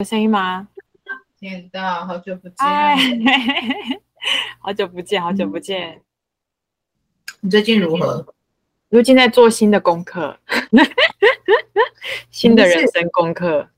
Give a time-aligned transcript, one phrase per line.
[0.00, 0.66] 有声音吗？
[1.38, 2.66] 听到，好久不见，
[4.58, 5.90] 好久不见，好久不见。
[5.90, 6.00] 嗯、
[7.40, 8.26] 你最近如何？
[8.88, 10.38] 如今在做新的功课，
[12.32, 13.68] 新的人生功课。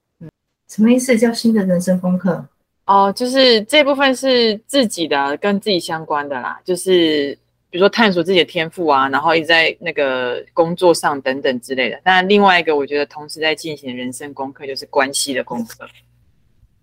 [0.68, 1.18] 什么意思？
[1.18, 2.46] 叫新的人生功课？
[2.84, 7.36] 哦，就是这部分是自己的，跟自己相关的啦，就是。
[7.68, 11.98] 比如说探索自己的天赋啊，然后一直在那个工作上等等之类的。
[12.04, 15.89] 但另外一个，我觉得同时在进行人生功课，就是关系的功课。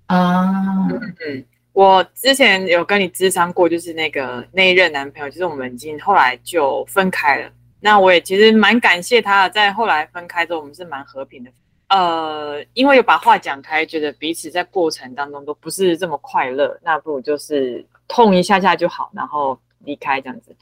[0.09, 0.87] 啊、
[1.25, 7.49] 嗯，我之前有跟你咨商过，就是那个那一任男朋友，就是我们已经后来就分开了。
[7.79, 11.51] 那我也其实蛮感谢他，在后来分开之后，我们是蛮和平的。
[11.87, 19.57] 呃，因为有把话讲开，觉得彼此在过程当中都不是这么快乐，那不如就是痛一下下就好，然后。
[19.85, 20.53] 离开这样子，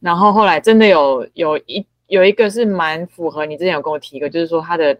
[0.00, 4.92] 然后后来真的有有一有一个是蛮符合你之前有跟我提过，就是说他的，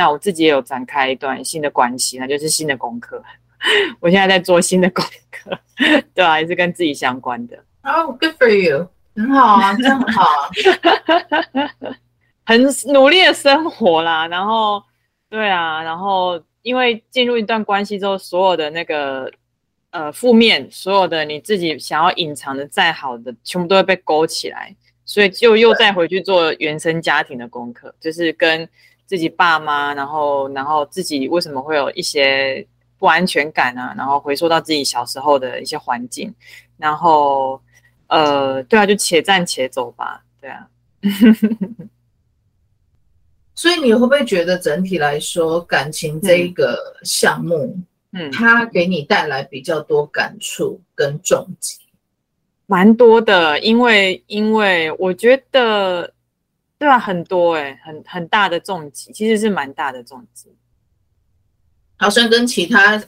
[0.00, 3.22] 那我自己也有展开一段新的关系，那就是新的功课。
[4.00, 5.50] 我现在在做新的功课，
[6.14, 7.54] 对啊，也是跟自己相关的。
[7.82, 11.94] 哦、oh，good for you，很好啊，真很好啊，
[12.46, 12.62] 很
[12.94, 14.26] 努力的生活啦。
[14.28, 14.82] 然后，
[15.28, 19.30] 对啊，然后因为进入一段关系之后，所有的那个。
[19.92, 24.72] 呃，负面所有的你自己想要隐藏的再好的，全部都会被勾起来，
[25.04, 28.68] 所以就又再回去做原生家庭的功课，就是跟
[29.10, 32.64] 自己爸妈，然后然后自己为什么会有一些
[32.96, 36.32] 不安全感啊，然后回溯到自己小时候的一些环境，
[36.76, 37.60] 然后
[38.06, 40.68] 呃，对啊，就且战且走吧，对啊。
[43.56, 47.56] 所以你会不会觉得整体来说，感情这一个项目？
[48.12, 51.80] 嗯嗯，他给你带来比较多感触跟重击，
[52.66, 56.12] 蛮多的，因为因为我觉得，
[56.80, 60.48] 对啊，很多哎、欸，很很大的重击，其实是蛮大的重击。
[61.96, 63.00] 好像跟其他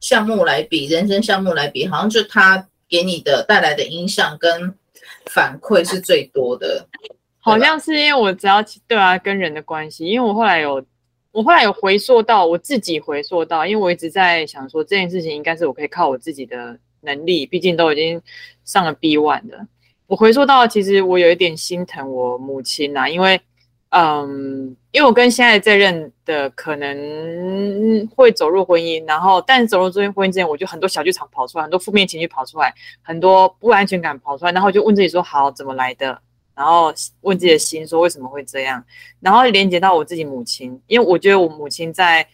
[0.00, 4.74] 项目来比，人生项目来比，好像就他给你的带来的影响跟
[5.26, 6.88] 反馈是最多的。
[7.38, 10.84] 好像是因为我只要对啊，跟人的关系，因为我后来有。
[11.32, 18.20] 我后来有回溯到我自己回溯到，因为我一直在想说这件事情应该是我可以靠我自己的能力，毕竟都已经
[18.64, 19.64] 上了 B one 的。
[20.10, 23.40] 我回溯到其实我有一点心疼我母亲呐，因为
[23.90, 36.20] 嗯，因为我跟现在这任的可能会走入婚姻，然后但是走入这婚姻之前，我就很多小剧场跑出来，很多负面情绪跑出来，很多不安全感跑出来，然后就问自己说：好，怎么来的？
[36.56, 38.84] 然后问自己的心说，为什么会这样？
[39.20, 42.26] 然后连接到我自己母亲，因为我觉得我母亲在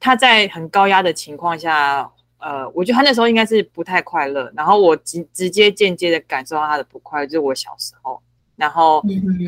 [0.00, 2.10] 她在很高压的情况下，
[2.42, 4.52] 呃，我觉得他那时候应该是不太快乐。
[4.56, 8.20] 然后我直直接间接的感受到他的不快乐，就是我小时候，
[8.56, 9.02] 然后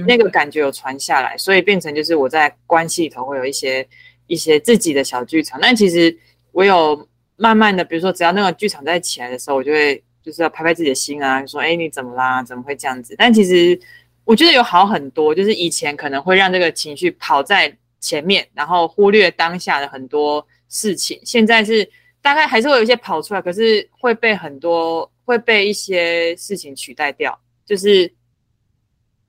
[0.07, 3.87] 那个感觉有传下来，所以变成就是我在关系里头会有一些
[4.27, 5.59] 一些自己的小剧场。
[5.61, 6.17] 但其实
[6.53, 7.07] 我有
[7.37, 12.43] 慢慢的，比如说只要那个剧场在起来的时候，我就会就是要拍拍自己的心啊，说哎，你怎么啦？
[12.43, 13.15] 怎么会这样子？
[13.19, 13.79] 但其实。
[14.27, 21.21] 我觉得有好很多，就是以前可能会让这个情绪跑在前面，然后忽略当下的很多事情。
[21.27, 21.87] 现在是
[22.25, 27.39] 大概还是会有一些跑出来，可是会被很多会被一些事情取代掉。
[27.67, 28.11] 就是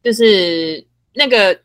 [0.01, 0.81] 就是
[1.13, 1.59] 那个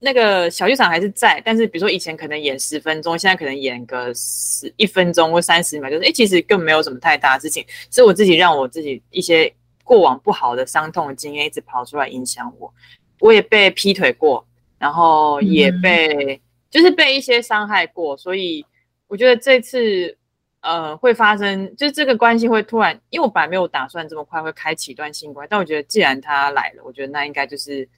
[0.00, 9.54] 那个小剧场还是在，但是比如说以前可能演十分钟，现在可能演个十一分钟或三十秒，就是诶，其实更没有什么太大的事情，是我自己让我自己一些。
[9.86, 12.72] 过往不好的伤痛的经验一直跑出来影响我，
[13.20, 14.42] 我也被劈腿过，
[14.78, 18.64] 然后也被、嗯、就是被一些伤害过，所以
[19.08, 20.16] 我觉得这次
[20.64, 27.88] 呃会发生，就是这个关系会突然，因为我本来没有打算这么快会开启一段新关系，但我觉得既然他来了，我觉得那应该就是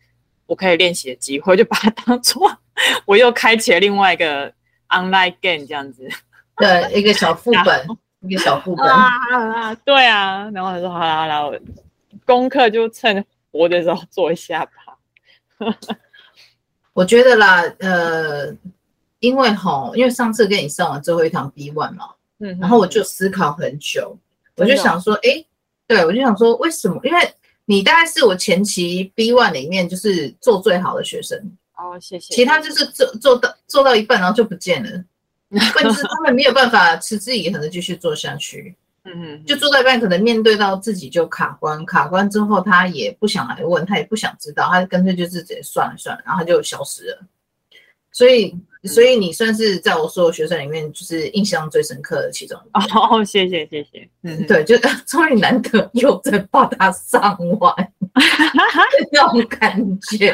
[0.46, 2.52] 我可以练习的机会，就把它当做
[3.06, 4.52] 我又开启了另外一个
[4.88, 6.06] online game 这样子，
[6.56, 7.86] 对，一个小副本。
[8.20, 11.56] 一个小副本啊，对啊，然后他说好啦好啦，我
[12.24, 15.72] 功课就趁活的时候做一下吧。
[16.92, 18.52] 我觉得啦，呃，
[19.20, 22.08] 因为吼，因为上次跟你上完最后一堂 B1 嘛，
[22.38, 24.16] 嗯，然后我就思考很久，
[24.56, 25.44] 我就想说，哎，
[25.86, 27.00] 对，我就想说，为什么？
[27.04, 27.34] 因为
[27.64, 31.38] 你大概是我前期 B one 里面就是做最好的学生
[31.76, 32.34] 哦，谢谢。
[32.34, 35.04] 其他就是做做到做到一半，然后就不见了。
[35.50, 38.74] 但是他们没有办法持之以恒的继续做下去，
[39.04, 47.22] 嗯嗯，就做到一半，可能面对到自己就卡关，卡关之后他也不想来问，他也不想知道，他干脆就是直接算了算了，然后他就消失了。
[48.16, 52.98] 所以，所以你算是在我所有学生里面，就是印象最深刻的其中一个。
[52.98, 54.74] 哦，谢谢谢谢，嗯，对，就
[55.04, 57.92] 终于难得又在把它上完，
[59.12, 60.32] 那种感觉。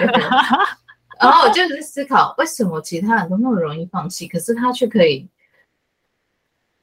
[1.18, 5.26] 然后我就在思考，为什么其他人都那么容易放弃，可是他却可以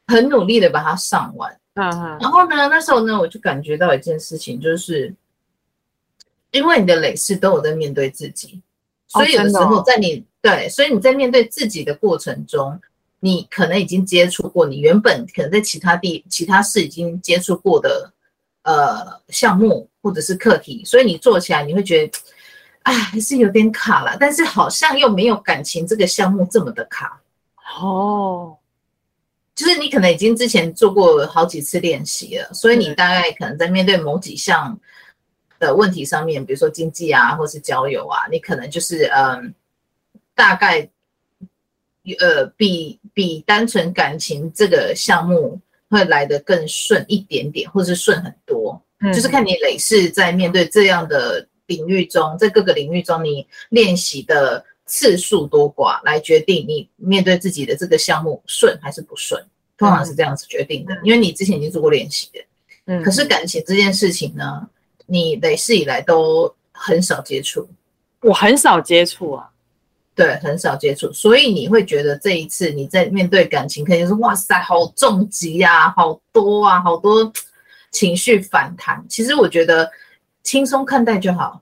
[0.07, 1.57] 很努力的把它上完。
[1.75, 2.17] 嗯嗯。
[2.19, 5.15] 然后呢，那时候呢，我就感觉到一件事情，就是
[6.51, 8.61] 因为你的累世都有在面对自己，
[9.07, 12.79] 所以有的时候在你、对，所以你在面对自己的过程中，
[13.19, 18.11] 你可能已经接触过你原本可能在其他地其他事已经接触过的
[18.63, 22.19] 呃项目或者是课题，所以你做起来你会觉得。
[22.83, 27.21] 哎，还是有点卡了，但是好像又没有感情这个项目这么的卡
[27.77, 28.55] 哦。
[29.53, 34.79] 就是你可能已经之前做过好几次练习了，所以你大概可能在面对某几项
[35.59, 39.53] 的问题上面，比如说经济啊，或是交友啊，你可能就是嗯，
[40.39, 40.89] 大概
[42.19, 45.59] 呃比比单纯感情这个项目
[45.89, 48.81] 会来得更顺一点点，或是顺很多。
[49.01, 51.45] 嗯，就是看你累世在面对这样的。
[51.69, 59.39] 领域中，在各个领域中，你练习的次数多寡，来决定你面对自己的这个项目顺还是不顺，
[59.77, 60.99] 通常是这样子决定的。
[61.03, 62.39] 因为你之前已经做过练习的，
[62.85, 63.03] 嗯。
[63.03, 64.67] 可是感情这件事情呢，
[65.05, 67.69] 你累世以来都很少接触，
[68.21, 69.48] 我很少接触啊，
[70.19, 77.31] 对，很少接触，所以你会觉得这一次你在面对感情，可以说哇塞，好重疾呀，好多啊，好多
[77.91, 79.05] 情绪反弹。
[79.07, 79.89] 其实我觉得。
[80.41, 81.61] 轻松看待就好，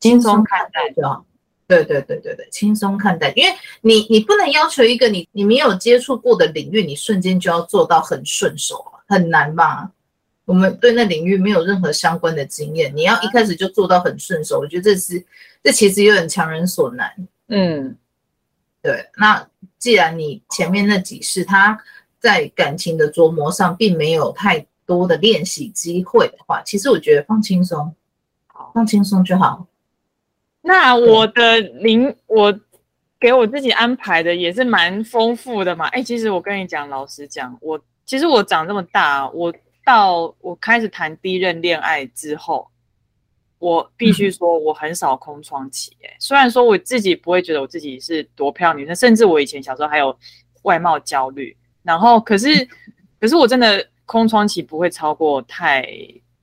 [0.00, 1.26] 轻松看待就好。
[1.66, 9.90] 对对对对对，轻松看待，因为你你不能要求一个你你没有接触过的领域，你瞬间就要做到很顺手啊，很难吧？
[10.46, 15.22] 我们对那领域没有任何相关的经验，你要一开始就做到很顺手，我觉得这是
[15.62, 17.12] 这其实有点强人所难。
[17.48, 17.96] 嗯，
[18.80, 19.10] 对。
[19.16, 19.48] 那
[19.78, 21.78] 既然你前面那几世他
[22.18, 27.94] 在感情的琢磨上并没有太多的练习机会的话，其实我觉得放轻松。
[28.74, 29.66] 放轻松就好。
[30.60, 32.60] 那我的灵，我
[33.18, 35.86] 给我自己安排的也是蛮丰富的嘛。
[35.86, 39.54] 哎、欸，其实我跟你讲，老实讲，我其实我长这么大，我
[39.84, 42.68] 到我开始谈第一任恋爱之后，
[43.58, 45.96] 我必须说我很少空窗期。
[46.02, 50.16] 哎，虽然说我自己不会觉得我自己是多漂亮女生，甚至我以前小时候还有
[50.62, 51.56] 外貌焦虑。
[51.82, 52.68] 然后，可是，
[53.20, 55.88] 可是我真的空窗期不会超过太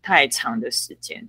[0.01, 1.27] 太长的时间。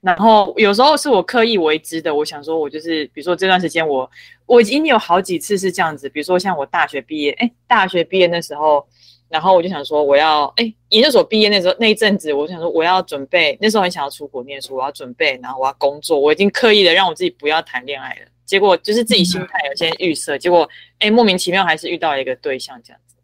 [0.00, 4.08] 然后有时候是我刻意为之的，我想说，我就是比如说这段时间我
[4.46, 8.86] 我已经有好几次是这样子，比如说像我大学毕业，哎，大学毕业那时候，
[9.28, 23.16] 然后我就想说我要哎研究所毕业那时候那一阵子，我想说我要准备，那时候很想要出国念书，我要准备，然后我要工作，我已经刻意的让我自己不要谈恋爱了，结果就是自己心态有些预设，结果哎莫名其妙还是遇到了一个对象这样子，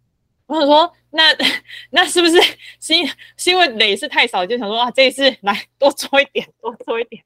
[0.46, 0.92] 我想说。
[1.16, 1.32] 那
[1.90, 2.42] 那是不是
[2.80, 7.22] 是因是因为累是太少，就想说啊，这一次来多做一点，多做一点，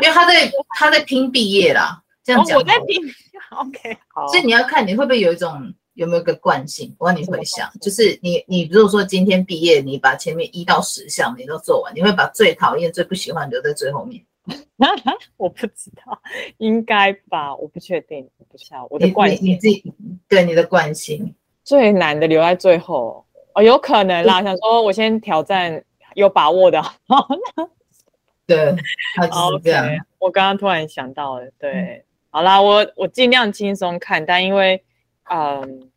[0.00, 2.60] 因为他在他在拼毕业啦，这样讲、哦。
[2.60, 3.02] 我在拼
[3.50, 4.26] ，OK，好。
[4.28, 14.24] 所以你要看你会不会有一种有没有个惯性，我让你回想，就是你你如果说今天毕业，你把前面一到十项你都做完，你会把最讨厌、最不喜欢留在最后面？
[15.36, 16.20] 我不知道，
[16.58, 17.54] 应该吧？
[17.54, 19.92] 我不确定，不知道我的惯性你，你自己
[20.28, 21.34] 对你的惯性。
[21.62, 23.24] 最难的留在最后
[23.54, 24.42] 哦，有可能啦。
[24.42, 25.84] 想说我先挑战
[26.14, 26.82] 有把握的，
[28.44, 28.74] 对，
[29.14, 29.86] 他就是这样。
[29.86, 34.82] Okay, 我刚刚突然想到了，对，嗯、好啦，我我尽量轻松看，但因为，
[35.30, 35.90] 嗯，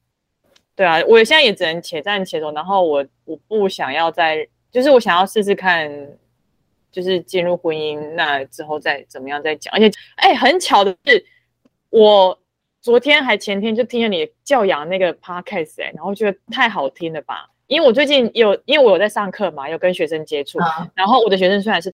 [0.75, 2.51] 对啊，我现在也只能且战且走。
[2.51, 5.89] 然后我我不想要再，就是我想要试试看，
[6.91, 9.73] 就是进入婚姻那之后再怎么样再讲。
[9.73, 11.25] 而且，哎、欸，很巧的是
[11.89, 12.39] 我。
[12.81, 17.49] 昨天还前天就听了你教养那个 podcast 哎、欸，然后觉得太好听了吧？
[17.65, 21.91] 因为我最近有，因为我有在上课嘛，有跟学生接触、啊，然后我的学生虽然是，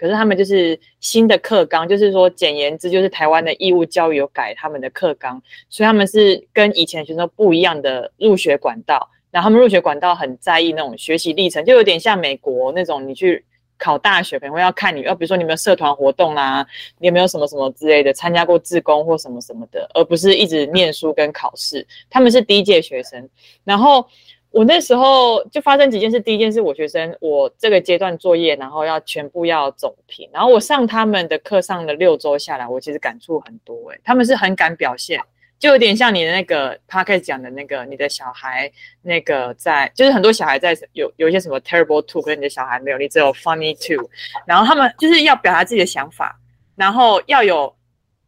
[0.00, 13.44] 可是他们就是新的课纲，就是说简言之，就是台湾的义务教育有改他们的课纲，所以他们是跟以前学生不一样的入学管道，然后他们入学管道很在意那种学习历程，就有点像美国那种你去。
[13.82, 16.66] 考大学可能会要看你，要比如说你有没有社团活动啊，
[16.98, 21.86] 你有没有什么什么之类的，参加过志工或什么什么的，而不是一直念书跟考试。
[22.10, 23.26] 他们是第一届学生，
[23.64, 24.06] 然后
[24.50, 26.18] 我那时候就发生几件事。
[26.18, 35.20] 第一件事，我学生我这个阶段作业，然后要全部要总评，然后我上他们的课上了六周下来，我其实感触很多诶、他们是很敢表现。
[35.60, 44.08] 就有点像你的那个 podcast 讲的那个，你的小孩那个在，就是很多小孩在有有一些什么 terrible two，跟你的小孩没有，你只有 funny two。
[44.46, 46.40] 然后他们就是要表达自己的想法，
[46.76, 47.76] 然后要有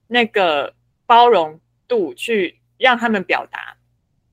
[0.06, 0.74] 那个
[1.06, 3.76] 包容度去让他们表达。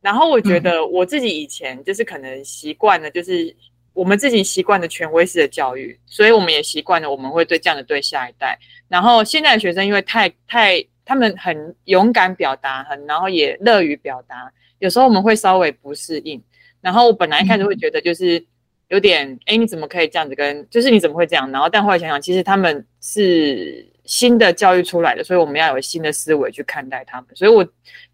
[0.01, 3.56] 然后我觉得我自己以前就是可能习惯了，就是
[3.94, 8.58] 我们自己习惯的权威式的教育，所以我们也习惯了我们会对这样的对下一代。
[8.88, 10.86] 然后现在的学生因为太太。
[11.06, 14.48] 他们很勇敢表达，很然后也乐于表达。
[14.77, 16.39] 有时候我们会稍微不适应，
[16.82, 18.46] 然后我本来一开始会觉得就是
[18.89, 21.51] 有点，哎、嗯，你怎么可以这样子跟，就是你怎么会这样？
[21.51, 27.28] 然后但后来想想，其实他们是新的教育出来的，所以我们要有新的思维去看待他们。
[27.36, 27.63] 所以我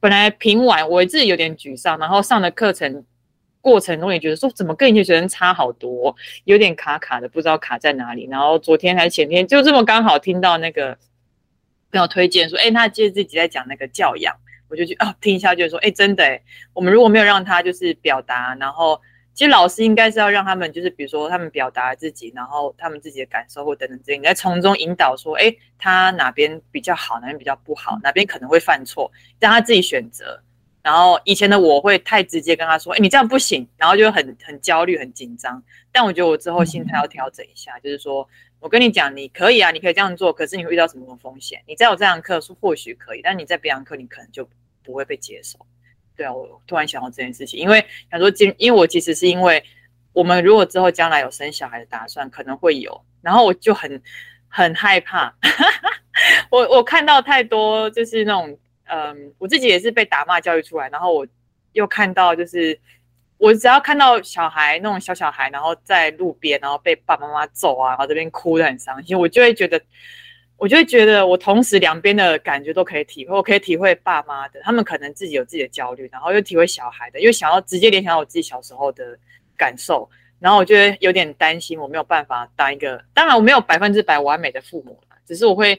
[0.02, 3.06] 本来评完，我自己有点沮丧，然后上的课程
[3.62, 8.28] 过程中也觉得说，怎么跟以前学生差好多，有点卡卡的，不知道卡在哪里。
[8.30, 10.98] 然后昨天还是前天，就这么刚好听到那个
[11.94, 14.36] 朋友推荐说，哎，他记得自己在讲那个教养。
[14.68, 16.42] 我就去啊，听一下，就是说，哎，真的，
[16.74, 19.00] 我们如果没有让他就是表达，然后
[19.36, 30.42] 其实老师应该是要让他们就是，比如说他们表达自己，然后他们自己的感受或等等之类，你在从中引导说，哎，他哪边比较好，哪边比较不好，哪边可能会犯错，让他自己选择。
[30.82, 35.62] 然后以前的我会太直接跟他说，哎，你这样不行，然后就很很焦虑、很紧张。
[35.92, 38.26] 但我觉得我之后心态要调整一下，就是说
[38.62, 41.62] 我跟你讲，你可以啊，你可以这样做，可是你会遇到什么风险？
[41.68, 44.48] 你在我这堂课是或许可以，但你在别堂课你可能就。
[44.86, 45.58] 不会被接受，
[46.16, 49.64] 对啊，我突然想到这件事情，因为想说，今因为我其实是因为
[50.14, 54.02] 我们如果之后将来有生小孩的打算，可能会有，然后我就很
[54.48, 55.34] 很害怕，
[56.50, 61.28] 我我看到太多就是那种，嗯，我自己也是被打骂教育出来，然后我
[61.74, 62.80] 又看到就是
[63.38, 69.82] 我只要看到小孩那种小小孩，然后在路边，然后被爸爸妈妈揍啊，然后这边哭得很伤心，我就会觉得。
[70.58, 73.36] 我就会觉得，我同时两边的感觉都可以体会。
[73.36, 79.18] 我可以体会爸妈的，他们可能自己有自己的焦虑，然后又体会小孩的，又想要直接联想到我自己小时候的
[79.58, 80.10] 感受。
[80.40, 85.78] 然后我觉得有点担心，我没有办法当一个，当然我没有百分之百完美的父母，只是我会，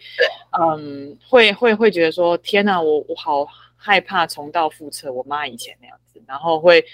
[0.59, 6.85] 嗯，会会会觉得说，天哪，我我好害怕重蹈覆辙，我妈以前那样子，然后会。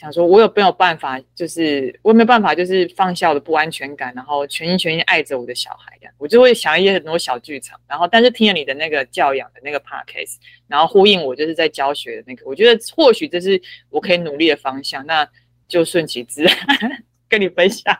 [0.00, 1.20] 想说，我有没有办法？
[1.34, 5.94] 就是我有没有办法，就是放下我的不安全感，然后全心全意爱着我的小孩。
[6.00, 7.78] 这样，我就会想一些很多小剧场。
[7.86, 15.04] 然后，但是听了你的那个教养的那个 podcast，然后呼应我就是在教学的那个，我觉得或许这是我可以努力的方向。
[15.04, 15.28] 那
[15.68, 16.56] 就顺其自然
[17.28, 17.94] 跟你分享。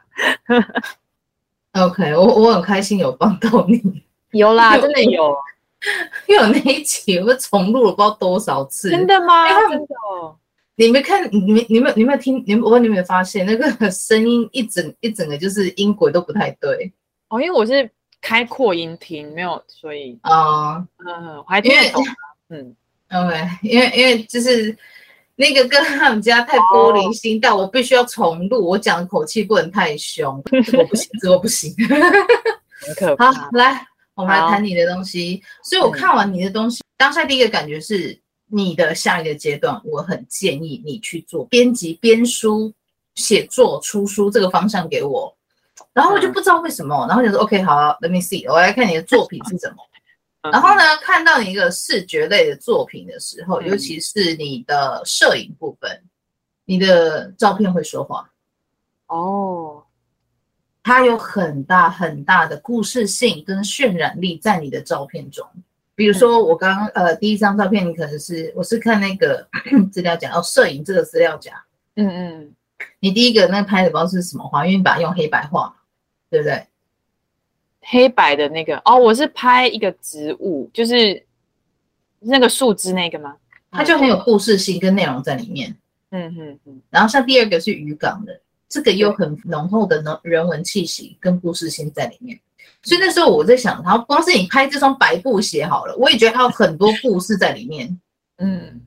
[1.72, 4.02] OK，我我很开心有帮到你。
[4.32, 5.36] 有啦，真的有，
[6.26, 8.88] 因为我那一集我重录了不知道多少次。
[8.90, 9.46] 真的吗？
[9.68, 9.86] 真的。
[10.86, 16.90] 你没看，你没，你没，你没有听，你我问你有没有发现那个声音一整 一整个就是音轨都不太对
[17.28, 17.88] 哦，因为我是
[18.20, 22.02] 开扩音听，没有，所以啊，嗯、呃，我还听得懂，
[22.48, 22.74] 嗯
[23.10, 24.74] ，OK，因为因为就是
[25.36, 30.36] 那个跟他们家太玻璃心，但、哦、我必须要重录，我讲的口气不能太凶，
[30.78, 31.74] 我不行，这我不行，
[32.86, 33.30] 很可怕。
[33.30, 35.42] 好，来，我们来谈你的东西。
[35.62, 38.18] 所以我看完你的东西，嗯、当下第一个感觉是。
[38.50, 42.72] 你的下一个阶段，我很建议你去做编辑、编书、
[43.14, 45.34] 写作、出书这个方向给我。
[45.92, 49.76] 然后我就不知道为什么，然后就说 OK，好，Let me see，我来看你的作品是什么。
[50.52, 56.02] 然后呢，看到你一个视觉类的作品的时候，尤其是你的摄影部分，
[56.64, 58.30] 你的照片会说话。
[59.08, 59.82] 哦，
[60.82, 65.46] 它有很大很大的故事性跟渲染力在你的照片中。
[66.00, 69.46] 比如说，我刚刚呃第一张照片，你可能是我是看那个
[69.92, 71.62] 资料夹哦，摄影这个资料夹，
[71.96, 72.54] 嗯嗯，
[73.00, 75.76] 你第一个那拍的不知道是什么画，因为你把它用黑白画，
[76.30, 76.66] 对不对？
[77.82, 81.22] 黑白的那个哦，我是拍一个植物，就是
[82.20, 83.36] 那个树枝那个吗？
[83.70, 85.76] 它就很有故事性跟内容在里面，
[86.12, 86.80] 嗯嗯嗯。
[86.88, 88.40] 然后像第二个是渔港的，
[88.70, 92.40] 这个有很浓厚的人人文气息跟故事性在里面。
[92.82, 98.00] 所以那时候我在想，然后光是你拍这双白布鞋好了，我也觉得它有很多故事在里面。
[98.38, 98.80] 嗯，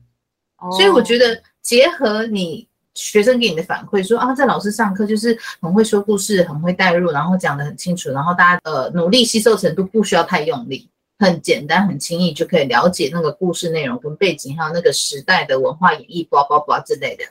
[0.72, 17.22] 所以我觉得结合你学生给你的反馈，说啊，在老师上课就是很会说故事，很会带入，然后讲得很清楚，然后大家呃努力吸收程度不需要太用力，很简单很轻易就可以了解那个故事内容跟背景，还有那个时代的文化演绎，叭叭叭之类的。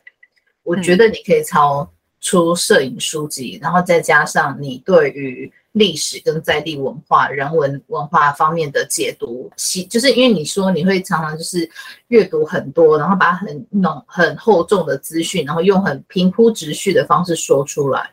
[0.64, 1.92] 我觉得你可以抄
[2.22, 5.52] 出摄影书籍，然后再加上你对于。
[5.74, 11.70] 历史跟在地文化、人文文化方面的解读，其就是因为你说你会常常就是
[12.08, 18.10] 阅读很多，然后把很浓很厚重的资讯，然后用很平铺直叙的方式说出来。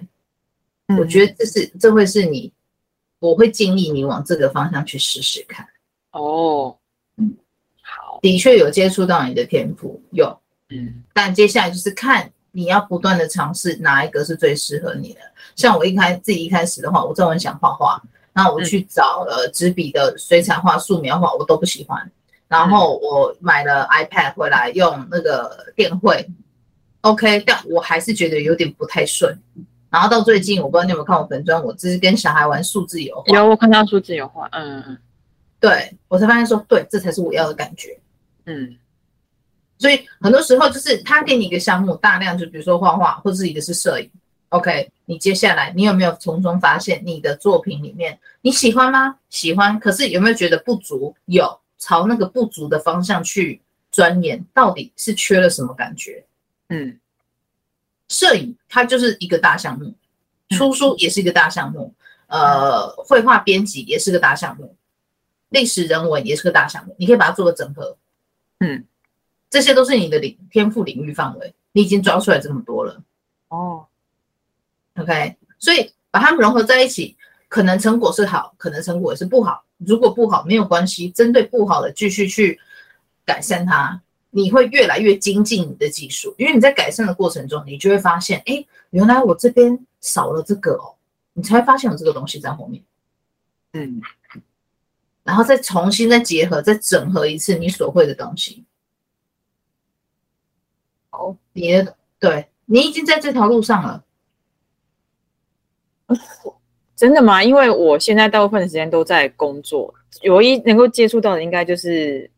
[0.89, 2.53] 嗯、我觉得这是这会是你，
[3.19, 5.67] 我会建议你往这个方向去试试看。
[6.13, 6.77] 哦，
[7.17, 7.37] 嗯，
[7.83, 10.37] 好，的确有接触到你的天赋，有，
[10.71, 12.33] 嗯，但接下来就是看。
[12.53, 15.21] 你要不断的尝试哪一个是最适合你的。
[15.61, 18.03] 像我一开自己一开始的话，我真的很想画画，
[18.33, 22.11] 然后我去找了纸笔的水彩画、素描画，我都不喜欢。
[22.49, 26.27] 然后我买了 iPad 回来用那个电绘
[27.03, 29.39] ，OK，但我还是觉得有点不太顺。
[29.91, 33.37] 然后到最近，我不知道你有没有看我本专，我只是跟小孩玩数字油画。
[33.37, 34.99] 有，我看到数字油画，嗯嗯，
[35.61, 37.99] 对，我才发现说，对，这才是我要的感觉，
[38.47, 38.77] 嗯。
[39.79, 44.11] 所以很多时候就是他给你一个项目，大量就比如说画画，或者是一个是摄影。
[44.51, 49.17] OK，你接下来你有没有从中发现你的作品里面你喜欢吗？
[49.29, 51.15] 喜欢，可是有没有觉得不足？
[51.27, 53.61] 有，朝那个不足的方向去
[53.93, 56.25] 钻研，到底是缺了什么感觉？
[56.69, 56.99] 嗯，
[58.09, 59.95] 摄影它就是一个大项目，
[60.49, 61.95] 出书也是一个大项目，
[62.27, 64.75] 呃，绘画编辑也是个大项目，
[65.51, 67.97] 历史人文也是个大项目，你可以把它做个整合。
[68.59, 68.85] 嗯，
[69.49, 73.01] 这些都是你的领天赋领域范围，你已经抓出来这么多了。
[73.47, 73.87] 哦。
[75.01, 77.17] OK，所以把它们融合在一起，
[77.49, 79.65] 可能成果是好，可能成果也是不好。
[79.79, 82.61] 如果不好没有关系，针对不好的继续去
[83.25, 86.35] 改善它，你会越来越精进你的技术。
[86.37, 90.95] 因为你在改善的过程中，你就会发现，哎，原来我这边少了这个哦，
[91.33, 92.83] 你才会发现有这个东西在后面。
[93.73, 94.03] 嗯，
[95.23, 98.65] 然后再重新再结合，再整合一次你所会的东西。
[101.09, 104.05] 好，你的，对，你已经在这条路上了。
[106.97, 107.43] 真的吗？
[107.43, 112.31] 因为我现在大部分的时间都在工作，唯一能够接触到的应该就是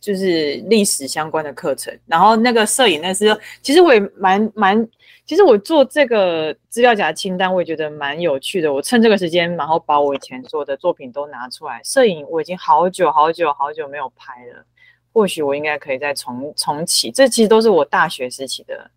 [0.00, 1.96] 就是历史相关的课程。
[2.06, 4.88] 然后那个摄影，那是其实我也蛮蛮，
[5.24, 8.72] 其实我做这个资料夹清单，我也觉得蛮有趣的。
[8.72, 11.80] 我趁这个时间，然后把我以前做的作品都拿出来。
[11.84, 14.64] 摄影我已经好久好久好久没有拍了，
[15.12, 17.12] 或许我应该可以再重重启。
[17.12, 18.90] 这其实都是我大学时期的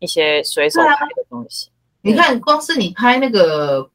[0.00, 1.70] 一些随手拍的东西。
[2.04, 3.90] 你看，光是你拍那个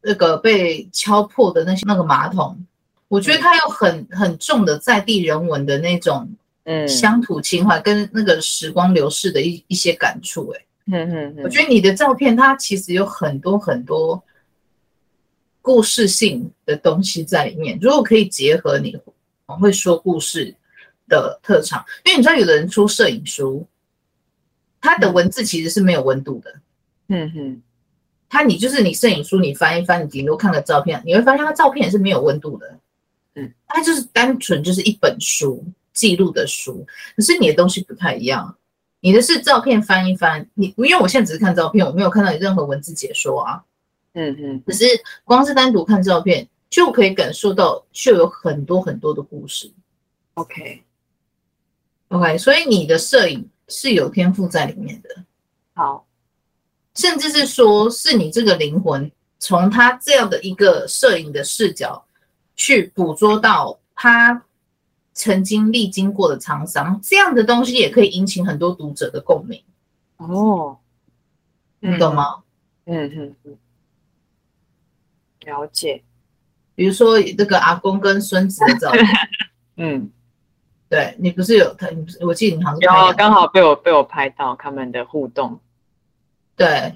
[0.00, 2.58] 那个被敲破的那些那个马桶，
[3.06, 6.28] 我觉得它有很很重的在地人文的那种
[6.64, 6.88] 嗯。
[6.88, 14.20] 乡土情怀跟那个时光流逝的一一些感触，哎，嗯嗯，我觉得你的照片它其实有很多很多
[15.60, 17.78] 故事性的东西在里面。
[17.80, 18.98] 如果可以结合你
[19.46, 20.52] 会说故事
[21.06, 23.64] 的特长，因为你知道有的人出摄影书，
[24.80, 26.50] 他的文字其实是没有温度的。
[26.50, 26.60] 嗯
[27.08, 27.62] 哼，
[28.28, 32.78] 他你就是你摄影书，你翻一翻，你顶多看个照片，你会发现他照片也是没有温度的。
[33.34, 35.62] 嗯，他就是单纯就是一本书
[35.92, 36.86] 记录的书，
[37.16, 38.56] 可是你的东西不太一样，
[39.00, 43.62] 你的是照片翻一翻，你因为我现在只是看照片，我没有看到你任何文字解说啊。
[44.14, 44.84] 嗯嗯，可是
[45.24, 49.72] 光是单独看照片就可以感受到，就有很多很多的故事。
[50.34, 50.78] OK，OK，
[52.38, 55.24] 所以你的摄影是有天赋在里面的。
[55.74, 56.06] 好。
[56.94, 62.04] 甚至是说，是你这个灵魂从他这样的一个摄影的视角
[62.54, 64.44] 去捕捉到他
[65.14, 69.62] 曾经历经过的沧桑，这样的东西也可以引起很多读者的共鸣。
[70.16, 70.78] 哦，
[71.80, 72.42] 你懂吗？
[72.84, 73.56] 嗯嗯嗯，
[75.40, 76.02] 了解。
[76.74, 79.06] 比如说这个阿公跟孙子的照片，
[79.76, 80.10] 嗯，
[80.88, 81.88] 对，你不是有他？
[81.90, 85.60] 你不是，我记得你好像有刚好被我被我拍到他们的互动。
[86.56, 86.94] 对，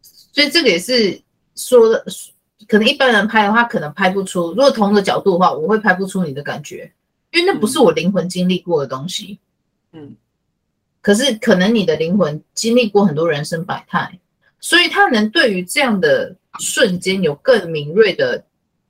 [0.00, 1.20] 所以这个也是
[1.54, 2.04] 说的，
[2.66, 4.48] 可能一般人拍的话，可能拍不出。
[4.50, 6.92] 如果同一个角度的话，我会拍不出你的感觉，
[7.32, 9.38] 因为那不是我灵魂经历过的东西。
[9.92, 10.16] 嗯，
[11.00, 14.18] 可是可能你的灵魂经历过很多人生百态，
[14.58, 18.44] 所以他能对于这样的瞬间有更敏锐的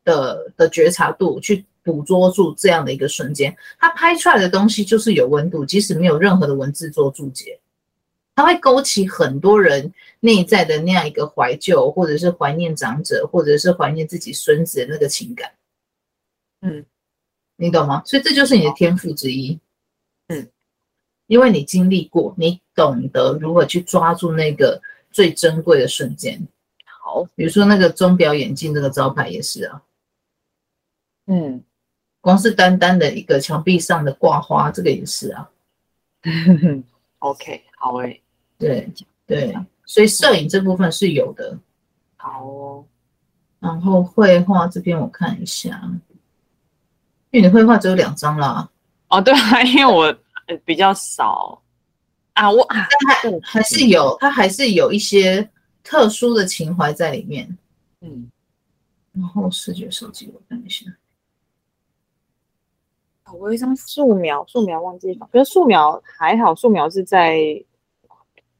[0.04, 3.54] 的的觉察度，去捕捉住这样的一个瞬间。
[3.78, 7.58] 他拍出来的东西就是有温度，即使没有任何的文字做注解。
[8.38, 15.52] 它会勾起很多人内在的那样一个怀旧，或者是怀念长者，或者是怀念自己孙子的那个情感。
[16.60, 16.86] 嗯，
[17.56, 18.00] 你懂吗？
[18.06, 19.58] 所以这就是你的天赋之一。
[20.28, 20.48] 嗯，
[21.26, 26.40] 因为你经历过，你懂得如何去抓住那个最珍贵的瞬间。
[26.84, 29.82] 好，比如说那个钟表眼镜这个招牌也是啊。
[31.26, 31.64] 嗯，
[32.20, 35.50] 光是单单的一个墙壁上的挂花，这个也是啊。
[37.18, 38.22] OK，好诶、欸。
[38.58, 38.92] 对
[39.26, 39.54] 对，
[39.86, 41.56] 所以摄影这部分是有的。
[42.16, 42.84] 好哦，
[43.60, 45.80] 然后绘画这边我看一下，
[47.30, 48.68] 因为你绘画只有两张啦。
[49.08, 50.12] 哦，对啊，因为我
[50.64, 51.62] 比较少
[52.32, 55.48] 啊，我啊，但还还是有，它还是有一些
[55.84, 57.56] 特殊的情怀在里面。
[58.00, 58.28] 嗯，
[59.12, 60.84] 然后视觉设计我看一下，
[63.32, 67.64] 我有一张素描，素描忘记放，可是素描还好，素描是在。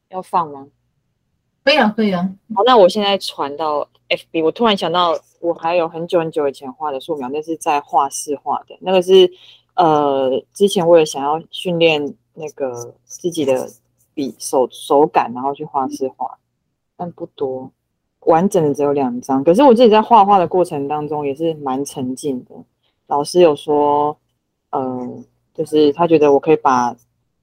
[0.09, 0.67] 要放吗？
[1.63, 2.27] 可以啊，可以啊。
[2.55, 4.43] 好，那我现在传到 FB。
[4.43, 8.75] 我突然想到，我还有很久很久以前画的素描，那是在画室画的。
[8.79, 9.29] 那个是
[9.75, 13.69] 呃，之前为了想要训练那个自己的
[14.15, 16.39] 笔手手感，然后去画室画，
[16.95, 17.69] 但不多，
[18.21, 19.43] 完整的只有两张。
[19.43, 22.55] 可是我自己在画画的过程当中也是蛮沉浸的。
[23.07, 24.17] 老师有说，
[24.71, 26.95] 嗯、呃，就是他觉得我可以把。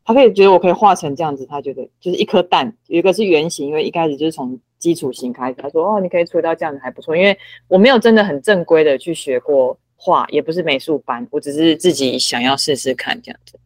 [0.06, 5.56] 他可以觉得我可以画成这样子，他觉得就是一颗蛋，有一个是圆形，因为一开始就是从基础型开始。
[5.60, 13.58] 他说哦，你可以处理到这样子还不错，因为我没有真的很正规的去学过画，也不是美术班，我只是自己想要试试看这样子。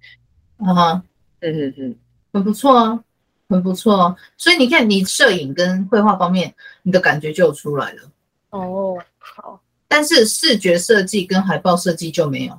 [0.56, 1.02] 啊哈，
[1.40, 1.96] 嗯嗯嗯，
[2.32, 3.04] 很不错啊，
[3.50, 4.16] 很不错啊。
[4.38, 8.02] 所以你看，你摄影跟绘画方面，你的感觉就出来了。
[8.48, 9.60] 哦，好。
[9.86, 12.58] 但是视觉设计跟海报设计就没有。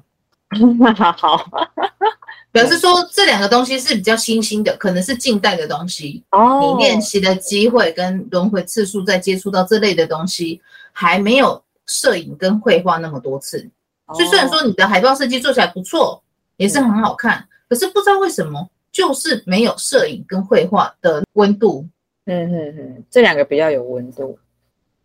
[1.18, 1.46] 好。
[2.52, 6.22] 表示说这两个东西是比较新兴的，可能是近代的东西。
[6.32, 10.62] 哦，你练习的机会跟轮回次数，再接触到这类的东西，
[10.92, 13.66] 还没有摄影跟绘画那么多次。
[14.14, 16.22] 所以虽然说你的海报设计做起来不错，
[16.58, 21.88] 也是很好看，可是不知道为什么就是没有摄影跟绘画的温度。
[22.26, 24.38] 嗯嗯嗯，这两个比较有温度，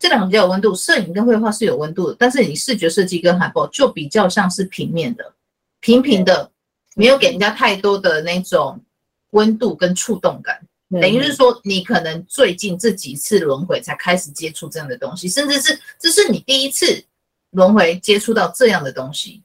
[0.00, 0.74] 这两个比较有温度。
[0.74, 5.32] 摄影跟绘画是有温度的，但是你视觉设计跟海报就比较像是平面的，
[5.87, 6.51] 平平的。
[6.99, 8.83] 没有给人家太多的那种
[9.33, 10.59] 温度跟触动感，
[10.99, 17.05] 等于是说你可能最近这几次轮回才开始接触这样的东西，甚至是这是你第一次
[17.51, 19.42] 轮回接触到这样的东西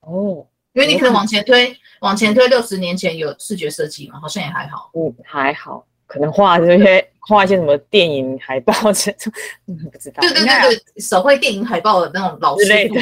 [0.00, 0.46] 哦。
[0.72, 4.90] 因为你可能往前推，往前推六十年前有视觉设计嘛，好像也还好。
[4.94, 9.30] 嗯，还好，可能画这些画一些什么电影海报这种，
[9.66, 10.22] 嗯，不知道。
[10.22, 12.98] 对对对对，手绘电影海报的那种老师类的。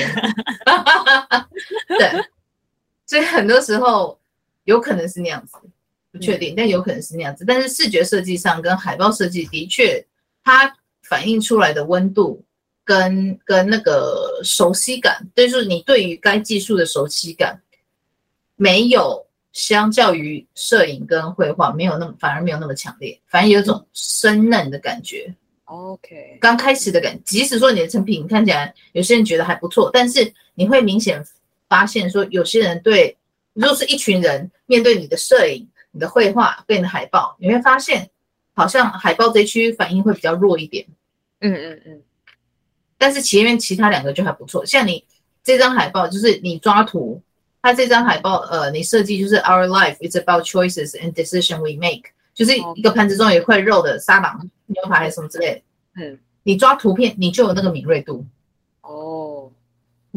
[1.97, 2.25] 对。
[3.15, 4.19] 所以很多时候
[4.65, 5.57] 有可能是那样子，
[6.11, 7.45] 不确定，但有可能是那样子。
[7.45, 10.05] 但是视觉设计上跟海报设计的确，
[10.43, 12.43] 它反映出来的温度
[12.83, 17.63] 跟跟那个熟悉感，就是你对于该技术的熟悉感，
[18.57, 25.33] 没有相较于摄影跟绘画没有那么，反而没有那么强烈，反而有一种生嫩的感觉。
[25.67, 31.25] OK，刚开始的感觉，即使说你的成品看起来有些人觉得还不错，但是你会明显。
[31.75, 33.17] 发现说，有些人对，
[33.53, 38.09] 如果是一群人面对你的摄影、你的绘画跟你的海报，你会发现
[38.55, 40.87] 好像海报这一区反应会比较弱一点。
[41.41, 42.01] 嗯嗯嗯。
[42.97, 45.05] 但是前面其他两个就还不错，像你
[45.43, 47.21] 这张海报，就是你抓图，
[47.61, 55.61] 它这张海报，呃，你设计就是 Our life is about choices and decision we make，就是一个盘子中有一块肉的沙朗牛排还是什么之类的。
[56.01, 56.21] 嗯。
[56.45, 58.25] 你抓图片，你就有那个敏锐度。
[58.83, 59.34] 哦。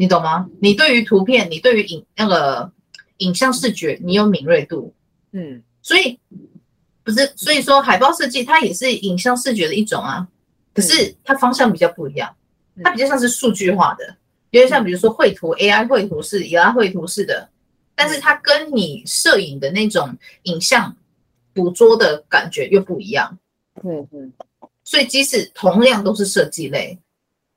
[0.00, 0.48] 你懂吗？
[0.60, 2.70] 你对于图片，你对于影那个
[3.16, 4.94] 影像视觉，你有敏锐度，
[5.32, 6.16] 嗯，所以
[7.02, 10.28] 不是，所以说海报设计它也是影像视觉的一种啊，
[10.72, 12.32] 可是它方向比较不一样，
[12.84, 14.16] 它比较像是数据化的，
[14.50, 17.48] 有点像比如说绘图，AI 绘图是 AI 绘图式的，
[17.96, 20.96] 但是它跟你摄影的那种影像
[21.52, 23.36] 捕捉的感觉又不一样，
[23.82, 24.32] 嗯嗯，
[24.84, 26.96] 所以即使同样都是设计类，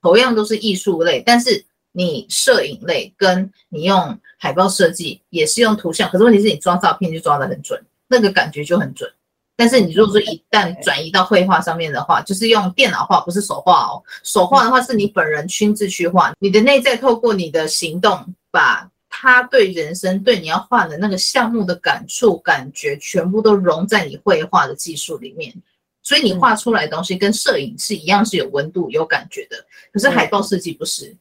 [0.01, 1.63] 同样都是艺术类，但是。
[1.91, 9.11] 你摄影类跟你用海报设计也是用图像，可是问题是你抓照片就抓得很准，那个感觉就很准。
[9.57, 14.01] 但是你如果说一旦转移到绘画上面的话，就是用电脑画，不是手画哦。
[14.23, 25.53] 手画的话是你本人亲自去画，你的内在透过你的行动，把他对人生、对你要画的那个项目的感触、感觉，全部都融在你绘画的技术里面。
[26.01, 29.63] 所以你画出来的东西跟摄影是一样，是有温度、有感觉的。
[29.93, 31.15] 可是海报设计不是。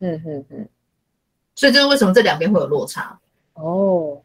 [0.00, 0.68] 嗯嗯嗯，
[1.54, 3.18] 所以这是为什么这两边会有落差
[3.54, 4.20] 哦。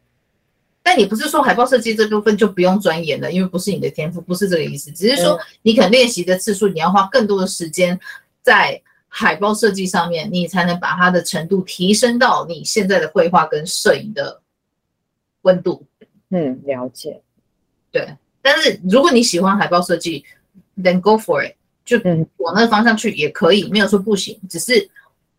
[0.82, 4.92] 但你不是说海报设计这部分就不用钻研了，因为不是你的天赋，不是这个意思。
[4.92, 8.00] 只是说你可能练习的次数，你要花更多的时间
[8.44, 14.42] 在海报设计上面，你才能把它的程度提升到你现在的绘画跟摄影的
[15.42, 15.84] 温度。
[16.30, 17.20] 嗯，了解。
[17.92, 20.24] 对，但是如果你喜欢海报设计
[20.78, 21.98] ，then go for it，就
[22.38, 24.90] 往那个方向去也可以，没有说不行，只是。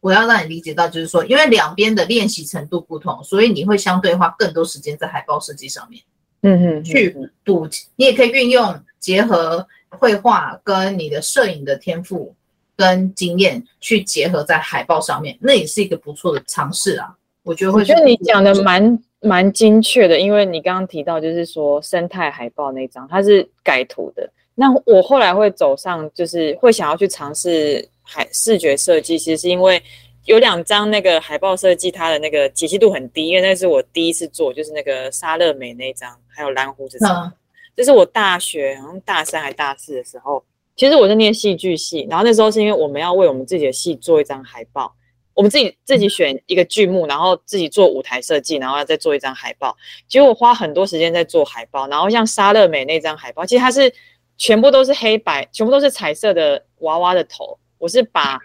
[0.06, 6.00] 我要让你理解到，就是说，因为两边的练习程度不同，所以你会相对花更多时间在海报设计上面。
[6.42, 7.10] 嗯嗯，去
[7.44, 12.32] 补，你也可以运用结合绘画跟你的摄影的天赋
[12.76, 17.12] 跟经验去结合在海报上面，那也是一个不错的尝试啊。
[17.42, 17.80] 我觉得会。
[17.80, 27.88] 我觉得你讲的蛮蛮精确的，因为你刚刚提到就是说生态海报那张它是改图的，那我后来会走上就是会想要去尝试。
[28.06, 29.82] 海视觉设计其实是因为
[30.24, 37.32] 有两张那个海报设计，它的那个解析度很低，因为那是我第一次做，就是那个沙乐美那张，还有蓝胡子这张，
[37.76, 40.42] 这是我大学好像大三还大四的时候，
[40.74, 44.92] 其实我在念戏剧系，然后那时候是因为我们要为我们自己的戏做一张海报，
[45.34, 49.76] 我们自己自己选一个剧目，然后自己做舞台设计，然后要再做一张海报，
[50.08, 53.92] 结果我花很多时间在做海报，然后像沙乐美那张海报，其实它是
[54.38, 57.56] 全部都是黑白，全部都是彩色的娃娃的头。
[57.78, 58.38] 我是把，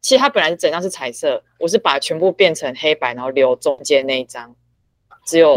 [0.00, 4.54] 其实它本来是整张是彩色，我是把全部变成黑白，然后留中间那一张，
[5.26, 5.56] 只有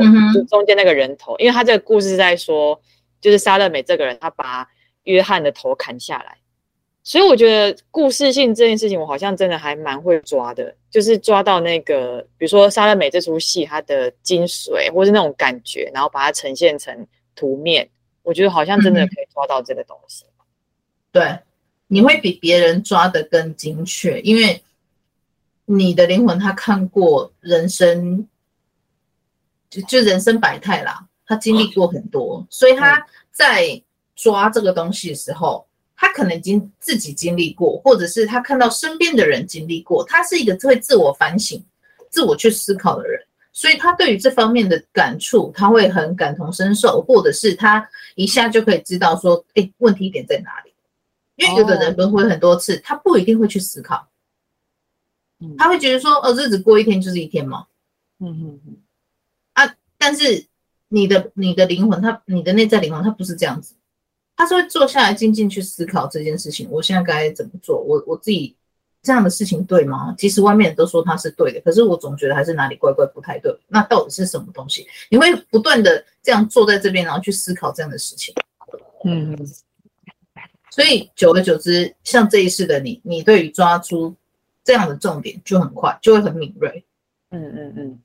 [0.50, 2.82] 中间那个人头，因为他这个故事是在说，
[3.20, 4.68] 就是莎乐美这个人，他把
[5.04, 6.38] 约翰的头砍下来。
[7.04, 17.90] 所以我觉得故事性这件事情，我好像真的还蛮会抓的，就是抓到那个，比如说莎乐美这出戏它的精髓，或是那种感觉，然后把它呈现成图面，
[18.22, 20.26] 我觉得好像真的可以抓到这个东西。
[20.26, 20.46] 嗯、
[21.12, 21.40] 对，
[21.92, 24.64] 你会比别人抓得更精确，因为
[25.66, 28.26] 你的灵魂他看过人生，
[29.70, 33.82] 就就人生百态啦，他经历过很多，所以他在
[34.16, 35.68] 抓这个东西的时候。
[36.04, 40.04] 他可能已经自己经历过，或者是他看到身边的人经历过。
[40.06, 41.64] 他是一个会自我反省、
[42.10, 43.22] 自我去思考的人，
[43.54, 50.71] 所以他对于这方面的感触，他会很感同身受，或者是他一下就可以知道说，哎，问题点在哪里？
[51.42, 54.08] 因为有的人轮回很多次，他不一定会去思考，
[55.58, 57.66] 他会觉得说，哦，日子过一天就是一天嘛。
[58.20, 58.78] 嗯嗯嗯。
[59.54, 60.46] 啊，但是
[60.90, 63.76] 你的你的灵魂，他你的内在灵魂，他不是这样子。
[64.36, 67.80] 他是会坐下来静静去思考这件事情，我现在该怎么做？
[67.80, 68.56] 我我自己
[69.04, 70.16] 这样的事情对吗？
[70.18, 73.56] 其实外面人都说他是对的，可是我总觉得还是哪里怪怪不太对。
[73.68, 74.88] 那到底是什么东西？
[75.10, 78.34] 你会不断的这样坐在这边，然后去思考这样的事情。
[79.04, 79.38] 嗯，
[80.72, 84.16] 所以久而久之，像这一世的你，你对于抓出
[84.64, 86.84] 这样的重点就很快，就会很敏锐。
[87.30, 88.00] 嗯嗯嗯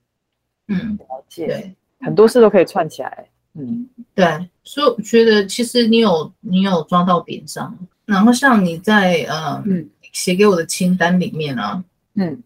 [0.69, 1.47] 嗯，了解。
[1.47, 3.29] 对，很多事都可以串起来。
[3.55, 7.75] 嗯，对，所以我觉得其实你有你有抓到点上，
[8.05, 11.83] 然后像你在呃嗯写给我的清单里面啊，
[12.15, 12.43] 嗯，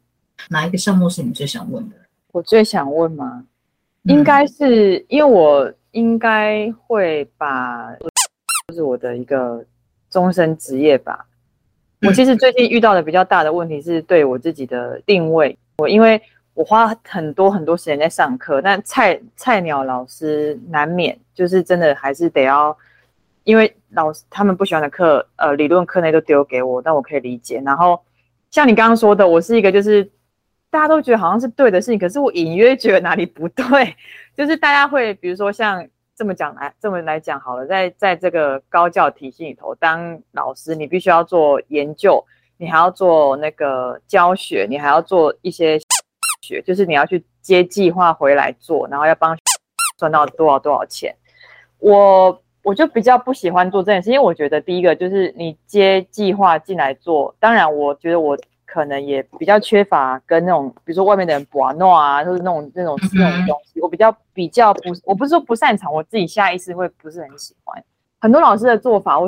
[0.51, 1.97] 哪一个项目是你最想问的？
[2.33, 3.47] 我最想问吗？
[4.03, 7.93] 应该是、嗯、因为我应该会把
[8.69, 9.65] 就是我的一个
[10.11, 11.27] 终身职业吧。
[12.01, 16.21] 嗯、我其实最近遇到的比较大的问题是对我自己的定位，我因为。
[16.53, 22.77] 我花很多很多时间在上课，但菜菜鸟老师难免就是真的还是得要，
[23.45, 27.63] 因为老师他们不喜欢的课，呃，理论课内都丢给我，但我可以理解。
[27.65, 27.99] 然后
[28.51, 30.05] 像你刚刚说的，我是一个就是
[30.71, 33.97] 大家都觉得好像是对的事情，可是我隐约觉得哪里不对，
[34.37, 35.87] 就是大家会比如说像
[36.21, 42.23] 这么讲来这么来讲好了，在在这个高教体系里头当老师，你必须要做研究，
[42.59, 45.81] 你还要做那个教学，你还要做一些
[46.43, 46.61] 学。
[46.61, 49.35] 就是你要去接计划回来做，然后要帮
[49.97, 51.17] 赚到多少多少钱。
[51.79, 58.37] 我我就比较不喜欢做这件事，因为我觉得第一个就是你接计划进来做，当然我觉得我
[58.71, 67.83] 可能也比较缺乏跟那种，比如说外面的人玩弄啊，或者那种那种那种东西，我比较比较不，我不是说不擅长，我自己下意识会不是很喜欢。
[68.21, 69.27] 很多老师的做法，我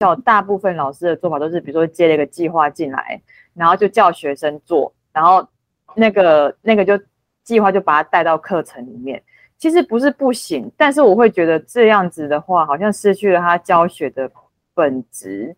[0.00, 3.20] 叫大部分老师的做法都是，比如说接了一个计划进来，
[3.54, 5.46] 然后就叫学生做，然后。
[5.94, 6.98] 那个那个就
[7.44, 9.22] 计划就把它带到课程里面，
[9.58, 14.30] 其实不是不行，但是我会觉得这样子的话，好像失去了他教学的
[14.72, 15.54] 本质，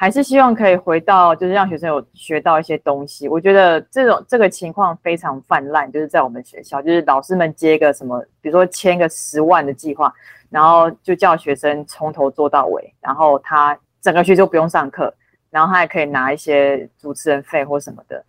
[0.00, 3.28] 还是希望可以回到就是让学生有学到一些东西。
[3.28, 10.14] 我觉得这种这个情况非常泛滥，就是在我们学校，就是老师们接个什么，比如说签个十万的计划，
[10.50, 15.12] 然后就叫学生从头做到尾，然后他整个学期就不用上课，
[15.50, 18.24] 然后他还可以拿一些主持人费或什么的。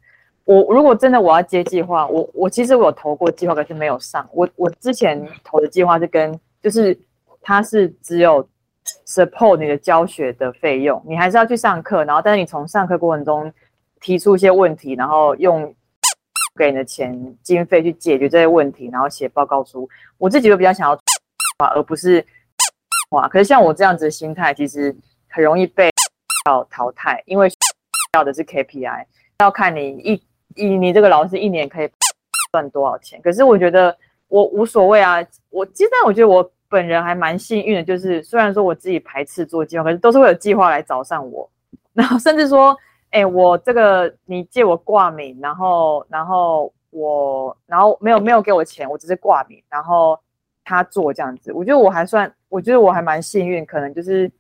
[0.46, 4.28] 我如果真的我要接计划，我我其实我有投过计划，可是没有上。
[4.34, 7.00] 我我之前投的计划是跟就是
[7.44, 8.50] 他是只有
[9.06, 13.52] support 你的教学的费用，你还是要去上课，然后但是你从上课过程中
[14.00, 15.74] 提出一些问题，然后用
[16.58, 19.90] 给你的钱经费去解决这些问题，然后写报告书。
[20.18, 21.00] 我自己就比较想要
[21.74, 22.26] 而不是
[23.12, 23.28] 哇。
[23.28, 24.96] 可是像我这样子的心态，其实
[25.30, 25.90] 很容易被
[26.48, 27.50] 要淘汰，因为
[28.14, 29.06] 要的是 KPI，
[29.40, 30.24] 要看你一。
[30.56, 31.88] 你你这个老师一年可以
[32.52, 33.22] 赚多少钱？
[33.22, 33.96] 可是我觉得
[34.28, 35.24] 我无所谓啊。
[35.52, 41.50] 我其实我觉得我本人还蛮幸运的，就是虽然说我自己排斥做计划，可是都是会有计划来找上我。
[41.94, 42.78] 然后甚至说，
[43.10, 50.18] 哎，我这个你借我挂名，然后然后我然后没有没有给我钱，我只是挂名，然后
[50.64, 51.52] 他做这样子。
[51.52, 54.32] 我觉得我还算，我觉得我还蛮幸运，可能就是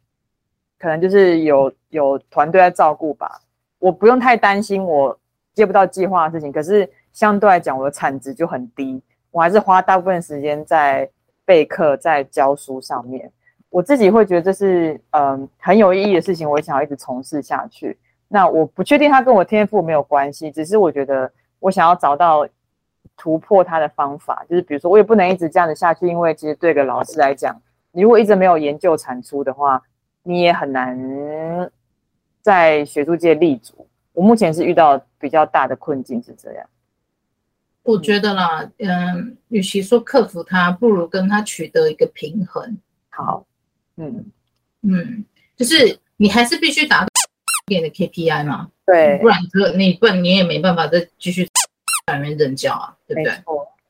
[0.78, 3.42] 可能就是有有团队在照顾吧，
[3.80, 5.18] 我不用太担心我。
[5.56, 9.02] 接不到计划的事情，可是相对来讲，我的产值就很低。
[9.30, 11.10] 我还是花大部分时间在
[11.50, 13.32] 备课、在教书上面。
[13.72, 17.98] 我自己会觉得这是嗯、很有意义的事情，我想要一直从事下去。
[18.28, 22.48] 那我不确定它跟我天赋没有关系，只是我觉得我想要找到
[23.18, 24.46] 突破它的方法。
[24.48, 27.60] 就是比如说，我也不能一直这样子下去，因为其实对个老师来讲，
[27.92, 29.82] 你如果一直没有研究产出的话，
[30.22, 31.72] 你也很难
[32.44, 33.88] 在学术界立足。
[34.14, 36.68] 我目前是遇到比较大的困境是这样，
[37.90, 42.78] 我觉得啦，嗯，与其说克服它，不如跟它取得一个平衡。
[43.10, 43.48] 好，
[43.98, 44.32] 嗯
[44.84, 45.26] 嗯，
[45.58, 47.08] 就是你还是必须达到
[47.68, 51.48] 的 KPI 嘛，对，不然这你不然你也没办法再继续
[52.06, 53.34] 在里面任教啊，对不对？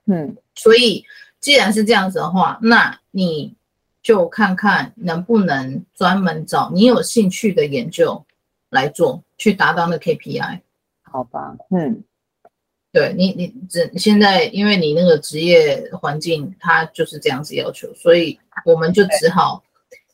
[0.05, 1.03] 嗯，所以
[1.41, 3.53] 既然是这样子的话，那你
[4.01, 8.25] 就看看能不能专门找你有兴趣的研究
[8.69, 10.61] 来做，去达到那 KPI。
[11.03, 12.01] 好吧，嗯。
[12.91, 19.63] 对你，你只现在因为你那个职业环境，它就是这样子要求，所以我们就只好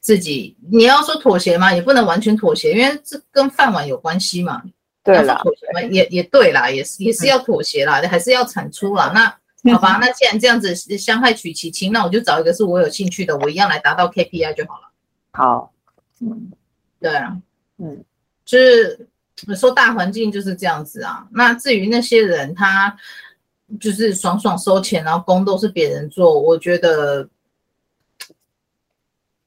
[0.02, 0.58] 自己。
[0.70, 4.62] 你要说妥协嘛，也不能完全妥协，因为这跟饭碗有关系嘛。
[5.04, 9.10] 对啦，妥协嘛，也也对啦，也是也是要妥协啦，嗯、还是要产出啦。
[9.16, 14.92] 那好吧，那既然这样子相害取其轻，那我就找一个是我有兴趣的，我一样来达到 KPI 就好了。
[15.32, 15.72] 好，
[16.20, 16.52] 嗯，
[17.00, 17.38] 对啊，
[17.78, 18.04] 嗯，
[18.44, 19.08] 就是。
[19.56, 21.28] 说大环境就是这样子啊。
[21.32, 22.96] 那至于那些人，他
[23.80, 27.28] 就是爽爽收钱，然后工都是别人做，我觉得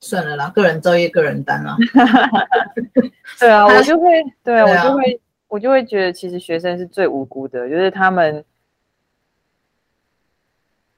[0.01, 1.77] 算了啦，个人造业个人担啊。
[3.39, 4.09] 对啊，我就会，
[4.43, 8.45] 对啊，我就会，我就会觉得，其实学生是最无辜的，就是他们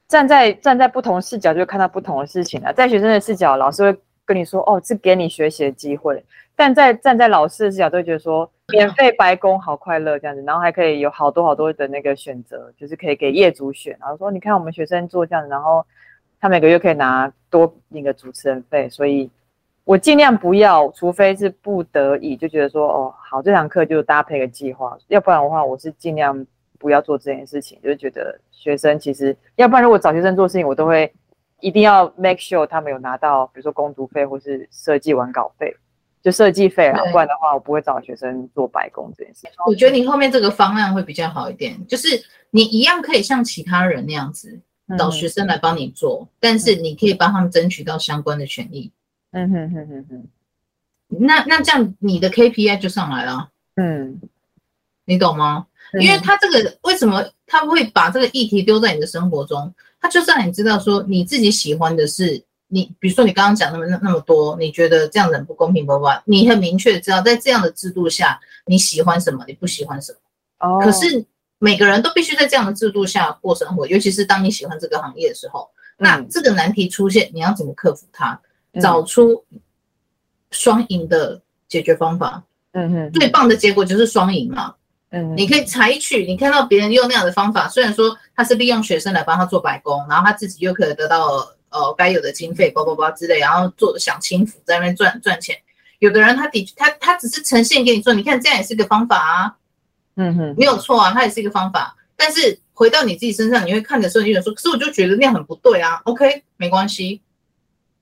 [0.08, 2.72] 站在站在不同视角，就会看到不同的事情啊。
[2.72, 6.24] 在学生的视角，老师会跟你说：“哦，是给你学习的机会。”
[6.60, 8.50] 但在站在老师的视角，都会觉得说。
[8.72, 13.96] 免费白工好快乐这样子，然后还可以有好多好多的那个选择，就是可以给业主选。
[13.98, 15.84] 然后说，你看我们学生做这样子，然后
[16.40, 18.88] 他每个月可以拿多那个主持人费。
[18.88, 19.28] 所以
[19.82, 24.96] 我尽量不要，除非是不得已，就觉得说，哦，好，这堂课就搭配个计划。
[25.08, 26.46] 要不然的话，我是尽量
[26.78, 27.76] 不要做这件事情。
[27.82, 31.12] 就是觉得学生其实，要不然如果找学生做事情，我都会
[31.58, 35.74] 一定要 make sure 他们有拿到，比如说工读费或是设计完稿费。
[36.22, 39.48] 就设计费啊，不然的话，我不会找学生做白工这件事。
[39.66, 42.08] 我觉得你后面这个方案会比较好一点，就是
[42.50, 44.60] 你一样可以像其他人那样子
[44.98, 48.92] 找学生来帮你做，嗯、但是你可以帮他们争取到相关的权益。
[49.30, 50.28] 嗯哼哼哼哼。
[51.08, 53.48] 那那这样你的 KPI 就上来了。
[53.76, 54.20] 嗯，
[55.06, 55.66] 你懂吗？
[55.98, 59.74] 因为他这个为什么他会把这个议题丢在你的生活中？
[60.00, 62.44] 他就是让你知道说你自己喜欢的是。
[62.72, 66.06] 你比如说，你刚刚讲那么那那么多，你觉得这样子很不公平，不不？
[66.24, 70.18] 你很明确知道，在这样的制度下，你喜欢什么，你不喜欢什么。
[70.60, 70.80] 哦。
[70.80, 71.24] 可是
[71.58, 78.40] 每个人都必须在这样的制度下过生活，尤其是当你喜欢这个行业的时候，那这个难题出现，你要怎么克服它？
[78.80, 79.44] 找出
[80.52, 82.40] 双赢的解决方法。
[82.70, 83.12] 嗯哼。
[83.12, 84.72] 最棒的结果就是双赢嘛。
[85.10, 85.36] 嗯。
[85.36, 91.52] 你可以采取，你看到别人用那样的方法，虽然说他是利用学生来帮他做白工，然后他自己又可以得到。
[91.70, 95.56] 呃，该有的经费，包包包之类，然后做享清福，在那边赚赚钱。
[96.00, 99.56] 有的人他的，他他只是呈现给你说，你看这样也是个方法啊，
[100.16, 101.96] 嗯哼，没有错啊，他也是一个方法。
[102.16, 106.00] 但是回到你自己身上，你会看的时候，你就说，可是我就觉得那样很不对啊。
[106.04, 107.20] OK，没关系，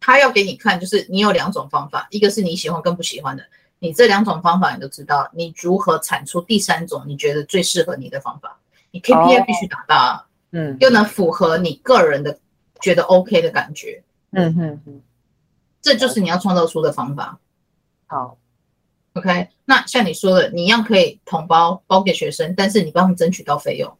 [0.01, 3.45] 他要给你看，就是你有两种方法，一个是你喜欢跟不喜欢的，
[3.81, 8.57] 你这两种方法你都知道，你如何产出第三种你觉得最适合你的方法？
[8.93, 12.39] 你 KPI 必须达到啊，嗯，又能符合你个人的。
[12.81, 15.01] 觉得 OK 的感觉，嗯哼哼，
[15.81, 17.39] 这就是你要创造出的方法。
[18.07, 18.39] 好
[19.15, 19.49] ，OK。
[19.65, 23.99] 那像你说的，你一样可以统包包给学生，但是你帮他们争取到费用，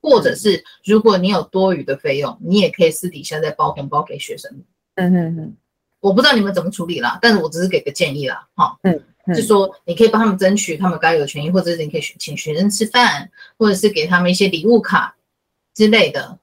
[0.00, 4.62] 或者是如果你有多余的费用，你也可以私底下再包红包给学生。
[4.94, 5.56] 嗯哼哼，
[6.00, 9.02] 我不知道你们怎么处理啦，但是我只是给个建议啦，哈，嗯，
[9.34, 15.16] 就说你可以帮他们争取他们该有的权益，或者是你可以请学生吃饭，或者是给他们一些礼物卡
[15.74, 16.38] 之类的。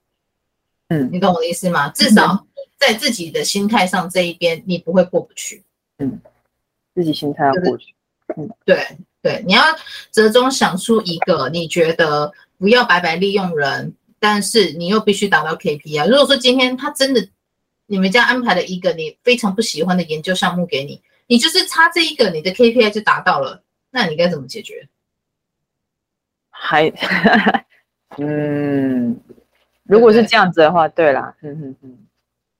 [0.89, 1.89] 嗯，你懂我的意思吗？
[1.89, 2.45] 至少
[2.77, 5.63] 在自己的心态上这一边，你不会过不去。
[5.97, 6.19] 嗯，
[6.93, 7.93] 自己心态要过去。
[8.35, 8.85] 嗯，对
[9.21, 9.63] 对，你要
[10.11, 16.05] 折中想出一个你觉得不要白白利用人，但是你又必须达到 KPI 啊。
[16.05, 17.27] 如果说今天他真的
[17.87, 24.87] 你们家安排了一个你非常不喜欢的研究项目给你，你就是差这一个，你的 KPI 就达到了，那你该怎么解决？
[26.49, 26.89] 还，
[28.17, 29.19] 嗯。
[29.89, 31.97] 如果是这样子的话，对，啦，嗯嗯嗯，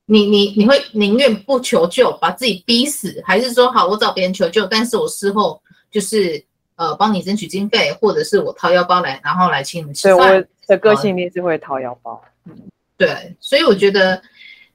[0.08, 5.62] 你你你会宁愿不求救，把自己逼死，还是说好我找别人求救，但是我事后
[5.92, 6.44] 就是
[6.76, 10.28] 呃帮你争取经费，或者是我掏腰包来，然后来请你吃饭。
[10.28, 12.20] 对，我的个性一定是会掏腰包。
[12.46, 12.58] 嗯，
[12.98, 14.20] 对，所以我觉得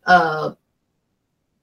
[0.04, 0.56] 呃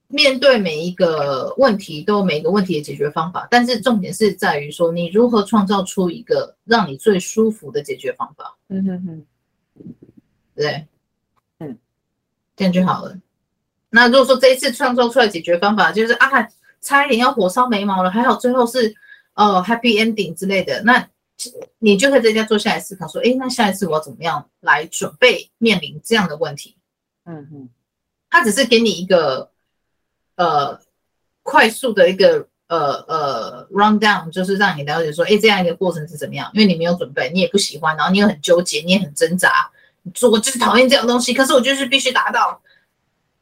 [0.08, 8.54] 面对每一个问题都有每一个问题的解决方法，但是重点是在于说你如何创造出一个让你最舒服的解决方法。
[8.68, 9.26] 嗯哼哼。
[10.54, 10.86] 对，
[11.58, 11.78] 嗯，
[12.56, 13.16] 这样就好了。
[13.90, 16.28] 那如果说这一次创造出来解决方法就是啊，
[16.80, 18.94] 差一点要火烧眉毛了，还好最后是
[19.34, 21.08] 呃 happy ending 之类的，那
[21.78, 26.76] 你就可以在家坐下来思考说，哎，那下一次我要怎么样来准备面临这样的问题？
[27.24, 27.68] 嗯嗯，
[28.30, 29.50] 他只是给你一个
[30.36, 30.80] 呃
[31.42, 36.50] 快速的一个呃呃 run down，就是让你了解说，哎，这样一个过程是怎么样？
[36.54, 39.70] 因为你没有准备，你也不喜欢，然后你又很纠结，你也很挣扎，
[40.30, 42.60] 我就是讨厌这样东西，可是我就是必须达到。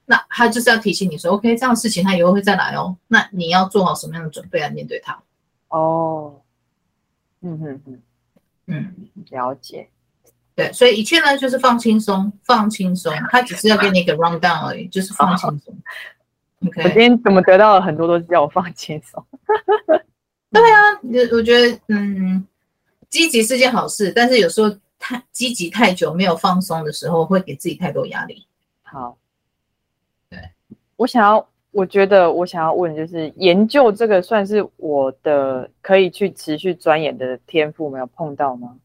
[0.06, 2.96] 那他就是要提醒你说，OK，这样的事情他以后会再来哦。
[3.06, 5.22] 那你要做好什么样的准备来面对他？
[5.68, 6.40] 哦，
[7.42, 8.00] 嗯哼哼，
[8.66, 8.94] 嗯，
[9.30, 9.88] 了解。
[10.56, 13.14] 对，所以一切呢就是放轻松，放轻松。
[13.30, 15.74] 他只是要给你一个 round down 而已，就是放轻松。
[16.66, 19.24] OK，我今天怎么得到了很多都是叫我放轻松。
[20.50, 22.44] 对啊，我我觉得，嗯，
[23.08, 24.68] 积极是件好事，但是有时候
[25.00, 28.46] 太积极太久没有放松的时候，会给自己太多压力。
[28.82, 29.16] 好。
[30.28, 30.38] 对
[30.94, 38.76] 我想要，我觉得我想要问，就是研究这个算是我的可以去持续钻研的天赋，没有碰到吗？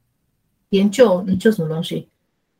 [0.70, 2.10] 研究你做什么东西？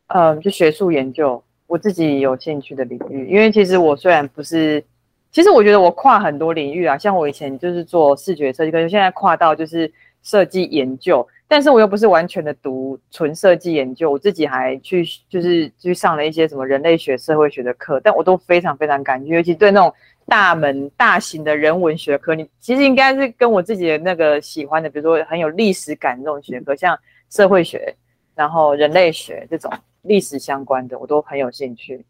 [0.08, 3.28] 嗯，就学术研究，我自己有兴趣的领域。
[3.28, 4.86] 因为其实我虽然不是，
[5.32, 9.92] 其实我觉得我跨很多领域啊，像我以前就是做视觉设计，可是现在跨到就是
[10.22, 11.28] 设计研究。
[11.48, 19.94] 但是我又不是完全的读纯设计研究，我自己还去就是去上了一些什么人类学、社会学的课，但我都非常非常感兴趣，尤其对那种
[20.26, 26.98] 大门大型的人文学科，你其实应该是跟我自己的那个喜欢的，比如说很有历史感这种学科，像
[27.30, 27.96] 社会学，
[28.34, 29.72] 然后人类学这种
[30.02, 32.04] 历史相关的，我都很有兴趣，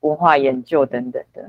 [0.00, 1.48] 文化研究等等的。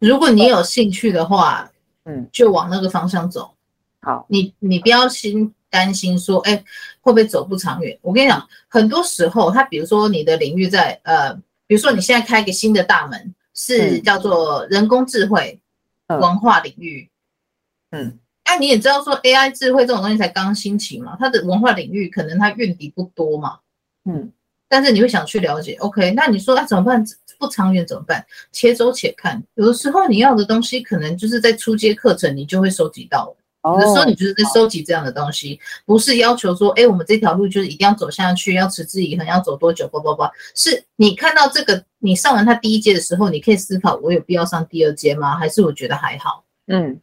[0.00, 1.70] 如果你有兴趣的话，
[2.04, 3.52] 嗯，就往那个方向走。
[4.00, 5.54] 好，你你不要心。
[5.70, 6.56] 担心说，哎，
[7.00, 7.96] 会不会走不长远？
[8.02, 11.32] 我跟你讲，很多时候，他比如说你的领域在呃，
[11.66, 15.58] 比如说你现在开一个新的大门，是叫做人工智慧
[16.08, 17.08] 文化领域，
[17.92, 23.60] 嗯，那你也知道说 AI 智慧这种东西才刚兴起嘛，它的文化领域可能它运底不多嘛，
[24.04, 24.32] 嗯，
[24.68, 27.04] 但是你会想去了解，OK，那你说那怎么办？
[27.38, 28.22] 不长远怎么办？
[28.52, 33.36] 且走且看，有的时候你要的东西可能就是在初阶课程你就会收集到了。
[33.62, 39.86] 有的时候你就是在收集这样的东西，不是要求说，哎，我们这条路就是一定要走下去，要持之以恒，要走多久？
[39.88, 40.22] 不不不，
[40.54, 45.36] 是你看到这个，你上完它第一阶的时候，你可以思考，我有必要上第二阶吗？
[45.36, 46.44] 还是我觉得还好？
[46.68, 47.00] 嗯，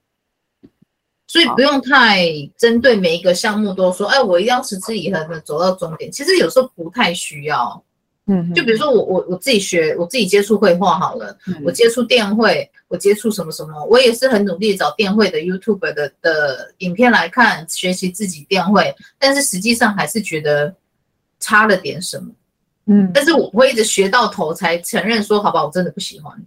[1.28, 2.26] 所以不用太
[2.58, 6.12] 针对每一个项目都说，哎，我一定要持之以恒的走到终点。
[6.12, 7.84] 其实有时候不太需要。
[8.30, 20.76] 嗯，就比如说我我我自己学，我自己接触绘画好了，嗯、我接触电绘，我接触什么什么，我也是很努力找电绘的 YouTube 的的影片来看，学习自己电绘，但是实际上还是觉得
[21.40, 22.30] 差了点什么，
[22.88, 26.38] 嗯，但是我不会一直学到头才承认说，好吧，我真的不喜欢，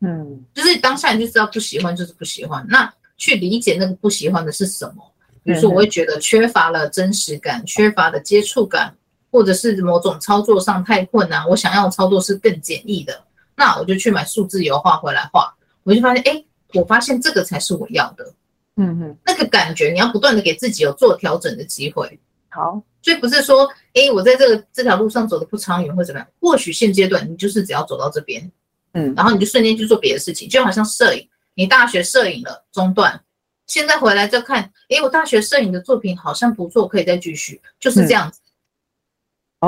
[0.00, 5.02] 嗯，就是当下你就知道不喜欢就是不喜欢，那去理解那个不喜欢的是什么，
[5.42, 8.94] 比如说我会觉得缺乏了真实感，缺乏了接触感。
[9.34, 13.20] 或者是某种操作上太困难，我想要的操作是更简易的，
[13.56, 18.32] 那我就去买数字油画回来画，我就发现，哎，我发现这个才是我要的，
[18.76, 22.16] 嗯哼，那个感觉你要不断的给自己有做调整的机会，
[22.48, 28.48] 好，所以不是说，哎，我在这个这条路上走的不长远或怎么样，或许现阶段你就是只要走到这边，
[28.92, 33.20] 嗯，然后你就瞬间去做别的事情，就好像摄影，你大学摄影了中断，
[33.66, 38.38] 现在回来再看，哎，我大学摄影的作品好像不错，可以再继续，就是这样子。
[38.38, 38.42] 嗯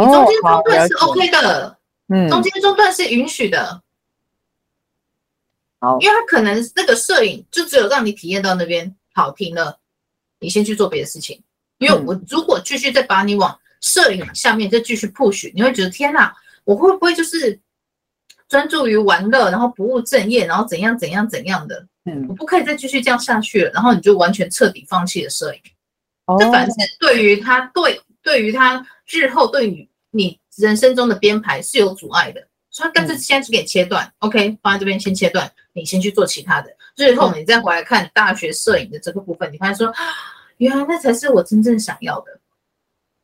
[0.01, 1.79] 你中间中断是 OK 的，
[2.09, 3.83] 嗯，中间中断是允许的，
[5.81, 9.79] 好，因为他可能那个摄影就只有让你体验到那边好停了，
[10.41, 11.43] 你先去做别的事情。
[11.79, 16.35] 因为我如果继续再把你往摄影下面再继续 push，你会觉得天哪，
[16.65, 17.61] 我会不会就是
[18.49, 21.87] 专注于玩乐，然后不务正业，然后怎样怎样怎样的？
[22.05, 25.61] 嗯，我不可以再继续这样下去了，然后你就完全彻底放弃了摄影。
[26.25, 28.01] 哦，这反正对于他对。
[28.27, 39.95] 对于他日后对于你人生中的编排是有阻碍的，所以他干脆先去给你切断，嗯，OK，放在这边先切断，你先去做其他的，日后你再回来看大学摄影的这个部分，你发现说，
[40.57, 42.41] 原来那才是我真正想要的，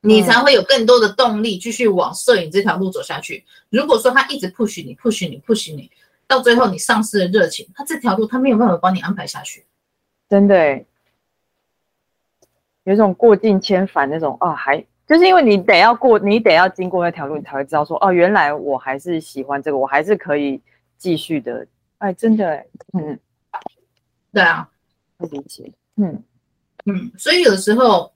[0.03, 3.45] 你才会有更多的动力继续往摄影这条路走下去。
[3.71, 5.91] 如果说他一直 push 你，push 你，push 你，
[6.29, 9.67] 到最后你丧失了热情，他这条路他没有办法帮你安排下去，
[10.29, 10.85] 真的，
[12.85, 14.87] 有种过尽千帆那种啊，还。
[15.13, 20.59] 就是因为你得要过，你得要经过那条路，你才会知道说，哦，原来我还是喜欢这个，我还是可以
[20.97, 21.67] 继续的。
[21.99, 23.21] 哎，真的，嗯，
[24.33, 24.67] 对啊，
[25.19, 26.25] 不理解，嗯
[26.87, 28.11] 嗯，所以有的时候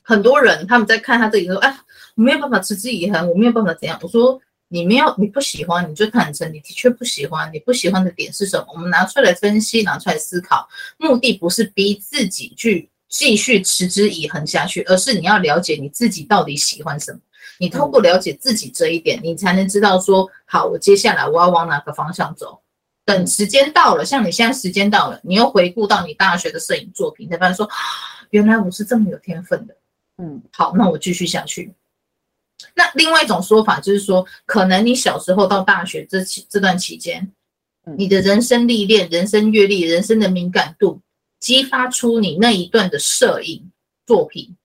[0.00, 1.76] 很多人他们在看他这里说，哎，
[2.14, 3.98] 我没有办法持之以恒，我没有办法怎样。
[4.00, 8.66] 我说你没有，你不喜欢，你就坦诚，你的确不喜欢，你不喜欢的点是什么？
[8.74, 12.88] 我们拿出来分析，拿出来思考，目的不是逼自己去。
[13.16, 17.18] 继续持之以恒下去，而是你要了解你自己到底喜欢什么。
[17.58, 22.60] 你透过了解自己这一点，你才能知道说，好，我接下来我要往哪个方向走。
[23.06, 27.66] 等时间到了，像你现在时间到了，你又回顾到你大学的摄影作品，才发现说，
[28.30, 29.74] 原来我是这么有天分的。
[30.18, 31.72] 嗯，好，那我继续下去。
[32.74, 37.32] 那另外一种说法就是说，可能你小时候到大学这期这段期间，
[37.96, 41.00] 你的人生历练、人生阅历、人生的敏感度，
[41.40, 43.70] 激发出你那一段的摄影
[44.06, 44.56] 作品。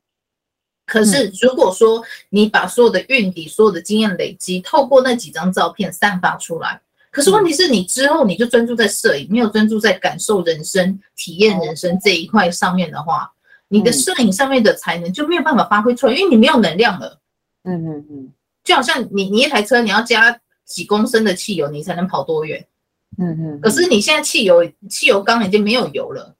[0.85, 13.31] 可是如果说你把所有的运底、所有的经验累积，透过那几张照片散发出来，可是问题是你之后你就专注在摄影，没有专注在感受人生、体验人生这一块上面的话，
[13.69, 17.21] 你的摄影上面的才能就没有办法发挥出来，因为你没有能量了。
[17.63, 22.67] 嗯嗯嗯，就好像你你一台车，你要加几公升的汽油，你才能跑多远？
[23.17, 23.61] 嗯嗯。
[23.61, 26.35] 可是你现在汽油汽油缸已经没有油了，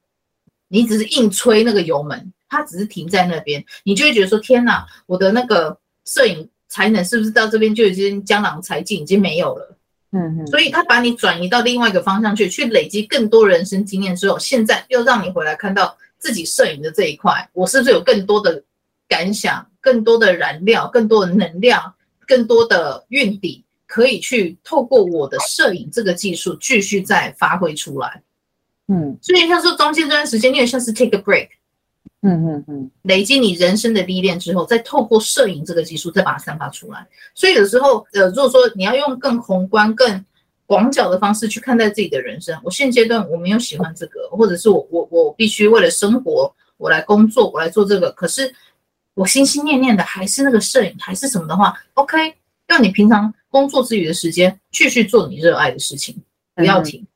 [0.72, 9.78] 你只是硬吹那个油门，它只是停在那边，你就会觉得说：天哪，我的那个摄影才能是不是到这边就已经江郎才尽，已经没有了？
[10.14, 10.48] 嗯嗯。
[10.48, 18.64] 所以他把你转移到另外一个方向去，去累积更多人生经验之后，现在又让你回来看到自己摄影的这一块，我是不是有更多的
[19.08, 19.68] 感想？
[19.84, 21.92] 更多的燃料，更多的能量，
[22.28, 28.22] 更多的运底，可以去透过我的摄影这个技术继续再发挥出来。
[28.92, 31.48] 嗯，所以像说中间这段时间，你也像是 take a break。
[32.22, 37.08] 嗯嗯嗯，累积你人生的历练之后，再透过摄影这个技术再把它散发出来。
[37.34, 40.26] 所以有时候，呃，如果说你要用更宏观、更
[40.66, 48.54] 广角的方式去看待自己的人生，我现阶段我没有喜欢这个，或者是我我我必须为了生活，我来工作，我来做这个，可是。
[49.14, 52.34] 我心心念念的还是那个摄影，还是什么的话，OK，
[52.66, 56.16] 让你平常工作之余的时间继续做你热爱的事情，
[56.56, 57.02] 不要停。
[57.02, 57.08] 嗯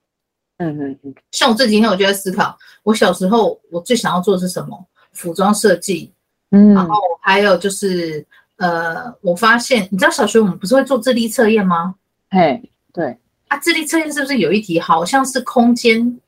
[0.58, 1.16] 嗯嗯。
[1.32, 4.86] 像我这几天我就在思考，我小时候我最想要做的是什么？
[5.14, 6.12] 服装设计。
[6.52, 6.74] 嗯。
[6.74, 8.26] 然后还有就是，
[8.58, 11.96] 呃，我发现你知道小学我们不是会做智力测验吗？
[12.30, 12.62] 嘿，
[12.94, 13.18] 对。
[13.48, 16.20] 啊，智力测验是不是有一题好像是空间？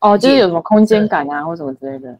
[0.00, 2.18] 哦，就是有什么空间感啊，或什么之类的。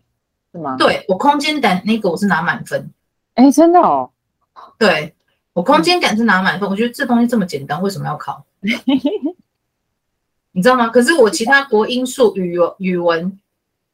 [0.53, 0.77] 是吗？
[0.79, 2.89] 对，我空间感那个我是拿满分，
[3.35, 4.09] 哎，真的哦。
[4.79, 5.13] 对，
[5.53, 8.45] 我空间感是拿满分，嗯、我觉得这东西这么简单，为什么要考？
[10.57, 10.89] 你知道吗？
[10.89, 13.39] 可是我其他国英数语语文，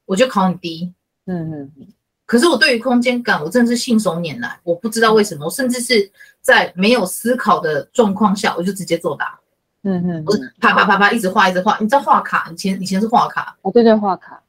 [0.05, 0.93] 我就考很低。
[1.25, 1.89] 嗯嗯。
[2.27, 9.41] 可是我对于空间感，我真的是信手拈来，我不知道为什么，我甚至是在没有思考的状况下，我就直接作答。
[9.85, 10.23] 嗯嗯。
[10.27, 12.51] 我啪啪啪啪一直画一直画，你知道画卡？
[12.53, 13.57] 以前以前是画卡。
[13.63, 14.41] 哦，对对，画卡。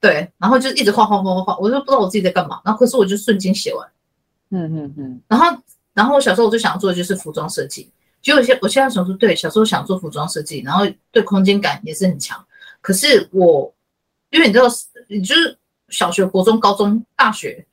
[0.00, 2.60] 对，然后就一直画画画画画，我就不知道我自己在干嘛。
[2.64, 3.88] 然后可是我就瞬间写完，
[4.50, 5.20] 嗯嗯嗯。
[5.28, 5.56] 然后
[5.94, 7.88] 然后我小时候我最想做的就是服装设计，
[8.22, 12.42] 结果现我现在想说，对，小时候想做服装设计，然后对空间感也是很强。
[12.80, 13.70] 可是我，
[14.30, 14.66] 因为你知道，
[15.08, 15.58] 你就是
[15.88, 17.66] 小学、国中、高中、大学，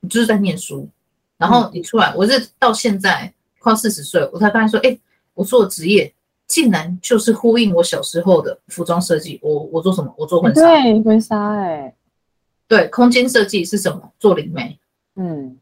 [0.00, 0.88] 你就是在念书，
[1.36, 4.98] 然后你出来，我是到现在快四十岁，我才发现说，哎，
[5.34, 6.12] 我做的职业。
[6.48, 9.36] 竟然就是呼应我小时候的服装设计。
[9.42, 10.14] 我我做什么？
[10.16, 10.60] 我做婚纱。
[10.60, 11.92] 对，婚纱哎。
[12.68, 14.12] 对，空间设计是什么？
[14.20, 14.78] 做灵媒。
[15.16, 15.58] 嗯。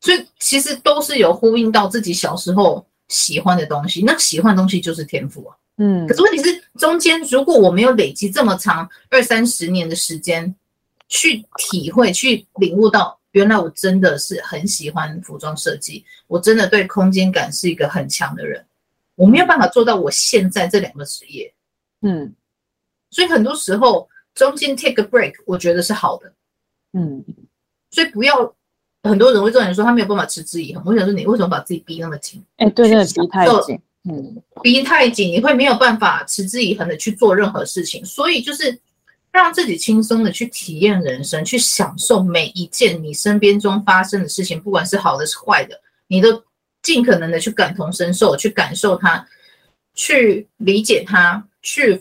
[0.00, 4.02] 所以其实都是有呼应到自己小时候喜欢的东西。
[4.04, 5.56] 那喜欢的东西就是天赋啊。
[5.78, 6.06] 嗯。
[6.06, 10.54] 可是问题是，中间如果我没有累积这么长二三十年的时间，
[11.08, 18.64] 去体会、去领悟到，原来我真的是很喜欢服装设计，我真的对空间感是一个很强的人。
[19.14, 21.52] 我没有办法做到我现在这两个职业，
[22.02, 22.32] 嗯，
[23.10, 26.32] 所以很多时候中间 take a break，我觉得是好的，
[26.92, 27.24] 嗯，
[27.90, 28.54] 所以不要
[29.02, 30.82] 很多人会这样说，他没有办法持之以恒。
[30.86, 32.42] 我想说，你为什么把自己逼那么紧？
[32.56, 33.80] 哎，对，那个逼太紧，
[34.10, 38.04] 嗯，逼太紧，你会没有办法持之以恒的去做任何事情。
[38.04, 38.78] 所以就是
[39.30, 46.42] 让自己轻松的去体验人生，去享受每一件你身边中发生的事情，不管是好的是坏的，你都。
[46.80, 49.26] 尽可能的去感同身受，去感受它，
[49.94, 52.00] 去理解它，去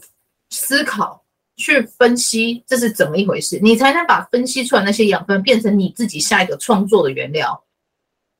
[0.52, 1.26] 思考，
[1.58, 7.62] 去分析这是怎么一回事，你才能把分析出来那些养分变成你自己下一个创作的原料。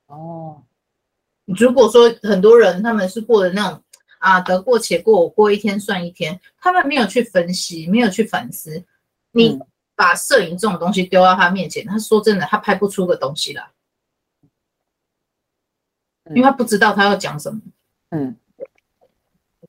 [0.06, 0.62] 哦，
[1.44, 3.82] 如果说很多人他们是过的那种
[4.18, 8.82] 啊，得过且过，我过一天算一天，他们没有去分析，没有去反思，
[9.32, 9.58] 你
[9.94, 13.68] 把摄影这种东西丢到他面前，他说真的，他拍不出个东西来。
[16.30, 17.58] 因为他不知道他要讲什么。
[18.10, 18.36] 嗯，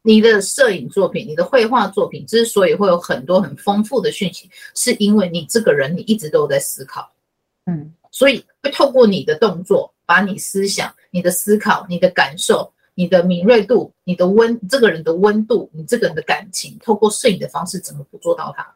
[0.10, 7.14] 你的摄影作品、你的绘画作品之所以会有很多很丰富的讯息，是因为你这个人你一直都在思考。
[7.68, 18.68] 嗯，所以会透过你的动作，把你思想、你的思考、你的感受、你的敏锐度、你的温，这个人的温度、你这个人的感情，透过摄影的方式，怎么捕捉到它？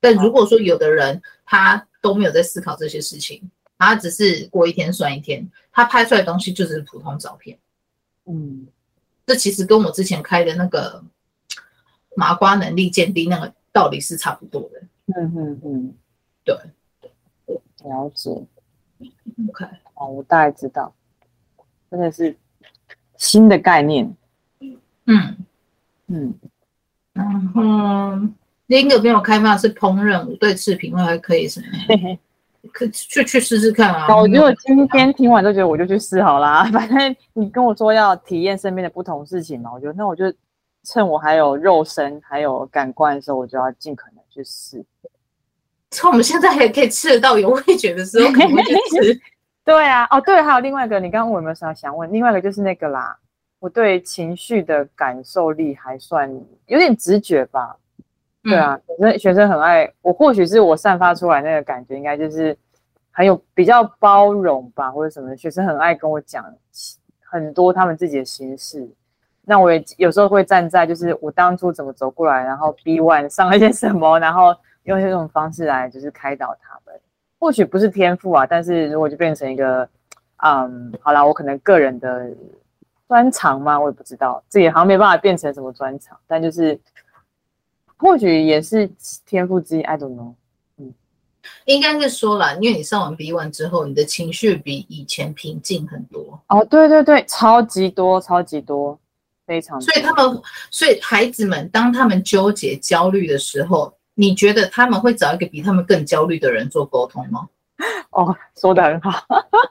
[0.00, 7.58] 但如果说有的人他都没有在思考这些事情，他只是过一天算一天，他拍出来的东西就是普通照片。
[8.26, 8.66] 嗯，
[9.30, 11.00] 这其实跟我之前开的那个
[12.16, 14.82] 麻瓜能力鉴定那个道理是差不多的。
[15.14, 15.94] 嗯嗯嗯，
[16.42, 16.56] 对，
[17.84, 18.28] 了解。
[19.48, 19.64] OK，
[19.94, 20.92] 哦，我大概知道，
[21.88, 22.36] 真的是
[23.16, 24.16] 新的概念。
[25.06, 25.36] 嗯
[26.08, 26.34] 嗯，
[27.12, 28.18] 然后
[28.66, 32.18] 另一个没有开发是烹饪，我对视频还可以什么？
[32.72, 34.16] 可去去试试看啊！
[34.16, 36.64] 我觉得我今天听完都觉得我就去试好啦。
[36.72, 40.24] 反正你跟我说要体验身边的不同事情嘛，我觉得那我就
[40.84, 44.84] 趁我还有肉身还有感官的时候，我就要尽可能去试。
[45.90, 49.20] 趁我们现在还可以吃得到有味觉的时候，可能会去吃。
[49.64, 52.12] 对啊，哦对，还有另外一个，你刚刚问我有没有啥想问？
[52.12, 53.16] 另外一个就是那个啦，
[53.58, 56.30] 我对情绪的感受力还算
[56.66, 57.76] 有点直觉吧。
[58.42, 62.56] 对啊，学生学生很爱我，或许是我散发出来那个感觉，应该就是
[63.10, 65.36] 很有比较包容吧，或者什么。
[65.36, 66.42] 学生很爱跟我讲
[67.22, 68.88] 很多他们自己的心事，
[69.44, 76.98] 那我也有时候会站在就是我当初怎么走过来，然后 B one 上了些什么，然后用这种方式来就是开导他们。
[77.38, 79.86] 或许不是天赋啊，但是如果就变成一个，
[80.38, 82.26] 嗯，好啦，我可能个人的
[83.06, 86.80] 专长嘛，我也不知道，这也好像没办法变成什么专长，但就是。
[88.00, 88.90] 或许也是
[89.26, 90.32] 天赋之一，I don't know。
[90.78, 90.94] 嗯，
[91.66, 96.40] 应该是说了，因为你上完 B1 之后，你的情绪比以前平静很多。
[96.48, 98.98] 哦，对对对，超级多，超级多，
[99.46, 99.84] 非常多。
[99.84, 107.46] 所以他们，所以孩子们，当他们纠结、焦虑的时候，你觉得他们会找一个比他们更焦虑的人做沟通吗？
[108.12, 109.22] 哦，说的很好。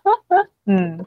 [0.68, 1.04] 嗯，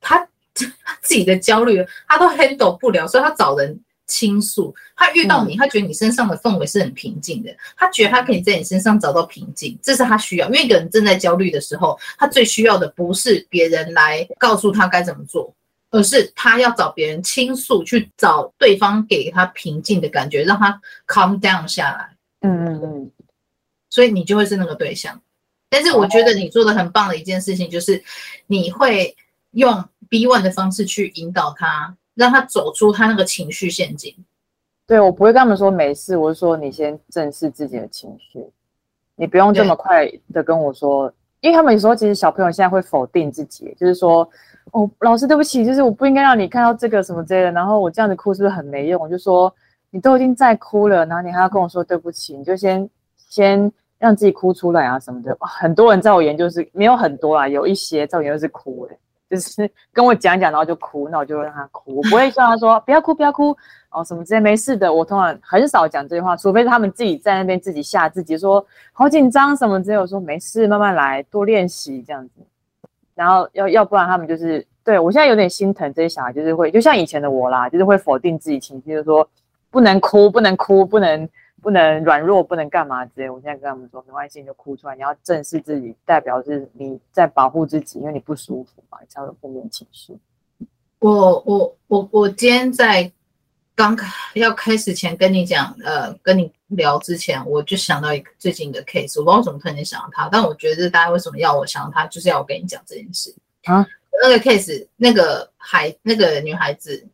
[0.00, 0.18] 他
[0.54, 0.66] 他
[1.02, 3.78] 自己的焦虑，他都 handle 不了，所以他找人。
[4.12, 10.46] 倾诉，他遇到你，他觉得你身上的氛围是很平静的，嗯、他觉得他可以在你身上找到平静，这是他需要。
[10.48, 15.50] 因为一个人正在焦虑的时候，他最需要的不是别人来告诉他该怎么做，
[15.90, 22.14] 而是他要找别人倾诉，去找对方给他平静的感觉，让他 calm down 下来。
[22.42, 23.10] 嗯嗯嗯。
[23.88, 25.18] 所以你就会是那个对象。
[25.70, 28.04] 但是我觉得你做的很棒的一件事情，就是
[28.46, 29.16] 你会
[29.52, 31.96] 用 B one 的方式去引导他。
[32.14, 34.14] 让他走出他那个情绪陷阱。
[34.86, 38.44] 对，我不会跟他们说没事，我是说你先正视自己的情绪，
[39.16, 41.10] 你不用这么快的跟我说，
[41.40, 44.28] 因为他们有时候其实小朋友现在会否定自己，就是说
[44.72, 49.00] 哦，老师对不起，就是我不应该让你看到这个什么之类的，然后我这样子哭是不是很没用？
[49.00, 49.54] 我就说
[49.90, 55.34] 你都已经在哭了，然后你还要跟我说对不起，你就先先让自己哭出来啊什么的。
[55.40, 58.98] 很多人在我研究是没有很多啊，有一些在我研究室哭诶。
[59.32, 63.56] 就是跟我讲讲，然后就哭，那我就让他哭，我不会叫他说不要哭，不要哭
[63.90, 64.92] 哦，什么之类没事的。
[64.92, 68.62] 我通常很少讲这句话，除非是他们自己在那边自己吓自己，说
[68.92, 69.96] 好紧张什么之类。
[69.96, 72.32] 我说没事，慢慢来，多练习这样子。
[73.14, 79.26] 然后要要不然他们就是对我现在有点心疼这些小孩，就是会就像以前的我啦，就是会否定自己情绪，就是说
[79.70, 81.26] 不能哭，不能哭，不能。
[81.62, 83.30] 不能软弱，不能干嘛之类。
[83.30, 84.96] 我现在跟他们说，没关系，你就哭出来。
[84.96, 90.18] 你要正视自己，代表是你在保护自己，因为你不舒服嘛，你才有负面情绪。
[90.98, 93.10] 我我我我今天在
[93.76, 103.32] 刚开要开始前跟你讲，呃，跟你聊之前，我就想到一个最近的 case，我不知道为什么突然间想到他，但我觉得大家为什么要我想到他，就是要我跟你讲这件事
[103.64, 103.86] 啊。
[104.20, 107.06] 那个 case，那个孩，那个女孩子。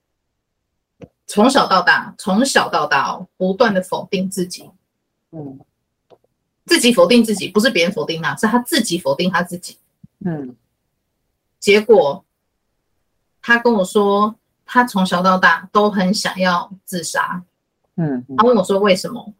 [1.29, 4.68] 从小到大，从小到大哦，不断的否定自己，
[5.31, 5.61] 嗯，
[6.66, 9.76] 自己否定自己，不是别人否定他，是他自己否定他自己，
[10.24, 10.57] 嗯，
[11.61, 12.24] 结果
[13.41, 17.45] 他跟我说，他从小到大都很想要自杀，
[17.97, 19.33] 嗯，他问我说为什么，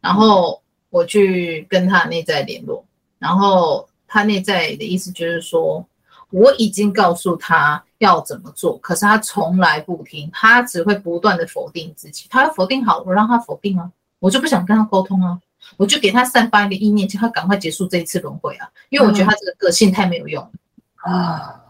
[0.00, 2.84] 然后我去跟他内在联络，
[3.20, 5.86] 然后他内在的意思就是说。
[6.30, 12.26] 我已经告诉他要怎么做，可是他从来不听，他只会不断的否定自己。
[12.28, 15.40] 他要否定好，我让他否定啊，我就不想跟他沟通啊，
[15.76, 20.52] 我就给他散发一个意念，叫他赶快结束这一次轮回啊，因为我觉得他这个个性太没有用
[20.96, 21.60] 啊。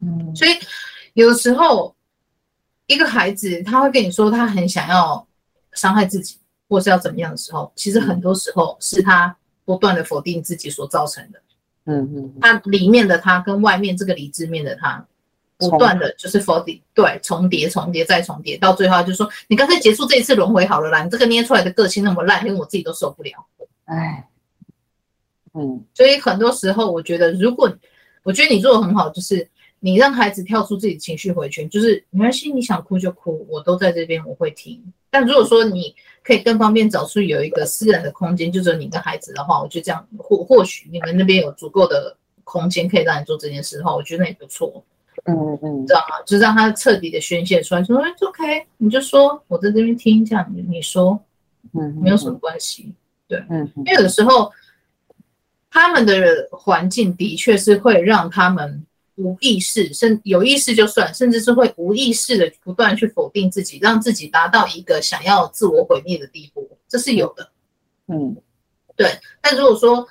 [0.00, 0.52] 嗯，所以
[1.14, 1.94] 有时候
[2.86, 5.26] 一个孩子他会跟你说他很想要
[5.72, 6.38] 伤害自己，
[6.68, 11.40] 或是要怎么样的时候，其实很多时候是他不断的否定自己所造成的。
[11.86, 15.06] 嗯嗯，他里面的他跟外面这个理智面的他，
[15.56, 23.32] 不断的就是否定，对，重叠重叠再重叠，到最后就说，你干脆结束这一次轮回好了啦，你这个捏出来的个性那么烂，连我自己都受不了。
[23.84, 24.28] 哎，
[25.54, 27.72] 嗯，所以很多时候我觉得，如果
[28.24, 34.82] 我觉得你做的很好，就是你让孩子跳出自己情绪回圈，就是没关系，你想哭就哭，我都在这边，我会听。
[35.08, 35.94] 但如果说你
[36.26, 44.82] 可以更方便找出有一个私人的空间，就是你跟孩子的话，我觉得这样或或许你们那边有足够的空间可以让你做这件事的话，我觉得那也不错。
[45.24, 46.16] 嗯嗯，知道吗？
[46.26, 51.18] 就让他彻底的宣泄出来，说哎，OK，你就说我在这边听，一下你你说，
[51.74, 52.92] 嗯，没有什么关系，
[53.28, 54.50] 对，嗯，因为有的时候
[55.70, 58.84] 他们的环境的确是会让他们
[59.16, 67.50] 无意识，甚有意识就算，甚至是会无意识的不断去否定自己，让自己达到一个想要自我毁灭的地步，这是有的，
[68.08, 68.36] 嗯，
[68.96, 69.18] 对。
[69.40, 70.06] 但如果说，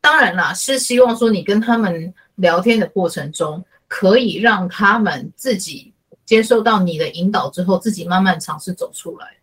[0.00, 2.12] 当然啦，是希望说你跟他们。
[2.38, 9.36] 聊天的过程中，可以让他们自己接受到你的引导之后，自己慢慢尝试走出来。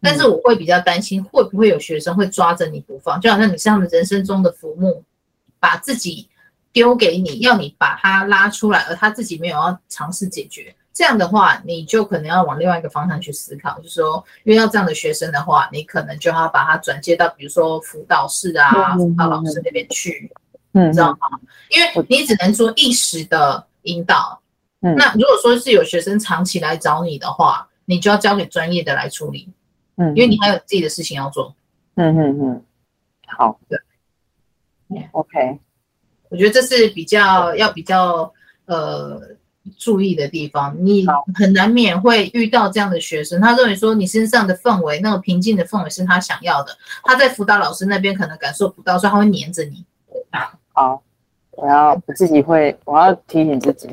[0.00, 5.02] 但是我会比较担心，会不会有学生会抓着你不放，就好像你是他们人生中的浮木，
[5.58, 6.28] 把自己
[6.76, 10.76] 丢给你，要你把他拉出来，而他自己没有要尝试解决。
[10.92, 20.30] 这样的话，你就可能要往另外一个方向去思考，就是说，遇到这样的学生的话，你可能就要把他转接到，比如说辅导室啊、辅导老师那边去。
[20.72, 21.40] 你知道吗？
[21.70, 24.38] 因为你只能做一时的引导。
[24.82, 29.48] 嗯，那如果说是有学生长期来找你的话，你就要交给专业的来处理。
[29.96, 31.54] 嗯，因为你还有自己的事情要做。
[31.94, 32.64] 嗯嗯嗯，
[33.28, 33.78] 好，对
[35.12, 35.58] ，OK。
[36.28, 38.32] 我觉得这是比较要比较
[38.66, 39.20] 呃
[39.78, 40.76] 注意的地方。
[40.78, 41.04] 你
[41.34, 49.84] 很难免会遇到这样的学生，他认为说你身上的氛围，那种平静的氛围是他想要的，他在辅导老师那边可能感受不到，所以他会黏着你。
[50.72, 51.02] 好，
[51.52, 53.88] 我要我自己会，我要提醒自己。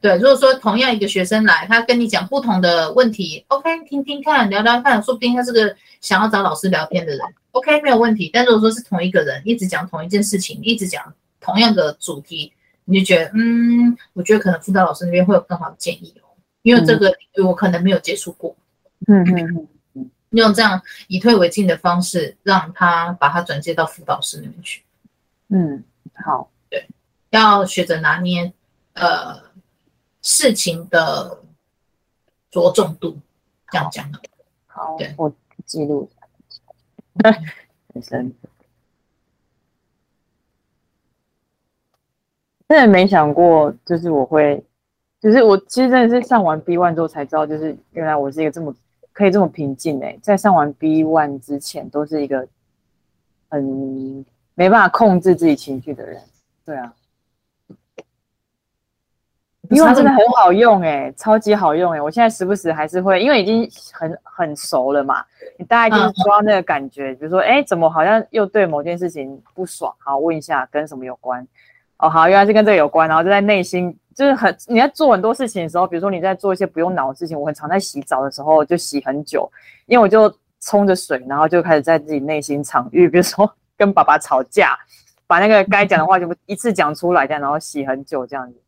[0.00, 7.20] 嗯，对，如果说同样一个学生来，他跟你讲不同的问题，OK，听听看，聊聊看，说不定他是个想要找老师聊天的人
[7.52, 8.30] ，OK，没有问题。
[8.32, 12.52] 但如果说是同一个人，一直讲同一件事情，一直讲同样的主题，
[12.84, 16.28] 你就觉得，嗯，我觉得可能辅导老师那边会有更好的建议哦，
[16.62, 18.54] 因为这个我可能没有接触过。
[19.06, 24.82] 嗯嗯嗯嗯，用这样以退为进的方式，让他把他转接到辅导室那边去。
[25.48, 25.82] 嗯，
[26.24, 26.86] 好，对，
[27.30, 28.52] 要学着拿捏，
[28.92, 29.40] 呃，
[30.22, 31.42] 事情的
[32.50, 33.16] 着重度，
[33.70, 34.20] 这样讲的。
[34.66, 35.32] 好，对，我
[35.64, 37.30] 记录一下。
[37.92, 38.32] 很深，
[42.68, 44.64] 真的没想过，就是我会，
[45.20, 48.74] 就是我其实真的是上完 B one 之后才知道，就是原来我是一个这么
[49.12, 52.46] 可以这么平静哎，在上完 B one 之前都是一个
[53.48, 54.24] 很。
[54.54, 56.22] 没办法控制自己情绪的人，
[56.66, 56.94] 对啊，
[59.70, 62.00] 因为真的很好用哎、欸，超级好用哎、欸！
[62.00, 65.24] 我现在时不时还是会，因为已经很很熟了嘛，
[65.58, 69.94] 你大概就是抓那个感觉，比如说，哎，怎么好像又对某件事情不爽？
[69.98, 71.46] 好，问一下跟什么有关？
[71.98, 79.50] 哦，好，原来是跟这个有关，然后就在内心就是很你在做很多事情的时候，比如说你在做一些不用脑的事情，我很常在洗澡的时候就洗很久，
[79.86, 83.50] 因为我就冲着水，然后就开始在自己内心场域，比如说。
[83.80, 84.78] 跟爸爸吵架，
[85.26, 88.60] 把那个该讲的话就一次讲出来，这样然后洗很久这样子，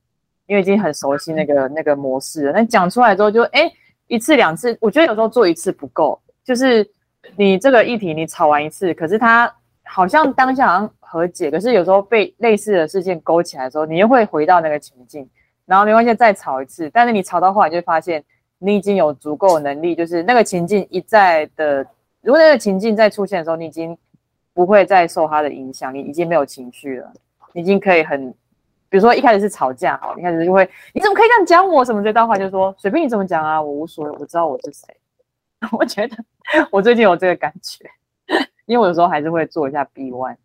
[0.47, 2.53] 因为已经很熟悉那个 那个模式了。
[2.53, 3.70] 那讲出来之后就哎
[4.07, 6.88] 一次两次，我觉得有时候做一次不够，就是
[7.36, 9.53] 你这个议题你吵完一次，可是他
[9.84, 15.28] 好像当下好像和解，可是有时候被类似的事件勾起来的时候，你又会回到那个情境，
[15.66, 18.22] 然后没关系再吵一次，但是你吵到后来就会发现
[18.59, 21.86] 你已经有足够能力，就是那个情境一再的，
[22.20, 23.97] 如果那个情境再出现的时候，你已经。
[24.55, 27.11] 不会再受他的影响，你已经没有情绪了，
[27.55, 28.34] 你已经可以很，
[28.93, 34.95] 比如说一开始是吵架，好，一开始就会，你怎么可以这样讲我什么这段话，就说随便你怎么讲啊，我无所谓，我知道我是谁。
[35.72, 36.16] 我觉得
[36.70, 37.90] 我最近有这个感觉，
[38.66, 40.36] 因为我有时候还是会做一下 B one。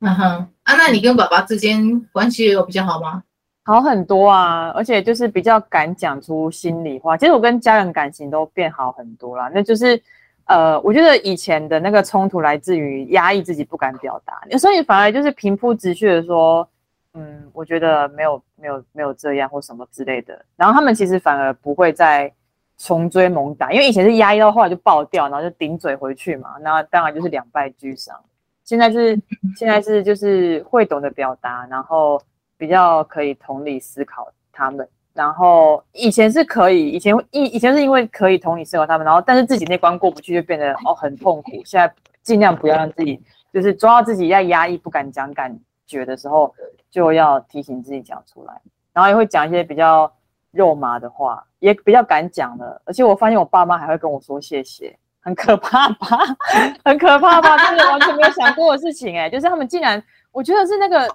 [0.00, 0.24] 嗯哼，
[0.64, 3.22] 啊，那你跟爸爸之间关系有比较好吗？
[3.64, 7.16] 好很多啊，而且就是比较敢讲出心里话。
[7.16, 9.98] 其实我跟家人感情都变好很多啦，那就是。
[10.46, 16.68] 呃，我觉得以前的那个冲突来自于压抑自己不敢表达，所以反而就是平铺直叙的说，
[17.14, 20.44] 嗯，我觉得没有没有没有这样或什么之类的。
[20.56, 22.32] 然后他们其实反而不会再
[22.78, 28.18] 穷追猛打，因为以前是压抑到后来就爆掉，然后就顶嘴回去嘛，那当然就是两败俱伤。
[28.64, 29.20] 现在是
[29.56, 32.20] 现在是就是会懂得表达，然后
[32.56, 34.88] 比较可以同理思考他们。
[35.12, 41.50] 然后以前是可以，以前以以前是因为可以同理思考他们，然后但是自己那关过不去，就变得哦很痛苦。
[41.66, 41.92] 现在
[42.22, 43.20] 尽量不要让自己，
[43.52, 45.54] 就是抓到自己在压抑不敢讲感
[45.92, 46.54] 觉的时候，
[46.90, 48.60] 就要提醒自己讲出来。
[48.94, 50.10] 然后也会讲一些比较
[50.50, 52.80] 肉麻的话，也比较敢讲了。
[52.86, 56.06] 而且我发现我爸妈还会跟我说谢谢，很可怕吧？
[56.84, 57.56] 很可怕吧？
[57.58, 61.08] 真的完全没有想过的事情哎、就是他们竟然，我觉得是那个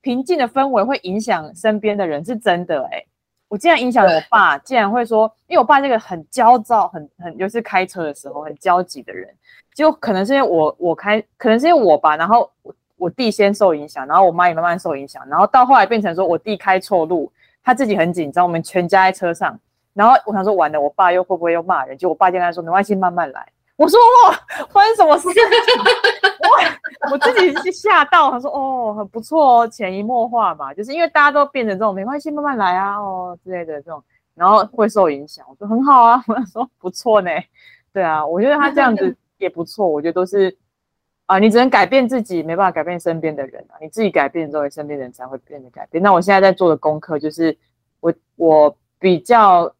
[0.00, 3.04] 平静的氛围会影响身边的人，是真的哎、
[3.48, 9.28] 我竟然影响我爸，竟然会说，因为我爸这个很焦躁，很很就是开车的时候很焦急的人，
[9.74, 12.48] 就可能是因为我我开，可能是因为我吧，然后
[12.96, 17.30] 我弟先受影响，然后我妈也慢慢受影响，然后到后来变成说我弟开错路，
[17.62, 19.58] 他自己很紧张，我们全家在车上，
[19.92, 21.96] 然后我想说完了，我爸又会不会又骂人？
[21.98, 23.46] 就我爸就跟他说没关系，慢慢来。
[23.76, 25.28] 我说哇，发生什么事？
[26.40, 34.00] 我， 我自己是吓到，他说哦，很不错哦，潜移默化嘛，就是因为大家都变成这种，没关系，慢慢来啊，哦之类的这种，
[34.36, 35.44] 然后会受影响。
[35.48, 37.30] 我说很好啊，我说不错呢，
[37.92, 39.88] 对啊，我觉得他这样子也不错。
[39.88, 40.56] 我觉得都是
[41.26, 43.76] 啊，你只能改变自己，没办法改变身边的人啊。
[43.80, 46.02] 你自己改变之后，身边的人才会变得改变。
[46.02, 47.56] 那我现在在做的功课就是，
[48.00, 49.74] 我我比较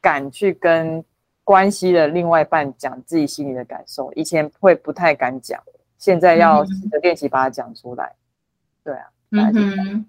[0.00, 1.04] 敢去跟。
[1.46, 5.62] 关系的另外一半讲自己心里的感受，以前会不太敢讲，
[5.98, 8.10] 现在要试着练习把它讲出来。
[8.82, 10.06] 对啊，嗯哼，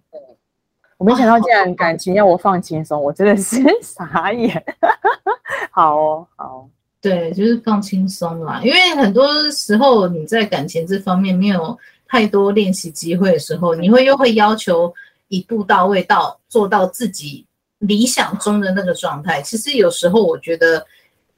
[0.96, 4.64] 我没想到竟然感情要我放轻松，我真的是 傻眼。
[5.72, 6.70] 好哦，好，
[7.10, 11.78] 对，就是放轻松啦，因为很多时候你在感情这方面没有
[12.08, 14.94] 太多练习机会的时候，你会又会要求
[15.28, 17.46] 一步到位到做到自己
[17.80, 19.42] 理想中的那个状态。
[19.42, 20.86] 其实有时候我觉得。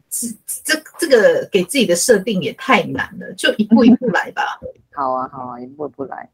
[0.09, 0.25] 这
[0.63, 4.57] 这这个给自己的设定也太难了，就一步一步来吧。
[4.95, 6.29] 好啊，好啊，一步一步来。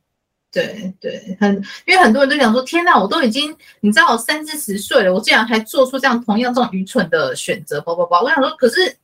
[0.52, 1.56] 对对，很，
[1.88, 8.22] 因为很多人都想说，天哪，我都已经，你知道我三四十岁了，我竟然还做出这样同样这种愚蠢的选择，包包包。
[8.22, 8.96] 我想说，可是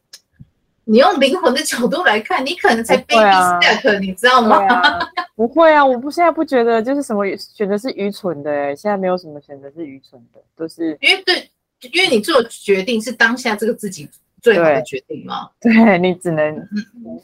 [0.89, 4.57] 你用灵魂的角度来看，你可能才 baby step，啊，你知道吗？
[4.65, 4.99] 啊？
[5.35, 11.49] 不会啊，我不现在不觉得就是什么选择是愚蠢的，哎，现在没有什么选择是愚蠢的，都是因为对，
[11.91, 14.09] 因为你做决定是当下这个自己。
[14.41, 15.49] 最好的决定嘛？
[15.59, 16.65] 对，你只能，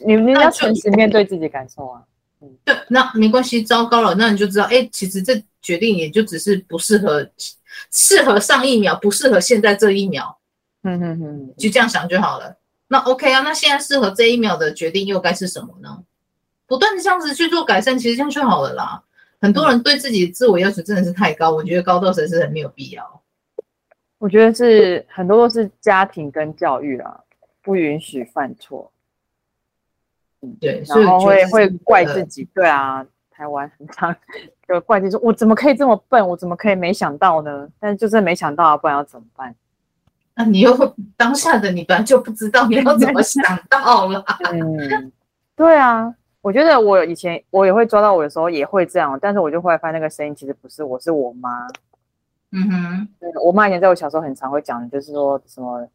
[0.05, 2.01] 你你要诚实面对自己感受啊。
[2.41, 7.25] 嗯，对，那没关系，糟糕了，那你就知道，哎，其实这决定也就只是不适合，
[7.89, 10.37] 适合上一秒，不适合现在这一秒。
[10.83, 12.53] 嗯哼哼，就这样想就好了。
[12.87, 16.03] 那 OK 啊，那现在适合这一秒的决定又该是什么呢？
[16.67, 19.03] 不断的这样子去做改善，其实这样就好了啦。
[19.41, 23.21] 很多人对自己的自我要求真的是太高，我觉得高到实在是很没有必要。
[24.17, 27.19] 我觉得是很多都是家庭跟教育啊，
[27.61, 28.91] 不允许犯错。
[30.41, 32.47] 嗯，对，然后会会怪自己。
[32.53, 34.15] 对啊，台湾很常
[34.67, 36.27] 就怪自己说，我怎么可以这么笨？
[36.27, 37.67] 我怎么可以没想到呢？
[37.79, 39.53] 但就是没想到啊，不然要怎么办？
[40.35, 44.23] 那、啊、你又当下的你本来就不知道你要怎么 想到了。
[44.51, 45.11] 嗯，
[45.55, 51.65] 对啊，我觉得我以前我也会抓到我的时候也会这样，但是我就后来发现那个声音其实不是我，是我妈。
[52.51, 53.07] 嗯哼，
[53.43, 55.87] 我妈以前在我小时候很常会讲，就是说什么，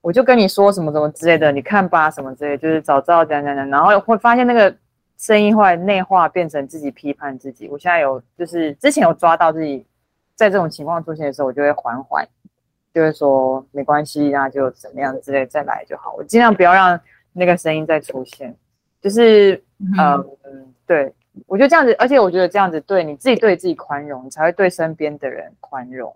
[0.00, 4.74] 我就跟你说什么什么之类的，你看吧，什么之类，就是早知道讲讲讲，然后会发现那个
[5.18, 7.68] 声音后来内化变成自己批判自己。
[7.68, 9.84] 我现在有就是之前有抓到自己
[10.34, 12.26] 在这种情况出现的时候，我就会缓缓，
[12.92, 16.14] 就会说没关系，那就怎么样之类再来就好。
[16.16, 17.00] 我尽量不要让
[17.32, 18.54] 那个声音再出现，
[19.00, 21.12] 就是嗯，嗯，对。
[21.46, 26.14] 我觉得这样子，而且我觉得这样子对你自己对自己宽容，你才会对身边的人宽容。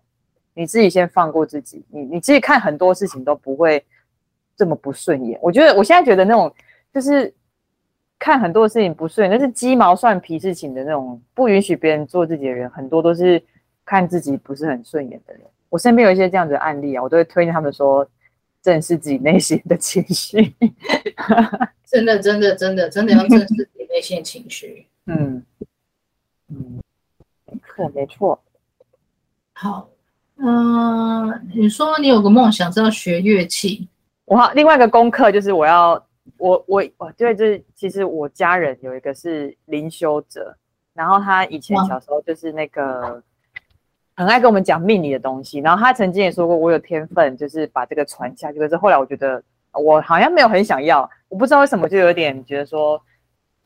[0.53, 3.83] 你自己先放过自己，你你自己看很多事情都不会
[4.59, 5.39] 这么不顺眼。
[5.41, 6.55] 我觉得我现在觉得那种
[6.93, 7.33] 就是
[8.19, 13.43] 看很多事情不顺眼，那是鸡毛蒜皮事情的那种不允许别人做自己的人，很多都是
[13.87, 15.43] 看自己不是很顺眼的人。
[15.69, 18.09] 我身边有一些这样子的案例啊，我都会推荐他们说
[18.63, 20.55] 正视自己内心的情绪。
[21.87, 24.87] 真的，真的，真的，真的要正视自己内心的情绪。
[25.07, 25.45] 嗯
[26.49, 26.81] 嗯，
[27.47, 28.41] 没错没错。
[29.53, 29.89] 好，
[30.37, 33.89] 嗯、呃，你说你有个梦想是要学乐器，
[34.25, 35.93] 我另外一个功课就是我要
[36.39, 40.57] 我我我对，就是其实我家人有一个是灵修者，
[40.93, 43.23] 然后他以前小时候就是那个
[44.17, 48.59] 很爱跟我们讲命理的东西，然后他曾经也说过我有天分，就是把这个传下去。
[48.59, 49.43] 可是后来我觉得
[49.73, 53.01] 我好像没有很想要，我不知道为什么就有点觉得说。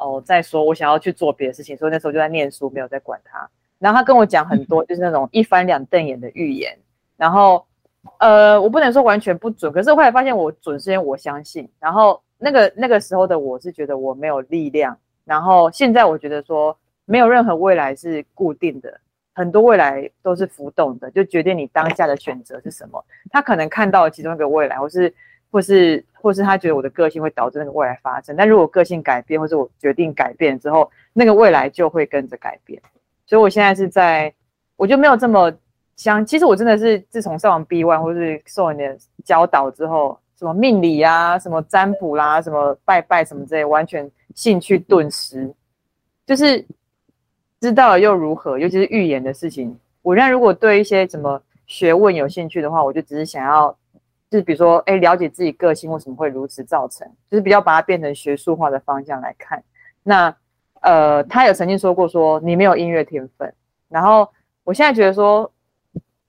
[0.02, 3.46] 哦，再说我想要去做别的事情，所以那时候就在念书，没有在管他。
[3.78, 6.74] 然后他跟我讲很多，就是那种一翻两瞪眼的预言。
[7.18, 7.66] 然后，
[8.18, 11.68] 呃，我不能说完全不准，可是我后来发现我准，是因为我相信。
[11.78, 14.96] 然后那个那个时候的我是觉得我没有力量。
[15.26, 16.74] 然后现在我觉得说，
[17.04, 18.98] 没有任何未来是固定的，
[19.40, 23.04] 很多未来都是浮动的，就决定你当下的选择是什么。
[23.30, 25.12] 他可能看到其中一个未来，或是。
[25.52, 32.80] 或是，或是他觉得我的个性会导致那个未来发生，但如果个性改变，或是我决定改变之后，那个未来就会跟着改变。
[33.26, 34.32] 所以我现在是在，
[34.76, 35.52] 我就没有这么
[35.96, 36.24] 想。
[36.24, 45.52] 其实我真的是自从上完 B One 或是受你的教导之后，什么命理啊，什么占卜啦、什么拜拜什么之类，完全兴趣顿失。
[46.24, 46.64] 就是
[47.60, 48.58] 知道了又如何？
[48.58, 51.40] 尤其是预言的事情，我现在如果对一些什么。
[51.70, 53.70] 学问有兴趣的话，我就只是想要，
[54.28, 59.62] 就是比如说，哎，了解自己个性为什么会如此造成，就是比较把它变成学术化的方向来看。
[60.02, 60.34] 那
[60.80, 63.54] 呃，他有曾经说过说你没有音乐天分，
[63.88, 64.28] 然后
[64.64, 65.48] 我现在觉得说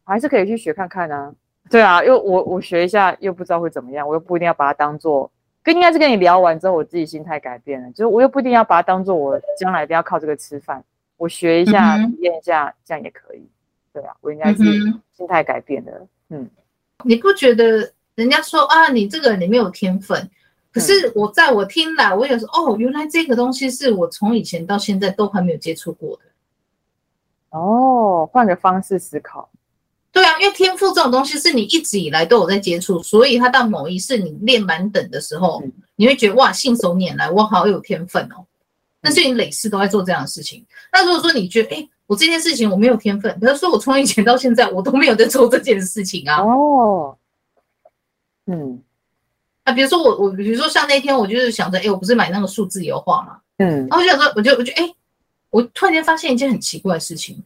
[0.04, 1.34] 还是可以去学看看啊。
[1.72, 5.32] 对啊，因为我我学一下又不知道会怎么样，我又不一定要把它当做，
[5.64, 10.84] 跟应该是跟你聊完之后，我自己心态改变了，就是我又不一定要把它当做我将来一定要靠这个吃饭，
[11.22, 13.48] 我学一下体验一下，这样也可以。
[13.94, 14.64] 对啊，我应该是
[15.16, 16.08] 心态改变的。
[16.30, 16.50] 嗯，
[17.04, 20.28] 你不觉得人家说啊，你这个人你没有天分，
[20.74, 26.24] 可是我在我听来，我有时候哦，原来这个东西是我从以前到现在都还没有接触过的。
[27.52, 29.48] 哦，换个方式思考。
[30.12, 38.48] 对啊，因为天赋这种东西是你一直以来都有在接触，所以他到某一次你练满等的时候，嗯、你会觉得哇，信手拈来，我好有天分哦。
[39.02, 40.66] 那所以你累世都在做这样的事情。
[40.94, 46.42] 那如果说你觉得，哎，我这件事情我没有天分，比如说我从以前到现在我都没有在做这件事情啊。
[46.42, 47.18] 哦，
[48.46, 48.82] 嗯，
[49.64, 54.94] 啊，比如说我我比如说像那天我就是想着，哎，我不是买那个数字油画嘛，嗯，然后我就想说，我就我就哎，
[55.50, 57.44] 我突然间发现一件很奇怪的事情。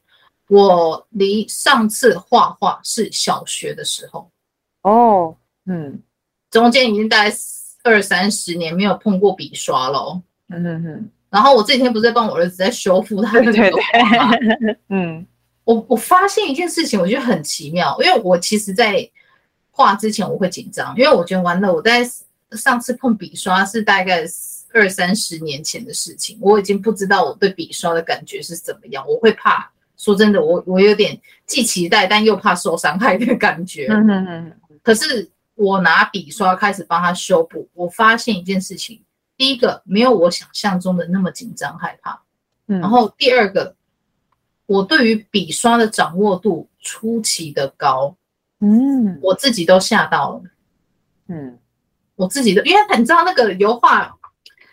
[0.47, 4.29] 我离上次画画是小学的时候，
[4.83, 5.35] 哦，
[5.65, 5.99] 嗯，
[6.51, 7.35] 中间已经大概
[7.83, 11.09] 二三十年没有碰过笔刷喽，嗯哼哼。
[11.35, 14.37] 然后我这几天不是在帮我儿子在修复他的那个画吗？
[14.87, 15.27] 嗯，
[15.65, 19.05] 我我发现一件事情，我觉得很奇妙，因为我其实，在
[19.69, 22.09] 画之前我会紧张，因为我觉得完了，我在
[22.51, 24.23] 上次碰笔刷是大概
[24.73, 29.69] 二三十年前的事情，我已经不知道我对笔刷的感觉是怎么样，我会怕。
[29.97, 33.87] 说真的，我 我有点既期待但又怕受伤害的感觉。
[33.89, 34.51] 嗯嗯嗯。
[34.83, 39.01] 可是我拿笔刷开始帮他修补，我发现一件事情：
[39.37, 42.21] 第一个，没有我想象中的那么紧张害怕。
[42.67, 42.79] 嗯。
[42.79, 43.75] 然后第二个，
[44.65, 48.15] 我对于笔刷的掌握度出奇的高。
[48.59, 49.19] 嗯。
[49.21, 50.41] 我自己都吓到了。
[51.27, 51.59] 嗯。
[52.15, 54.17] 我自己的，因为你知道那个油画，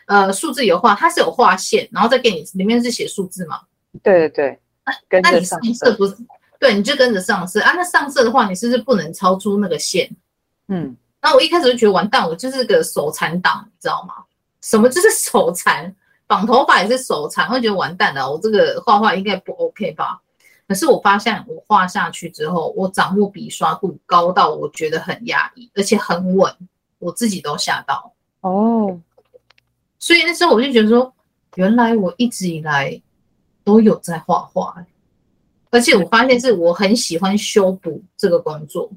[0.07, 3.61] 呃，数字油画它是有画线，然后再给你里面是写数字嘛？
[4.03, 4.61] 对对对。
[4.85, 4.93] 啊，
[5.23, 6.17] 那你上色不是？
[6.61, 7.73] 对，你就跟着上色啊。
[7.73, 10.09] 那上色的话，你是不是不能超出那个线？
[10.69, 10.97] 嗯。
[11.21, 14.15] 那我一开始就觉得完蛋，我就是个手残党，你知道吗？
[14.63, 15.95] 什么就是手残？
[16.27, 18.33] 绑头发也是手残，会觉得完蛋了。
[18.33, 20.19] 我这个画画应该不 OK 吧？
[20.67, 26.51] 可是我发现我画下去之后，我掌握笔刷度高到我觉得很压抑，而且很稳，
[26.99, 28.15] 我自己都吓到。
[28.41, 28.99] 哦。
[29.99, 31.13] 所以那时候我就觉得说，
[31.57, 33.03] 原来我一直以来。
[33.65, 34.75] 都有在画画，
[35.71, 38.91] 而且我发现是我很喜欢修补这个工作，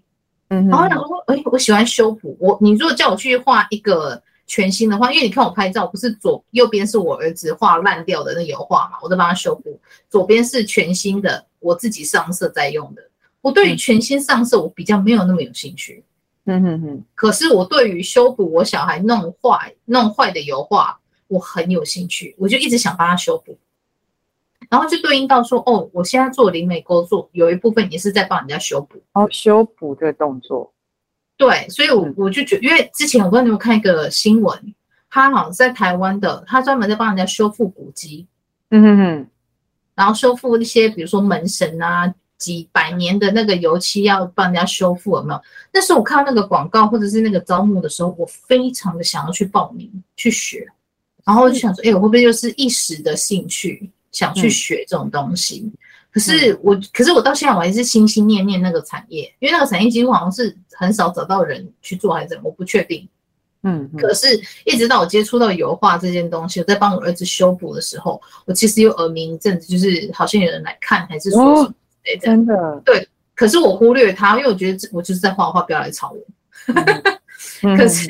[0.49, 2.36] 嗯，然后想说，哎，我喜欢修补。
[2.39, 9.80] 我你如果叫我去画一个全新的画，因为你看我拍照，不是左右边是我儿子画烂掉的那油画嘛，我在帮他修补。
[10.10, 13.02] 左边是全新的，我自己上色在用的。
[13.41, 16.04] 我对于全新上色，我比较没有那么有兴趣，
[16.46, 17.04] 嗯哼哼。
[17.16, 23.58] 可是我对于修补我小孩弄坏弄坏的油画，我很有兴趣，我就一直想帮他修补。
[24.70, 30.72] 然后就对应到说，哦，我现在做灵媒工作，有一部分也是在帮人家修补哦，修补这个动作。
[31.38, 34.76] 对，所以我，我我就觉得，因为之前我不知道你有没有看一个新闻，
[35.10, 38.26] 他好像在台湾的，他专门在帮人家修复古迹，
[38.70, 39.28] 嗯哼哼，
[39.96, 45.42] 然后修复一些，比如说门神啊，几百年的那个油漆要帮人家修复，有没有？
[45.74, 50.66] 那时候我看到那个广告或者是那个招募的时候，我非常的想要去报名去学，
[51.26, 53.92] 然后我就想说，哎，我会不会就是一时的兴趣？
[54.12, 55.78] 想去学这种东西，嗯、
[56.16, 63.05] 可是我，可是我到现在我还是心心念念那个产业，因为那个产业几乎好像是很少找到人去做，还是怎么，我不确定。
[63.63, 71.74] 嗯，可是一直到我接触到油画这件东西，我在帮我儿子修补的时候，我其实有耳鸣一阵子，就是好像有人来看，还是说什么之
[72.05, 72.26] 类的。
[72.28, 72.82] 真的？
[72.86, 73.05] 对。
[73.36, 76.20] 可是我忽略他，因为我觉得我就是在画画，不要来吵我。
[77.63, 78.07] 嗯、 可是。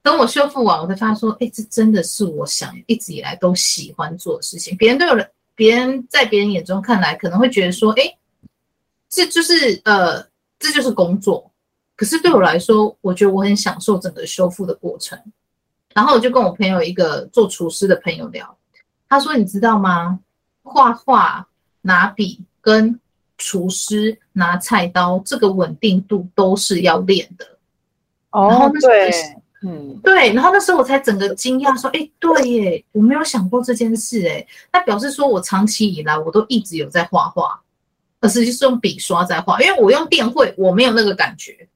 [0.00, 4.74] 等我修复完，我才发现说，哎，这真的是我想一直以来都喜欢做的事情。
[4.76, 5.28] 别人都有人，
[5.58, 8.16] 别人在别人眼中看来可能会觉得说，哎，
[9.08, 10.22] 这就是呃，
[10.56, 11.50] 这就是工作。
[11.96, 15.20] 可是对我来说，我觉得我很享受整个修复的过程。
[15.92, 18.56] 然后我就跟我朋友一个做厨师的朋友聊，
[19.08, 20.20] 他说，你知道吗？
[20.62, 21.48] 画画
[21.80, 22.96] 拿笔跟
[23.36, 27.44] 厨师拿菜刀，这个稳定度都是要练的。
[28.30, 29.10] 哦，对。
[29.62, 37.60] 嗯，对，然后那时候我才整个惊讶说，哎，对耶，我没有想过这件事，哎，那表示说我长期以来我都一直有在画画，
[38.20, 41.68] 可是就是用笔刷在画，因为我用电绘我没有那个感觉，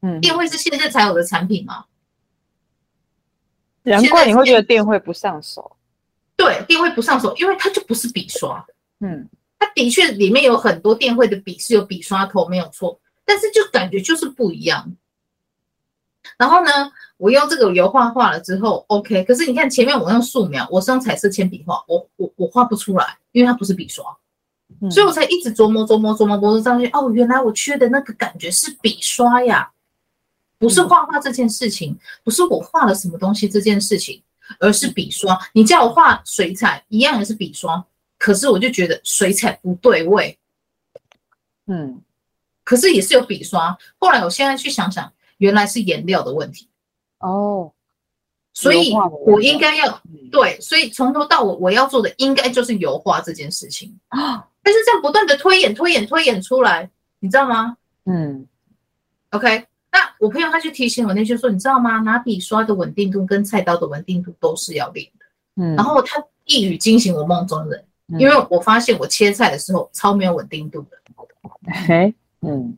[0.00, 1.84] 嗯，电绘是现在才有的产品吗？
[3.82, 5.76] 难怪你会觉得电绘不上手，
[6.36, 8.64] 对，电绘不上手，因为它就不是笔刷，
[9.00, 9.28] 嗯，
[9.58, 14.96] 它的确里面有很多电绘的笔是有笔刷头，没有错，但是就感觉就是不一样。
[16.38, 16.70] 然后呢，
[17.16, 19.24] 我用这个油画画了之后，OK。
[19.24, 24.04] 可是你看前面我用素描，我是用彩色铅笔画，我我我画不出来，因为它不是笔刷，
[24.82, 26.86] 嗯、所以我才一直琢磨琢磨琢磨琢，磨上去。
[26.88, 29.70] 哦，原来我缺的那个感觉是笔刷呀，
[30.58, 34.22] 不是画画这件事情，嗯、不是我画了什么东西这件事情，
[34.60, 35.38] 而是笔刷。
[35.54, 37.82] 你叫我画水彩，一样也是笔刷，
[38.18, 40.38] 可是我就觉得水彩不对味，
[41.66, 42.02] 嗯，
[42.62, 43.74] 可是也是有笔刷。
[43.98, 45.10] 后来我现在去想想。
[45.38, 46.68] 原来是颜料的问题
[47.18, 47.72] 哦，
[48.52, 48.92] 所以
[49.26, 54.48] 我应该要对，所以从头到尾我要做的应该就是油画这件事情啊。
[54.62, 57.76] 但是这样不断的推演、推演、推演出来，你知道吗？
[58.04, 58.46] 嗯
[59.30, 59.66] ，OK。
[59.92, 62.00] 那我朋友他就提醒我，那就说你知道吗？
[62.00, 65.24] 拿笔刷的稳定度跟菜刀的稳定度都是要练的。
[65.62, 67.84] 嗯，然后他一语惊醒我梦中人，
[68.18, 70.98] 因为我发现我切菜的时候超没有稳定度的。
[71.86, 72.76] 嘿，嗯，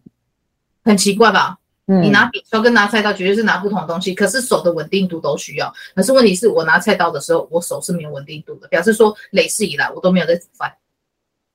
[0.85, 1.59] 很奇怪吧？
[2.03, 5.73] 你拿笔刷跟拿菜刀绝对是拿不同的东西，可是手的稳定度都需要。
[5.95, 10.75] 可是问题是我拿菜刀的时候，我手是没有稳定度的，表示说累世以来我都没有在煮饭。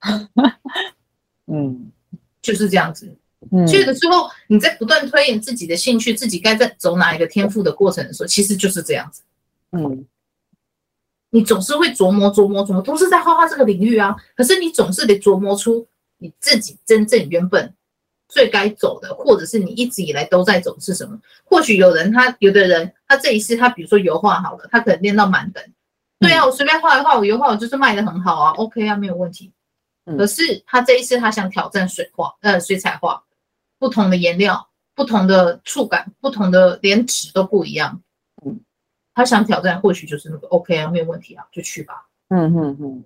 [1.45, 1.91] 嗯，
[2.41, 3.15] 就是这样子。
[3.51, 9.21] 嗯，所以的时候你在不断推演自己的兴趣，自己该在走哪一个天赋的过程的时候，其实就是这样子。
[9.71, 10.03] 嗯，
[11.29, 14.15] 你总是会琢磨琢磨琢磨，都是在画画这个领域啊。
[14.35, 17.71] 可是你总是得琢磨出你自己真正原本。
[18.27, 21.19] 最该走的，或者是你一直以来都在走是什么？
[21.43, 25.63] 或许有人他有的人他这一次他比如说油画好了，他可能练到满等。
[26.19, 29.51] 对啊，我随便画一画，我油画我就是卖的很好啊，OK 啊，没有问题。
[30.17, 33.23] 可是他这一次他想挑战水画，呃，水彩画，
[33.77, 38.01] 不同的颜料，不同的触感，不同的连纸都不一样。
[38.45, 38.59] 嗯，
[39.13, 42.07] 他想挑战，或许就是那个 OK 啊，没有问题啊，就去吧。
[42.29, 43.05] 嗯嗯嗯，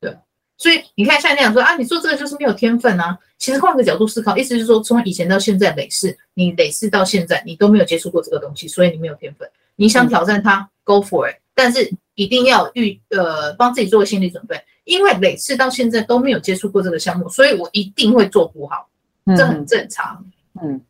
[0.00, 0.16] 对。
[0.64, 3.18] 所以你看，像那样说啊，你做这个就是没有天分啊。
[3.36, 9.46] 其实换个角度思考，意思就是说，从以前到现在累世，你累世到现在，你都没有接触过这个东西，所以你没有天分。
[9.76, 18.88] 你想挑战它，嗯，Go for it，但是一定要预呃帮自己做个心理准备，因为累世到现在都没有接触过这个项目，所以我一定会做不好，
[19.36, 20.24] 这很正常。
[20.62, 20.80] 嗯，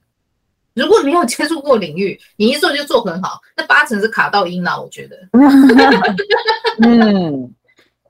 [0.74, 5.18] 如果你没有接触过领域，你一做就做很好，那八成是卡到音了，我觉得。
[6.80, 7.52] 嗯。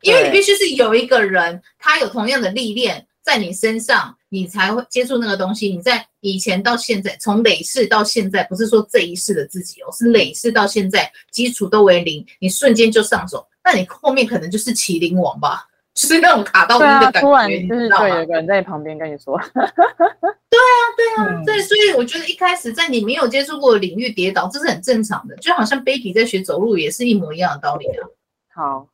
[0.05, 5.69] 因为你必须是有一个人，他有同样的历练在你身上，你才会接触那个东西。
[5.75, 28.07] 你在以前到现在，从累世到现在，不是说这一世的自己哦，是累世到现在，基础都为零，你瞬间就上手，那你后面可能就是麒麟王吧， 就是那种卡到晕的感觉，突然就是对，有个人在你旁边跟你说， 对啊，对啊，嗯、对，所以我觉得一开始在你没有接触过的领域跌倒，这是很正常的，就好像 baby 在学走路也是一模一样的道理啊。
[28.53, 28.87] 好。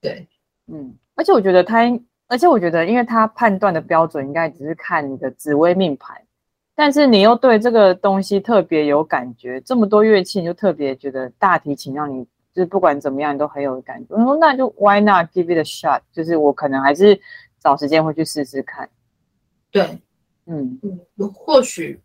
[0.00, 0.26] 对，
[0.66, 1.78] 嗯，而且我觉得他，
[2.26, 6.20] 而且我觉得，因为他判断的标准应该只是看你的紫微命盘，
[6.74, 14.14] 但是你又对这个东西特别有感觉，这么多乐器，你就特别觉得大提琴让你就是不管怎么样你都很有感觉。
[14.14, 16.00] 我说那就 Why not give it a shot？
[16.12, 17.20] 就是我可能还是
[17.60, 18.88] 找时间会去试试看。
[19.70, 19.98] 对，
[20.46, 22.00] 嗯嗯，或许。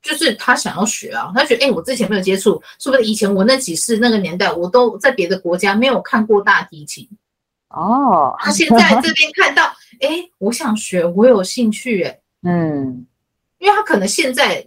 [0.00, 7.06] 就是他想要学啊，他觉得哎、欸，我之前没有接触，是不是以前我那几世那个年代，我都在别的国家没有看过大提琴
[7.68, 8.34] 哦。
[8.38, 9.64] 他现在这边看到，
[10.00, 13.06] 哎、欸，我想学，我有兴趣、欸，哎，嗯，
[13.58, 14.66] 因为他可能现在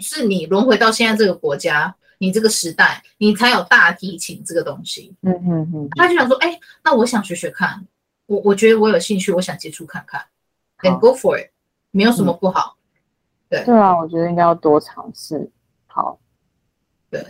[0.00, 7.86] 是你轮回到现在这个国家，你这个时代，你才有大提琴这个东西，嗯嗯嗯，他就想说，哎、欸，那我想学学看，
[8.24, 10.24] 我我觉得我有兴趣，我想接触看看
[10.80, 11.50] ，and go for it，
[11.90, 12.72] 没有什么不好。
[12.78, 12.82] 嗯
[13.48, 15.50] 对对啊，我觉得应该要多尝试。
[15.86, 16.18] 好，
[17.10, 17.24] 对，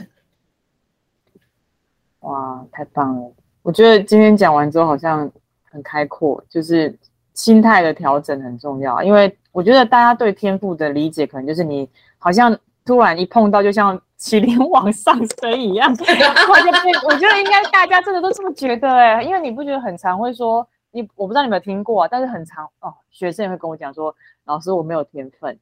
[2.21, 3.33] 哇，太棒了！
[3.63, 5.31] 我觉得今天讲完之后好像
[5.71, 6.99] 很开阔，就是
[7.35, 9.03] 心态的调整很重要。
[9.03, 11.89] 因为我觉得大家对天赋的理解，可能就是你
[12.19, 15.91] 好像突然一碰到，就像麒麟 往上升一样。
[15.91, 24.15] 我觉得应该大家真的都这么觉得哎，因为你不觉得很常会说你，我不知道你有没有听过啊，但是很常哦，学生也会跟我讲说，
[24.45, 25.59] 老师我没有天分。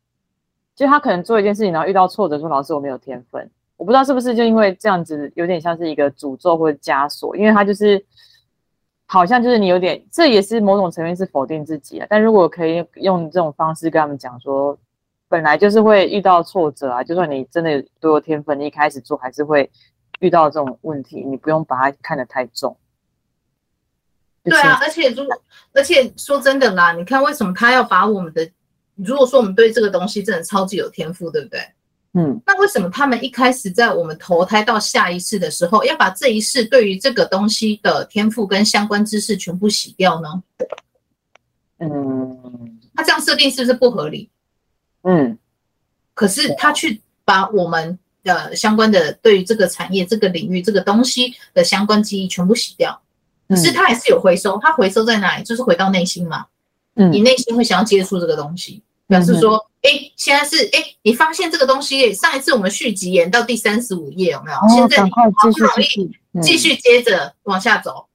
[0.75, 8.05] 就他可能做一件事情，然后遇到挫折，说老师我没有天分，我不知道是不是就因为这样子，有点像是一个诅咒或者枷锁，因为他就是
[9.07, 12.07] 好像就是你有点，这也是某种层面是否定自己啊。
[12.11, 14.77] 但如果可以用这种方式跟他们讲说，
[15.29, 19.71] 本来就是会遇到挫折啊，就算你真的有多有天分，你一开始做还是会
[20.19, 22.77] 遇到这种问题，你不用把它看得太重。
[24.43, 25.41] 对啊，而且如果
[25.73, 28.51] 而且说真的啦，你看为什么他要把我们的。
[28.97, 31.61] 如果说我们对这个东西真的超级有天赋，对不对？
[32.17, 40.43] 嗯，那为什么他们一开始在我们投胎到下一世的时候，要把这一世对于这个东西的天赋跟相关知识全部洗掉呢？
[41.79, 44.31] 嗯，他这样设定是不是不合理？
[45.03, 45.37] 嗯，
[46.15, 53.03] 可是他去把我们的相关的对于这个产业、这个领域、这个东西的相关记忆全部洗掉，
[53.49, 55.43] 可是他还是有回收，他回收在哪里？
[55.43, 56.47] 就是回到内心嘛。
[56.97, 64.59] 嗯，你内心会想要接触这个东西，表示说，哎，现在是哎，你发现这个东西，上一次我们续集演到第三十五页有没有？
[64.69, 66.11] 现在你好不容易
[66.41, 68.07] 继续接着往下走，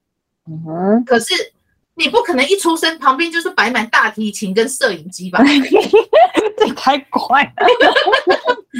[0.47, 1.53] 嗯哼，可是。
[1.95, 5.43] 你不可能一出生旁边就是摆满大提琴跟摄影机吧？
[6.57, 7.67] 这太怪了。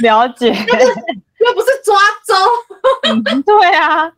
[0.00, 0.88] 了解， 又不是
[1.36, 1.94] 又不是抓
[2.26, 2.34] 周。
[3.02, 4.10] 嗯，对啊，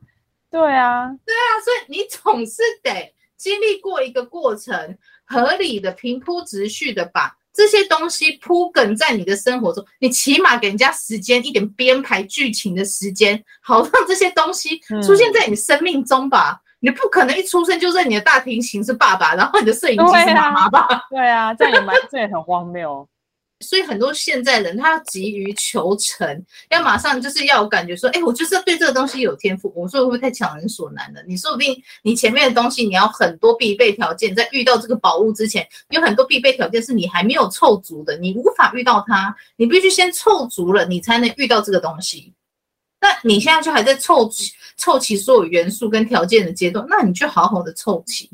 [0.49, 4.97] 对啊，对啊，所以你总是得经历过一个过程，
[5.33, 9.83] 合理的平铺直叙的把这些东西铺梗在你的生活中。
[9.99, 16.61] 你起码给人家时间，一点编排剧情的时间，好让这些东西出现在你生命中吧。
[16.61, 20.89] 嗯你不可能一出生就认你的大提琴是爸爸，然后你的摄影机是妈妈吧？
[21.09, 23.09] 对啊，这也蛮，这也很荒谬。
[23.63, 29.73] 所以很多现在人他急于求成，要马上就是要有感觉说，哎，我就是要对这个东西有天赋。
[29.75, 31.23] 我说会不会太强人所难了？
[31.27, 42.35] 你说不定你前面的东西你要很多必备条件，在遇到这个宝物之前，有很多必备条件是你还没有凑足的，你无法遇到它，你必须先凑足了，你才能遇到这个东西。
[43.01, 48.31] 那你现在就还在凑齐凑齐所有元素跟条件的阶段，那你就好好的凑齐，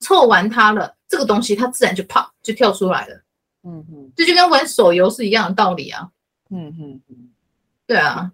[0.00, 3.22] 凑完它了，这个东西它自然就啪就跳出来了。
[3.62, 6.10] 嗯哼，这就跟玩手游是一样的道理啊。
[6.50, 7.30] 嗯哼哼，
[7.86, 8.32] 对啊。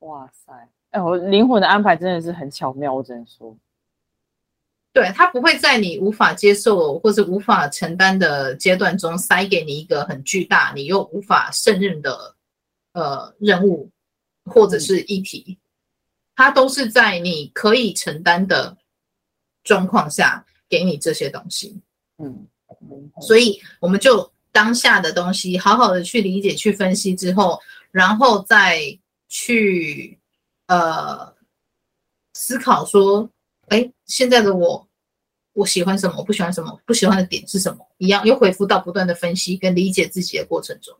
[0.00, 3.56] 哇塞，哎，我灵魂的安排真的是很巧妙，我只能说。
[4.92, 12.36] 对，他不会在你无法接受或是无法承担的阶段中塞给你一个很巨大你又无法胜任的
[12.92, 13.90] 呃任务。
[14.46, 15.56] 或者是议题，
[16.34, 18.76] 它都是在你可以承担的
[19.62, 21.80] 状况下给你这些东西。
[22.18, 22.48] 嗯，
[23.20, 27.58] 所以我们就当下的东西好好的去理解、去分析之后，
[27.90, 28.78] 然后再
[29.28, 30.18] 去
[30.66, 31.34] 呃
[32.34, 33.28] 思考说，
[33.68, 34.86] 哎，现在的我
[35.54, 36.16] 我喜欢什么？
[36.18, 36.80] 我不喜欢什么？
[36.84, 37.86] 不喜欢的点是什么？
[37.96, 40.94] 一样又回复到不断的分析跟理解自己的过程中。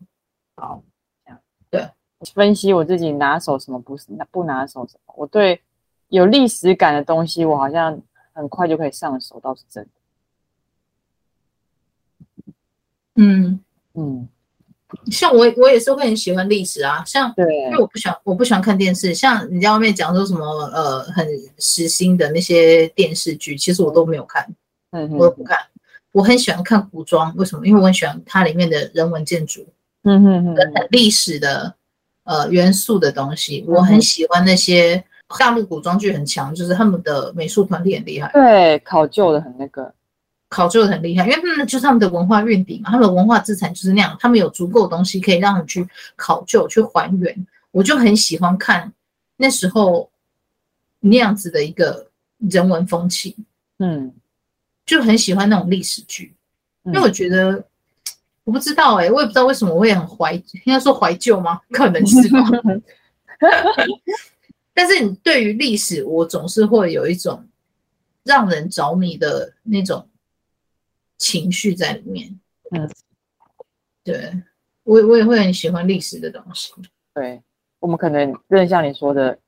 [0.56, 0.82] 好，
[1.24, 1.88] 这样对。
[2.34, 5.60] 分析我自己拿手什么不是拿不拿手什么，我对
[6.08, 8.00] 有历史感的东西，我好像
[8.32, 9.90] 很快就可以上手，倒是真的。
[13.16, 13.60] 嗯。
[13.94, 14.28] 嗯，
[15.10, 21.26] 像我我也是会很喜欢历史啊，像对，因为我不喜欢我不喜欢看电视，像你在外面讲说什么呃很
[21.58, 24.46] 时兴的那些电视剧，其实我都没有看，
[24.92, 25.58] 嗯，我都不看。
[26.12, 27.66] 我很喜欢看古装，为什么？
[27.66, 29.66] 因为我很喜欢它里面的人文建筑，
[30.04, 31.74] 嗯哼哼，跟历史的。
[32.24, 35.04] 呃，元素的东西，我很喜欢那些
[35.40, 39.92] 大陆古装剧很强，就是他们的美术团体很厉害，对，考究的很那个，
[40.52, 47.46] 考究的很厉害，因为他们就是他们的文化蕴底嘛，他们的文化资产就是那样，他们有足够的东西可以让你去考究、去还原。
[47.70, 48.92] 我就很喜欢看
[49.38, 50.10] 那时候
[51.00, 52.06] 那样子的一个
[52.38, 53.34] 人文风气，
[53.78, 54.12] 嗯，
[54.84, 56.34] 就很喜欢那种历史剧，
[56.84, 57.64] 因为我觉得。
[58.44, 61.60] 我不知道哎、欸，我也不知道为什么我也很怀，应该说怀旧吗？
[61.70, 62.40] 可能是吧。
[64.74, 67.46] 但是你对于历史，我总是会有一种
[68.24, 70.04] 让人着迷的那种
[71.22, 72.40] 情绪在里面。
[72.72, 72.90] 嗯，
[74.02, 74.42] 对，
[74.82, 76.72] 我我也会很喜欢历史的东西。
[77.14, 77.40] 对，
[77.78, 79.38] 我们可能真的像你说的，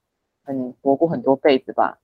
[0.45, 1.99] 很活过很多辈子吧。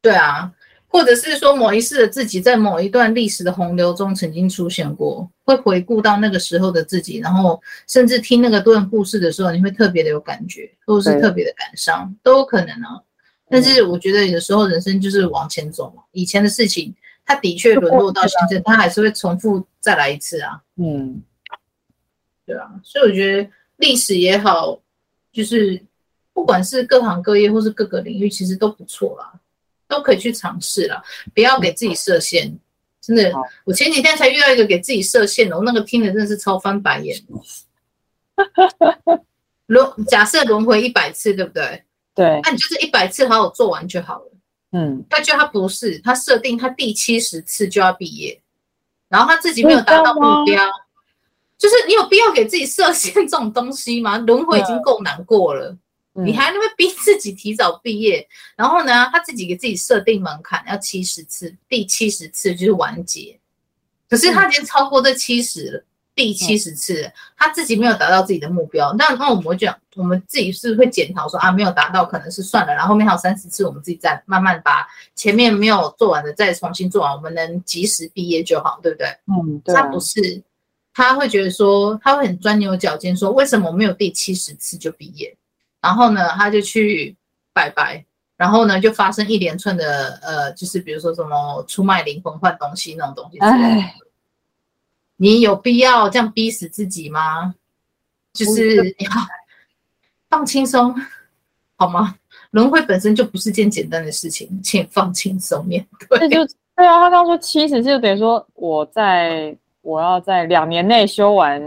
[0.00, 0.54] 对啊。
[0.86, 13.02] 或者是说某一世的自己在某一段历史的洪流中曾经出现过，会回顾到那个时候的自己，然后甚至听那个段故事的时候，你会特别的有感觉，或者是特别的感伤，都有可能啊。
[13.48, 20.62] 但是我觉得有时候人生就是往前走嘛，以前的事情，它的确沦落到现在，他还是会重复再来一次啊。
[20.76, 21.22] 嗯，
[22.44, 24.78] 对啊，所以我觉得历史也好，
[25.32, 25.82] 就是
[26.32, 29.32] 不管是各行各业或是各个领域，其实都不错啦。
[29.86, 31.00] 都可以去尝试啦，
[31.34, 32.58] 不要给自己设限。
[33.00, 33.30] 真的，
[33.64, 37.14] 我前几天才遇到一个给自己设限的，我那个听的真的是超翻白眼。
[39.66, 41.84] 轮假设轮回一百次，对不对？
[42.14, 42.40] 对。
[42.42, 44.32] 那你就是一百次好好做完就好了。
[44.74, 45.02] 嗯。
[45.08, 48.38] 他觉得他不是，他设定他第七十次就要毕业，
[49.08, 50.62] 然后他自己没有达到目标，
[51.56, 54.18] 就是你有必要给自己设限这种东西吗？
[54.18, 55.74] 轮回已经够难过了。
[56.16, 58.24] 你还那么逼自己提早毕业，
[58.54, 63.36] 然后呢，他自己给自己设定门槛，要七十次，第七十次就是完结。
[64.08, 65.84] 可是他已经超过这七十了，
[66.14, 74.86] 第七十次，他自己没有达到自己的目标，那那我们会讲，我们自己是会检讨说啊，没有达到，可能是算了，然后后面还有三十次，我们自己再慢慢把
[75.16, 79.08] 前面没有做完的再重新做完，我们能及时毕业就好，对不对？
[79.26, 79.60] 嗯。
[79.66, 80.42] 他不是，
[80.92, 85.36] 他会觉得说，他会很钻牛角尖，说为什么我没有第七十次就毕业？
[85.80, 87.16] 然后呢，他就去
[87.52, 88.04] 拜拜，
[88.36, 94.04] 然后呢，就发生一连串的呃，就是比如说什么出卖灵魂换东西那种东西之类的。
[95.16, 97.54] 你有必要这样逼死自己吗？
[98.32, 99.10] 就是要
[100.28, 100.94] 放轻松，
[101.76, 102.16] 好吗？
[102.50, 106.18] 轮回本身就不是件简单的事情，请放轻松面对。
[106.18, 106.44] 那就
[106.76, 111.62] 对啊，他刚刚说七十，就等于说我在我要在两年内修完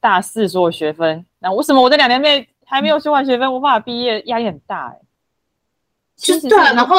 [0.00, 1.24] 大四所有学分。
[1.38, 4.20] 那为什么我在两年内还没有修完学分，无法毕业？
[4.22, 5.00] 压力很大哎、欸。
[6.16, 6.96] 其实对啊，然后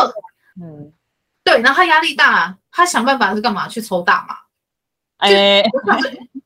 [0.62, 0.92] 嗯，
[1.44, 3.68] 对，然后他压力大，他想办法是干嘛？
[3.68, 4.38] 去抽大麻。
[5.18, 5.64] 哎，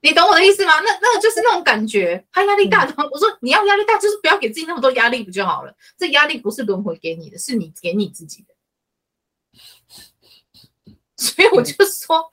[0.01, 0.71] 你懂我的意思吗？
[0.79, 2.85] 那那个就是那种感觉，他压力大。
[2.85, 5.75] 嗯、我说你要压力大，就是不要给自己那么多压力不就好了？
[5.97, 8.53] 这压力不是轮回给你的，是你给你自己的。
[11.17, 12.31] 所以我就说，嗯、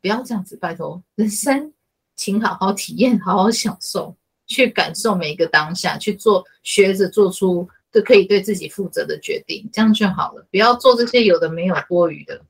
[0.00, 1.72] 不要这样子，拜托，人生
[2.16, 4.16] 请好好体验，好好享受，
[4.46, 10.46] 去感受每一个当下，去做，学着做出都可以对自己负责的决定，这样就好了。
[10.50, 12.40] 不要做这些有的没有多余的。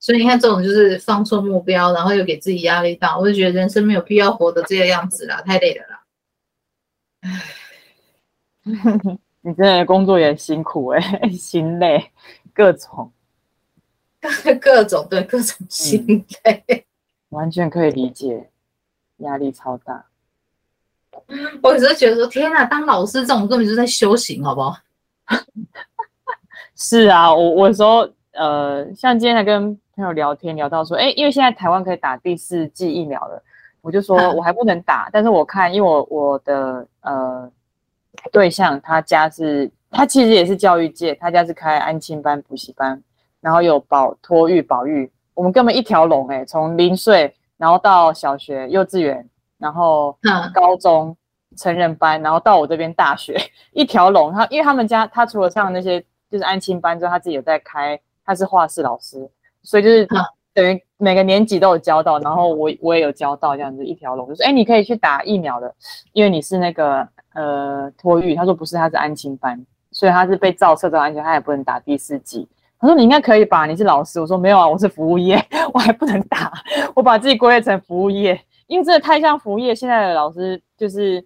[0.00, 6.04] 所以你看，这种就是放错目标，然后又给自己压力大，我就觉得人生没有必要活得这个样子啦，太累了啦。
[7.22, 7.42] 唉，
[9.42, 12.12] 你真的工作也辛苦哎、欸， 心累，
[12.54, 13.12] 各种，
[14.60, 16.84] 各种对各种心累、嗯，
[17.30, 18.50] 完全可以理解，
[19.16, 20.06] 压力超大。
[21.62, 24.76] 我有时候觉得说，天哪，当老师这种根本就是在修行，好不好？
[26.76, 28.08] 是啊，我我说。
[28.38, 33.42] 呃，像今天还跟朋友聊天，聊到说，哎，因为现在台湾可以打第四剂疫苗了，
[33.80, 37.50] 我就说我还不能打，但是我看，因为我我的呃
[38.30, 43.02] 对象他家是，他其实也是教育界，他家是开安亲班、补习班，
[43.40, 49.28] 然后有保托育、保育，我们根本一条龙哎，从零岁然后到小学、幼稚园，
[49.58, 50.16] 然后
[50.54, 51.16] 高中
[51.56, 53.36] 成人班，然后到我这边大学
[53.74, 54.32] 一条龙。
[54.32, 56.00] 他因为他们家他除了上那些
[56.30, 58.00] 就是安亲班之后，他自己有在开。
[58.28, 59.26] 他是画室老师，
[59.62, 60.06] 所以就是
[60.52, 65.74] 等于每个年级都有教到，然后我我也有教到这样子一条龙，就说哎，你可以去打疫苗的，
[66.12, 68.34] 因为你是那个呃托育。
[68.34, 69.58] 他说不是，他是安亲班，
[69.92, 72.46] 所以他是被照射到安全，他也不能打第四剂。
[72.78, 73.64] 他说你应该可以吧？
[73.64, 74.20] 你是老师。
[74.20, 75.42] 我说没有啊，我是服务业，
[75.72, 76.52] 我还不能打。
[76.94, 79.74] 我把自己归类成服务业，因为真的太像服务业。
[79.74, 81.24] 现在的老师就是。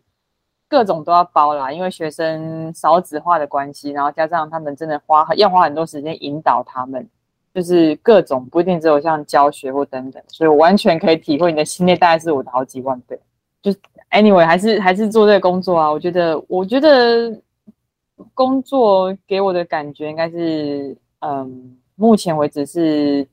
[0.72, 7.06] 各种都要包啦，因为学生少子化的关系，然后加上他们真的花要花很多时间引导他们，
[7.52, 13.20] 就是各种不一定只有像教学或等等，所以我完全可以体会你的心累，大概是我的好几万倍。
[13.60, 13.70] 就
[14.12, 17.38] anyway 还是还是做这个工作啊，我觉得我觉得
[18.32, 23.28] 工作给我的感觉应该是，嗯，目前为止是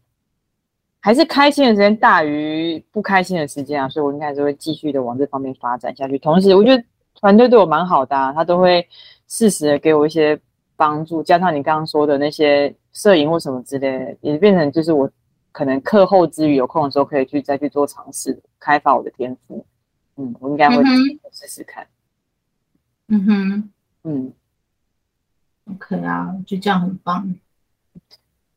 [1.00, 6.20] 还是开心的时间大于不开心的时间啊，所以我应该是会继续的往这方面发展下去。
[6.20, 6.84] 同时，我觉得。
[7.16, 8.88] 团队对我蛮好的啊，他都会
[9.28, 10.40] 适时的给我一些
[10.76, 15.10] 帮助，加上你刚刚说的那些摄影或什么之类的，也变成就是我
[15.52, 19.66] 可能课后之余有空的时候可以去再去做尝试，开发我的天赋。
[20.16, 20.84] 嗯，我应该会
[21.32, 21.88] 试试看。
[23.08, 23.70] 嗯哼，
[24.04, 24.34] 嗯
[25.72, 27.36] ，OK 啊，就这样很棒。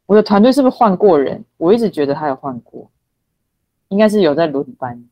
[0.07, 1.45] 我的团队是不是换过人？
[1.57, 2.91] 我一直觉得他有换过，
[3.89, 5.03] 应该是有在轮班。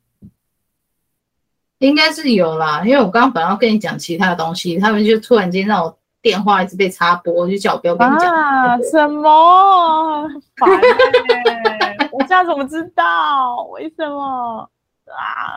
[1.81, 8.33] 应该是有啦，因为我刚刚本来要跟你讲其他的东西，他们就突然间让我电话一直被插播，就叫我不要跟你讲。
[8.33, 10.29] 啊，什么？
[10.57, 13.57] 烦欸、我这样怎么知道？
[13.73, 14.71] 为什么？
[15.07, 15.57] 啊，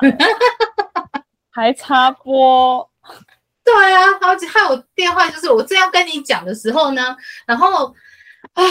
[1.52, 2.90] 还插播？
[3.64, 7.94] 对啊，好几还有电话，就是我这样跟你讲的时候呢，然后
[8.54, 8.64] 啊。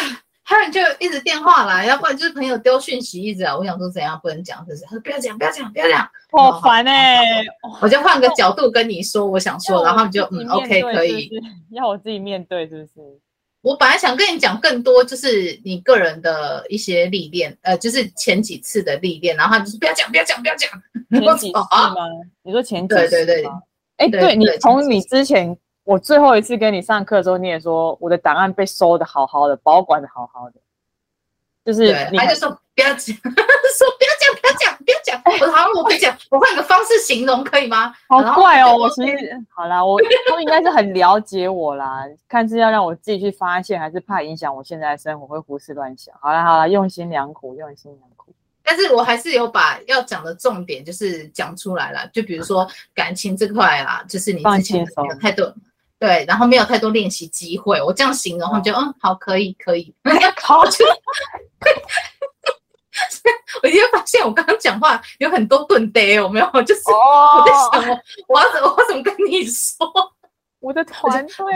[0.45, 3.57] 他们就一直电话来，要不然就是朋友丢讯息一直啊。
[3.57, 7.43] 我想说怎样不能讲，就是他说不要讲，不要讲，不要讲，好烦哎！
[7.81, 11.31] 我就换个角度跟你说，我想说，然后你就嗯，OK，可以。
[11.71, 13.21] 要我自己面对是不是？
[13.63, 20.71] 我本来想跟你讲更多，就是你个人的一些历练，呃，就是前几次的历练，然后你就是不要讲，不要讲，不要讲。
[21.11, 21.95] 前几次吗？
[22.43, 23.09] 你说前几次？
[23.09, 23.51] 对对对。
[23.99, 25.57] 哎，对你从你之前。
[25.85, 30.61] 我最后一次跟你上课的时候，你也说我的档案被收的好好的，保管的好好的，
[31.65, 35.23] 就是你还就说不要讲， 说不要讲，不要讲，不要讲。
[35.25, 37.95] 我说好，我不讲，我换个方式形容可以吗？
[38.09, 39.17] 好怪哦，我其实
[39.55, 46.15] 好啦，我 他们应该是很了解我啦，看是要让我自己去发现，还是怕影响我现在的生活会胡思乱想。
[46.21, 48.35] 好啦好啦，用心良苦，用心良苦。
[48.65, 55.53] 但是我还是有把要讲的重点就是讲出来了，就比如说感情这块啊，就是你之前没有太多
[56.03, 59.95] 对，然后没有太多练习机会，我这样形容，他们就嗯好，可以可以，
[60.43, 60.85] 好 就。
[63.63, 66.47] 我今天发现我刚刚讲话有很多顿呆，有没有？
[66.65, 69.89] 就是我在想我我要怎么我怎么跟你说？
[70.59, 71.55] 我的团队，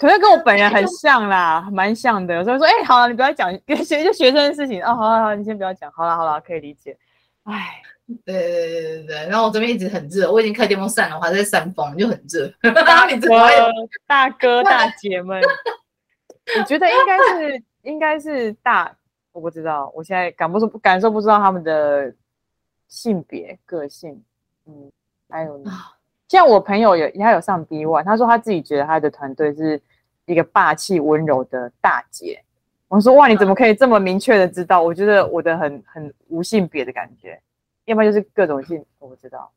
[0.00, 2.34] 可能跟我本人很像啦，蛮像的。
[2.34, 4.96] 有时候说，哎、欸，好了，你不要讲跟学就学生的事情哦。
[4.96, 5.88] 好了好，你先不要讲。
[5.92, 6.98] 好了好了，可以理解。
[7.44, 7.80] 哎，
[8.24, 9.16] 对对对对对。
[9.28, 12.52] 然后我这边一直很热，我已经开电风扇了，我还在扇风，就很热。
[12.60, 13.28] 然后你这
[14.06, 15.40] 大哥大姐们，
[16.58, 18.94] 我觉得应该是应该是大。
[19.32, 22.10] 我不知道，我现在感不出感受不知道他们的
[22.88, 24.24] 性别个性，
[24.66, 24.90] 嗯，
[25.28, 25.70] 还有呢，
[26.26, 29.78] 像我朋友有他有上 B One，他说他自己觉得他的团队是
[30.24, 32.42] 一个霸气温柔的大姐。
[32.88, 34.80] 我说哇，你怎么可以这么明确的知道？
[34.80, 37.38] 我觉得我的很很无性别的感觉，
[37.86, 39.50] 要不然就是各种性，我不知道。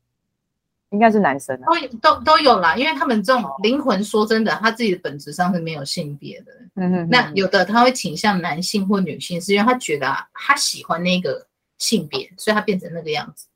[0.90, 1.66] 应该是男生啊，
[2.02, 6.52] 都都都有啦，因为他们这种灵魂，说真的，他自己的本质上是没有性别的。
[6.74, 11.46] 嗯哼，那有的他会倾向男性或女性，是因为他觉得啊，他喜欢那个
[11.78, 13.46] 性别，所以他变成那个样子。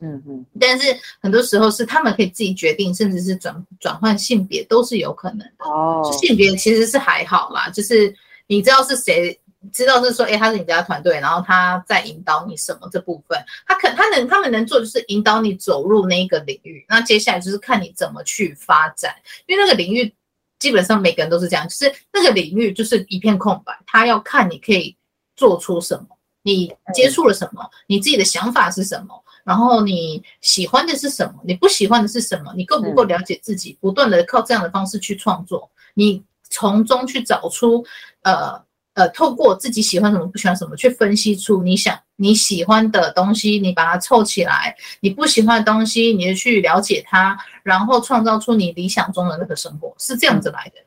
[0.00, 5.64] 嗯嗯，但是很多时候是他们可以自己决定，甚至是转转换性别都是有可能的。
[5.64, 8.12] 哦，性别其实是还好啦，就是
[8.48, 9.38] 你知道是谁。
[9.72, 19.14] 知道是说，哎，他是你家团队，然后他在引导你什么这部分，他可他能他们能做就是引导你走入那一个领域，那接下来就是看你怎么去发展，
[19.46, 20.14] 因为那个领域
[20.58, 24.96] 基本上每个人都是这样，就是那个领域就是一片空白，他要看你可以
[25.36, 37.84] 做出什么，你接触了什么，你自己的想法是什么，然后你喜欢的是什么，你不喜欢的是什么，你够不够了解自己，不断的靠这样的方式去创作，你从中去找出
[38.22, 38.58] 呃。
[39.00, 50.82] 呃，透过自己喜欢什么，不喜欢什么，去分析出你想你喜欢的东西，你把它凑起来；你不喜欢的东西，你就去了解它，然后创造出你理想中的那个生活，是这样子来的。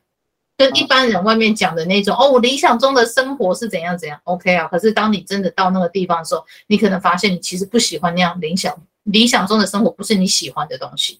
[0.56, 4.68] 跟一般人外面讲的那种，哦，我理想中的生活是怎样怎样，OK 啊。
[4.68, 8.72] 可是当你真的到那个地方的时候，你可能发现你其实不喜欢那样理想
[9.02, 11.18] 理想中的生活，不是你喜欢的东西。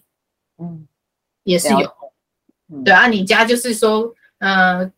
[0.58, 0.86] 嗯，
[1.42, 1.92] 也是有。
[2.84, 4.88] 对啊，你家就是说，呃，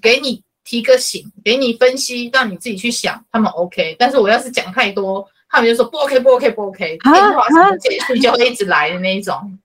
[0.00, 0.44] 给你。
[0.70, 3.96] 提个醒，给你分析，让你自己去想，他们 OK。
[3.98, 6.96] 但是我要是讲太多，他们就说不 OK，不 OK，不 OK。
[7.02, 9.58] 电话什么结束就会一直来的那一种。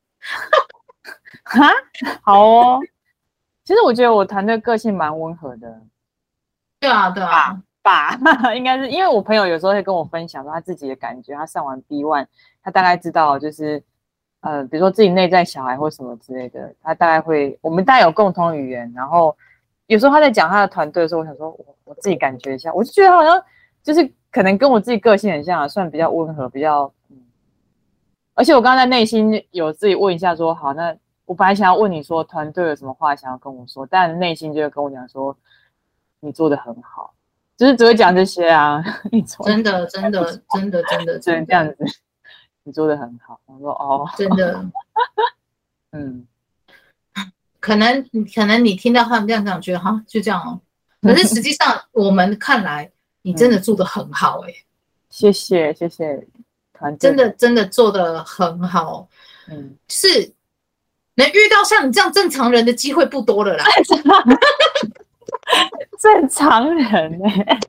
[1.45, 1.69] 哈，
[2.23, 2.80] 好哦。
[3.64, 5.80] 其实我觉得我团队个性蛮温和的。
[6.80, 12.26] 对啊，对啊，爸，爸 应该是因为我朋友有时候会跟我分享说他自己的感觉，他上完 B One，
[12.64, 13.84] 他大概知道就是
[14.41, 19.38] 呃，比如说自己内在小孩或什么之类的，他大概会，我们大概有共同语言，然后。
[19.88, 23.41] 有时候他在讲他的团队的时候，我想说，我我自己感觉一下，我就觉得好像
[23.84, 27.18] 就是可能跟我自己个性很像啊，算比较温和，比较嗯。
[28.34, 30.95] 而且我刚刚在内心有自己问一下说，好，那
[31.26, 35.38] 我本来想要问你说团队有什么话想要跟我说，但内心就会跟我讲说，
[36.20, 37.14] 你做的很好，
[37.56, 38.84] 就是只会讲这些啊。
[39.12, 41.78] 你真的真的真的真的只能这样子，
[42.64, 43.40] 你做的很好。
[43.45, 44.66] 我说哦，真的，
[45.94, 46.26] 嗯。
[47.66, 50.62] 可能可能你听到他们这样讲，觉得哈就这样哦。
[51.02, 52.92] 可是实际上我们看来，
[53.24, 54.64] 你真的做的很好哎、欸。
[55.10, 56.28] 谢谢谢谢，
[56.74, 59.10] 团真的真的做的很好。
[59.50, 60.32] 嗯，是
[61.16, 63.66] 能遇到像你这样正常人的机会不多了啦。
[66.00, 67.60] 正常人哎、欸。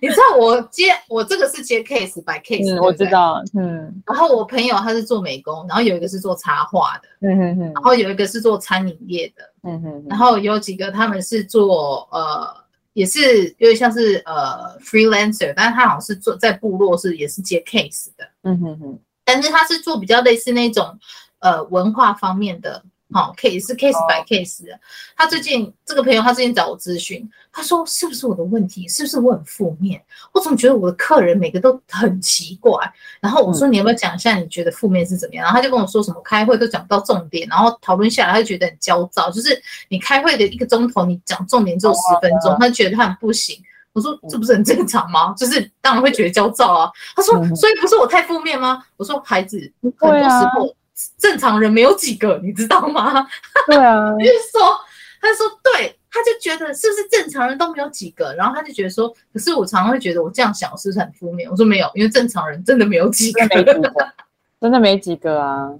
[0.00, 4.02] 你知道我接我这个是接 case by case，、嗯、我知道，嗯。
[4.06, 7.72] 然后我朋友他是做美工，然后有一个是做插画的，嗯哼哼。
[7.74, 10.06] 然后有一个是做餐饮业的，嗯哼哼。
[10.08, 12.48] 然后有几个他们是做呃，
[12.94, 18.98] 也是有点像是呃 freelancer，但是他好像是做在部落是也是接 case 的，嗯哼哼。
[19.24, 20.98] 但是他是做比较类似那种
[21.40, 22.82] 呃文化方面的。
[23.12, 24.78] 好，case 是 case by case 的。
[25.16, 28.86] 他最近这个朋友，他最近找我咨询，他说是不是我的问题？
[28.86, 30.00] 是不是我很负面？
[30.32, 32.72] 我总觉得我的客人每个都很奇怪。
[33.20, 35.44] 然后我说你要不要讲一下你觉得负面是怎么样？
[35.44, 39.30] 然后他就跟我说什么开会都讲不到重点，然后讨论下来他就觉得很焦躁。
[39.30, 43.60] 就是你开会的一个钟头，你讲重点只有十分钟，他觉得他很不行。
[43.92, 45.34] 我说这不是很正常吗？
[45.36, 46.88] 就是当然会觉得焦躁啊。
[47.16, 48.84] 他说所以不是我太负面吗？
[48.96, 50.72] 我说孩子，很多时候。
[51.18, 53.26] 正常人没有几个，你知道吗？
[53.66, 54.76] 对啊， 就是说，
[55.20, 61.48] 他就说，对，他就觉得是不是正常人都没有几个，然后他就觉得说，可是我常常会觉得我这样想是不是很负面？
[61.50, 64.12] 我说没有，因为正常人真的没有几个，真的没几个，
[64.60, 65.70] 真的没几个啊，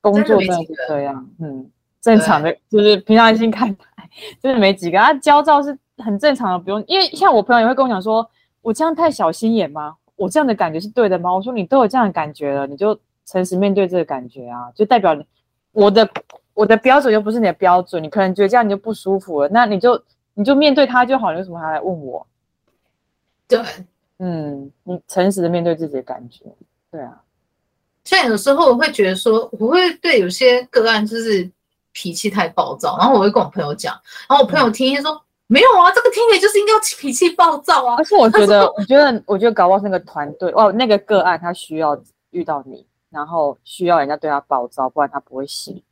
[0.00, 1.70] 工作真的是这样，嗯，
[2.00, 3.84] 正常的就是平常心看待，
[4.42, 8.28] 真的没几个啊，焦躁是很正常的，不用，因为像我朋友也会跟我讲说，
[8.60, 9.94] 我这样太小心眼吗？
[10.16, 11.32] 我这样的感觉是对的吗？
[11.32, 12.96] 我说你都有这样的感觉了，你就
[13.32, 15.16] 诚实面对这个感觉啊，就代表
[15.72, 16.06] 我的
[16.52, 20.00] 我的标准又不是你的标准，你可能觉得这样你就不舒服了，那你就
[20.34, 22.26] 你就面对他就好，你为什么还来问我？
[23.48, 23.58] 对，
[24.18, 26.44] 嗯，你诚实的面对自己的感觉，
[26.90, 27.22] 对啊。
[28.04, 31.50] 像有时候我会觉得说，我会对有些个案就是
[31.92, 33.94] 脾气太暴躁，然后我会跟我朋友讲，
[34.28, 35.10] 然后我朋友听听说。
[35.12, 37.96] 嗯没有啊，这个听起来就是应该要脾气暴躁啊。
[37.98, 42.00] 而且我觉得，我觉得，我觉得搞不好那个团队哦，那个个案他需要
[42.30, 45.82] 遇到你，然后需要人家对他暴躁，不然他不会醒。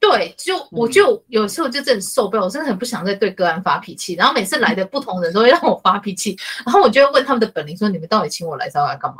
[0.00, 4.14] 对，就我就有时候就真的受不了，我真的很不想再对个案发脾气。
[4.14, 9.18] 然后每次来的不同人都会让我发脾气，然后我就会问他们的本灵说：“你们到底请我来是要来干嘛？”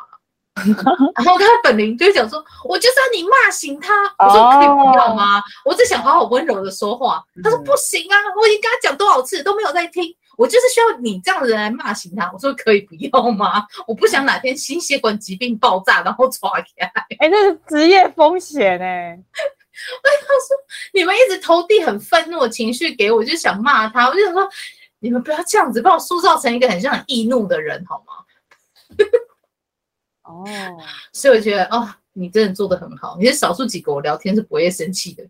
[0.58, 5.40] 然后他本灵就讲说：“我就是要你骂醒他。”我说：“可以不要吗？
[5.64, 13.66] 我只想好好温柔的说话。”他说：“不行啊，我已经跟他讲多少次都没有在听，我就是需要你这样的人来骂醒他。”我说：“可以不要吗？
[13.88, 16.86] 我不想哪天心血管疾病爆炸，然后抓起来。”
[17.18, 19.18] 哎，那是职业风险哎。
[19.18, 20.56] 我跟他说
[20.94, 24.08] ：“你们一直投递很愤怒的情绪给我，就想骂他。
[24.08, 24.48] 我就想说，
[25.00, 28.14] 你们不要这样子，把我塑造成一个很像很易怒的人好吗？”
[30.22, 30.44] 哦，
[31.12, 33.16] 所以我觉得哦，你真的做的很好。
[33.20, 35.24] 你是少数几个我聊天是不会生气的。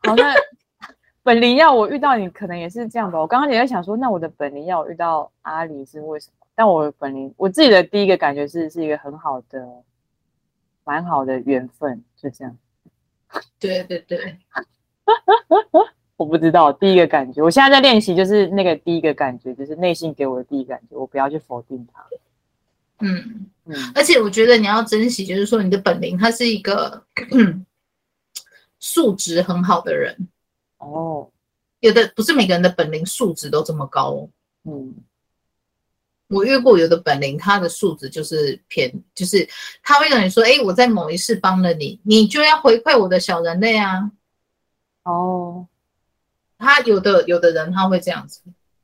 [0.00, 0.34] 好，那
[1.26, 3.18] 本灵要我遇到你，可能也是这样吧。
[3.18, 6.46] 我刚刚也在想说，那我的本灵要我遇到阿里是为什么？
[6.54, 9.66] 但我本灵我自己的第一个感觉是，是一个很好的、
[10.84, 12.56] 蛮好的缘分，就这样。
[13.58, 14.38] 对对对，
[16.16, 22.04] 我不知道第一个感觉，我现在在练习，就是那个第一个感觉，就是内心给我的第一个感觉，我不要去否定它。
[23.00, 27.04] 嗯嗯，而且我觉得你要珍惜，就是说你的本灵他是一个
[28.78, 30.16] 素质很好的人
[30.92, 31.28] 哦。
[31.80, 34.28] 有的不是每个人的本领素质都这么高哦。
[34.64, 34.94] 嗯，
[36.28, 39.48] 我遇过有的本领他的素质就是偏，就是
[39.82, 44.10] 他会跟你说：“哎，我在某一世帮了你，你就要回馈我的小人类啊。”
[45.04, 45.66] 哦，
[46.58, 48.40] 他有的有的人他会这样子。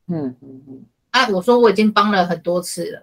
[0.06, 0.84] 嗯嗯嗯。
[1.10, 3.02] 哎，我说我已经帮了很多次了。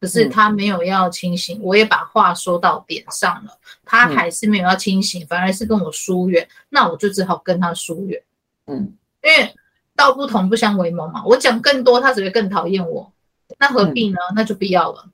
[0.00, 8.22] 可是他没有要清醒，嗯、我也把话说到点上了，他还是没有要清醒，嗯、反而是跟我疏远，那我就只好跟他疏远。
[8.68, 9.54] 嗯，因为
[9.96, 13.12] 道不同不相为谋嘛，我讲更多，他只会更讨厌我，
[13.58, 14.18] 那何必呢？
[14.30, 15.04] 嗯、那就必要了。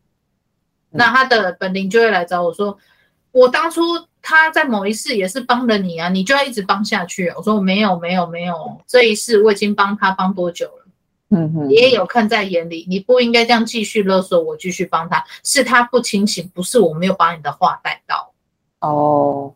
[0.91, 2.77] 嗯、那他的本灵就会来找我说，
[3.33, 3.83] 我当初
[4.21, 7.29] 他在某一世也是帮了你啊，你就要一直帮下去。
[7.37, 10.85] 我说没有没有没有，这一世我已经帮他帮多久了？
[11.31, 18.33] 嗯哼，也有看在眼里，你不应该这样继续勒索我，继续帮他，是他不清醒，不是我没有把你的话带到。
[18.81, 19.55] 哦，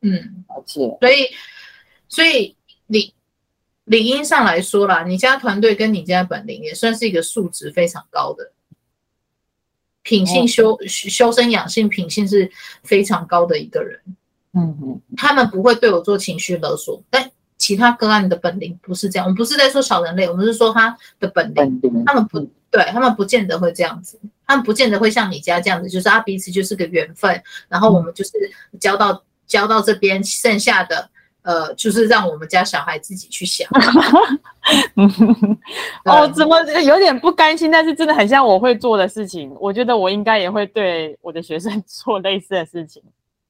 [0.00, 1.28] 嗯，而且，所以，
[2.08, 3.14] 所以理
[3.84, 8.52] 理应上来说啦，你家团队跟你家本领也算是一个素质非常高的，
[10.02, 12.50] 品性修、哦、修身养性，品性是
[12.82, 14.00] 非常高的一个人。
[14.52, 17.30] 嗯哼，他们不会对我做情绪勒索，但。
[17.56, 28.32] 其他个案的本领不是这样，我们不是在说小人类，我们是说他的本领，他们不对，他们不见得会这样子，他们不见得会像你家这样子，就是啊彼此就是个缘分，然后我们就是
[28.80, 31.08] 交到交到这边，剩下的
[31.44, 33.66] 呃就是让我们家小孩自己去想。
[36.04, 37.70] 哦，怎么有点不甘心？
[37.70, 43.00] 但是真的很像我会做的事情，我觉得我应该也会对我的学生 做类似的事情，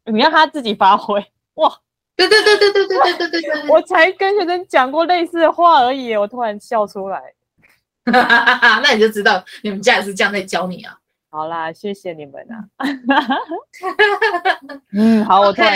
[0.04, 1.74] 你让他自己发挥哇。
[2.16, 7.20] 对对对对对对对对对，我才跟学生讲过类似的话而已，我突然笑出来，
[8.06, 10.96] 那你就知道你们家也是这样在教你啊。
[11.34, 12.62] 好啦，谢谢你们啊。
[14.94, 15.72] 嗯，好，我突然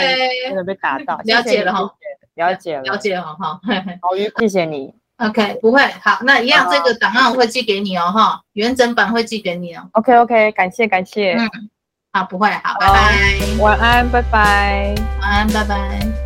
[0.47, 1.81] 真的被打到，了解了哈，
[2.35, 3.35] 了解了，了解了哈。
[3.35, 3.59] 好，
[4.39, 4.95] 谢谢你。
[5.19, 9.85] OK，不会，好，那一样这个档案我会寄给你哦哈，完整版会寄给你哦。
[9.91, 11.33] OK OK，感谢感谢。
[11.33, 11.49] 嗯，
[12.13, 13.17] 好，不会，好，拜拜。
[13.59, 14.95] 晚安，拜拜。
[15.19, 16.18] 晚安，拜拜。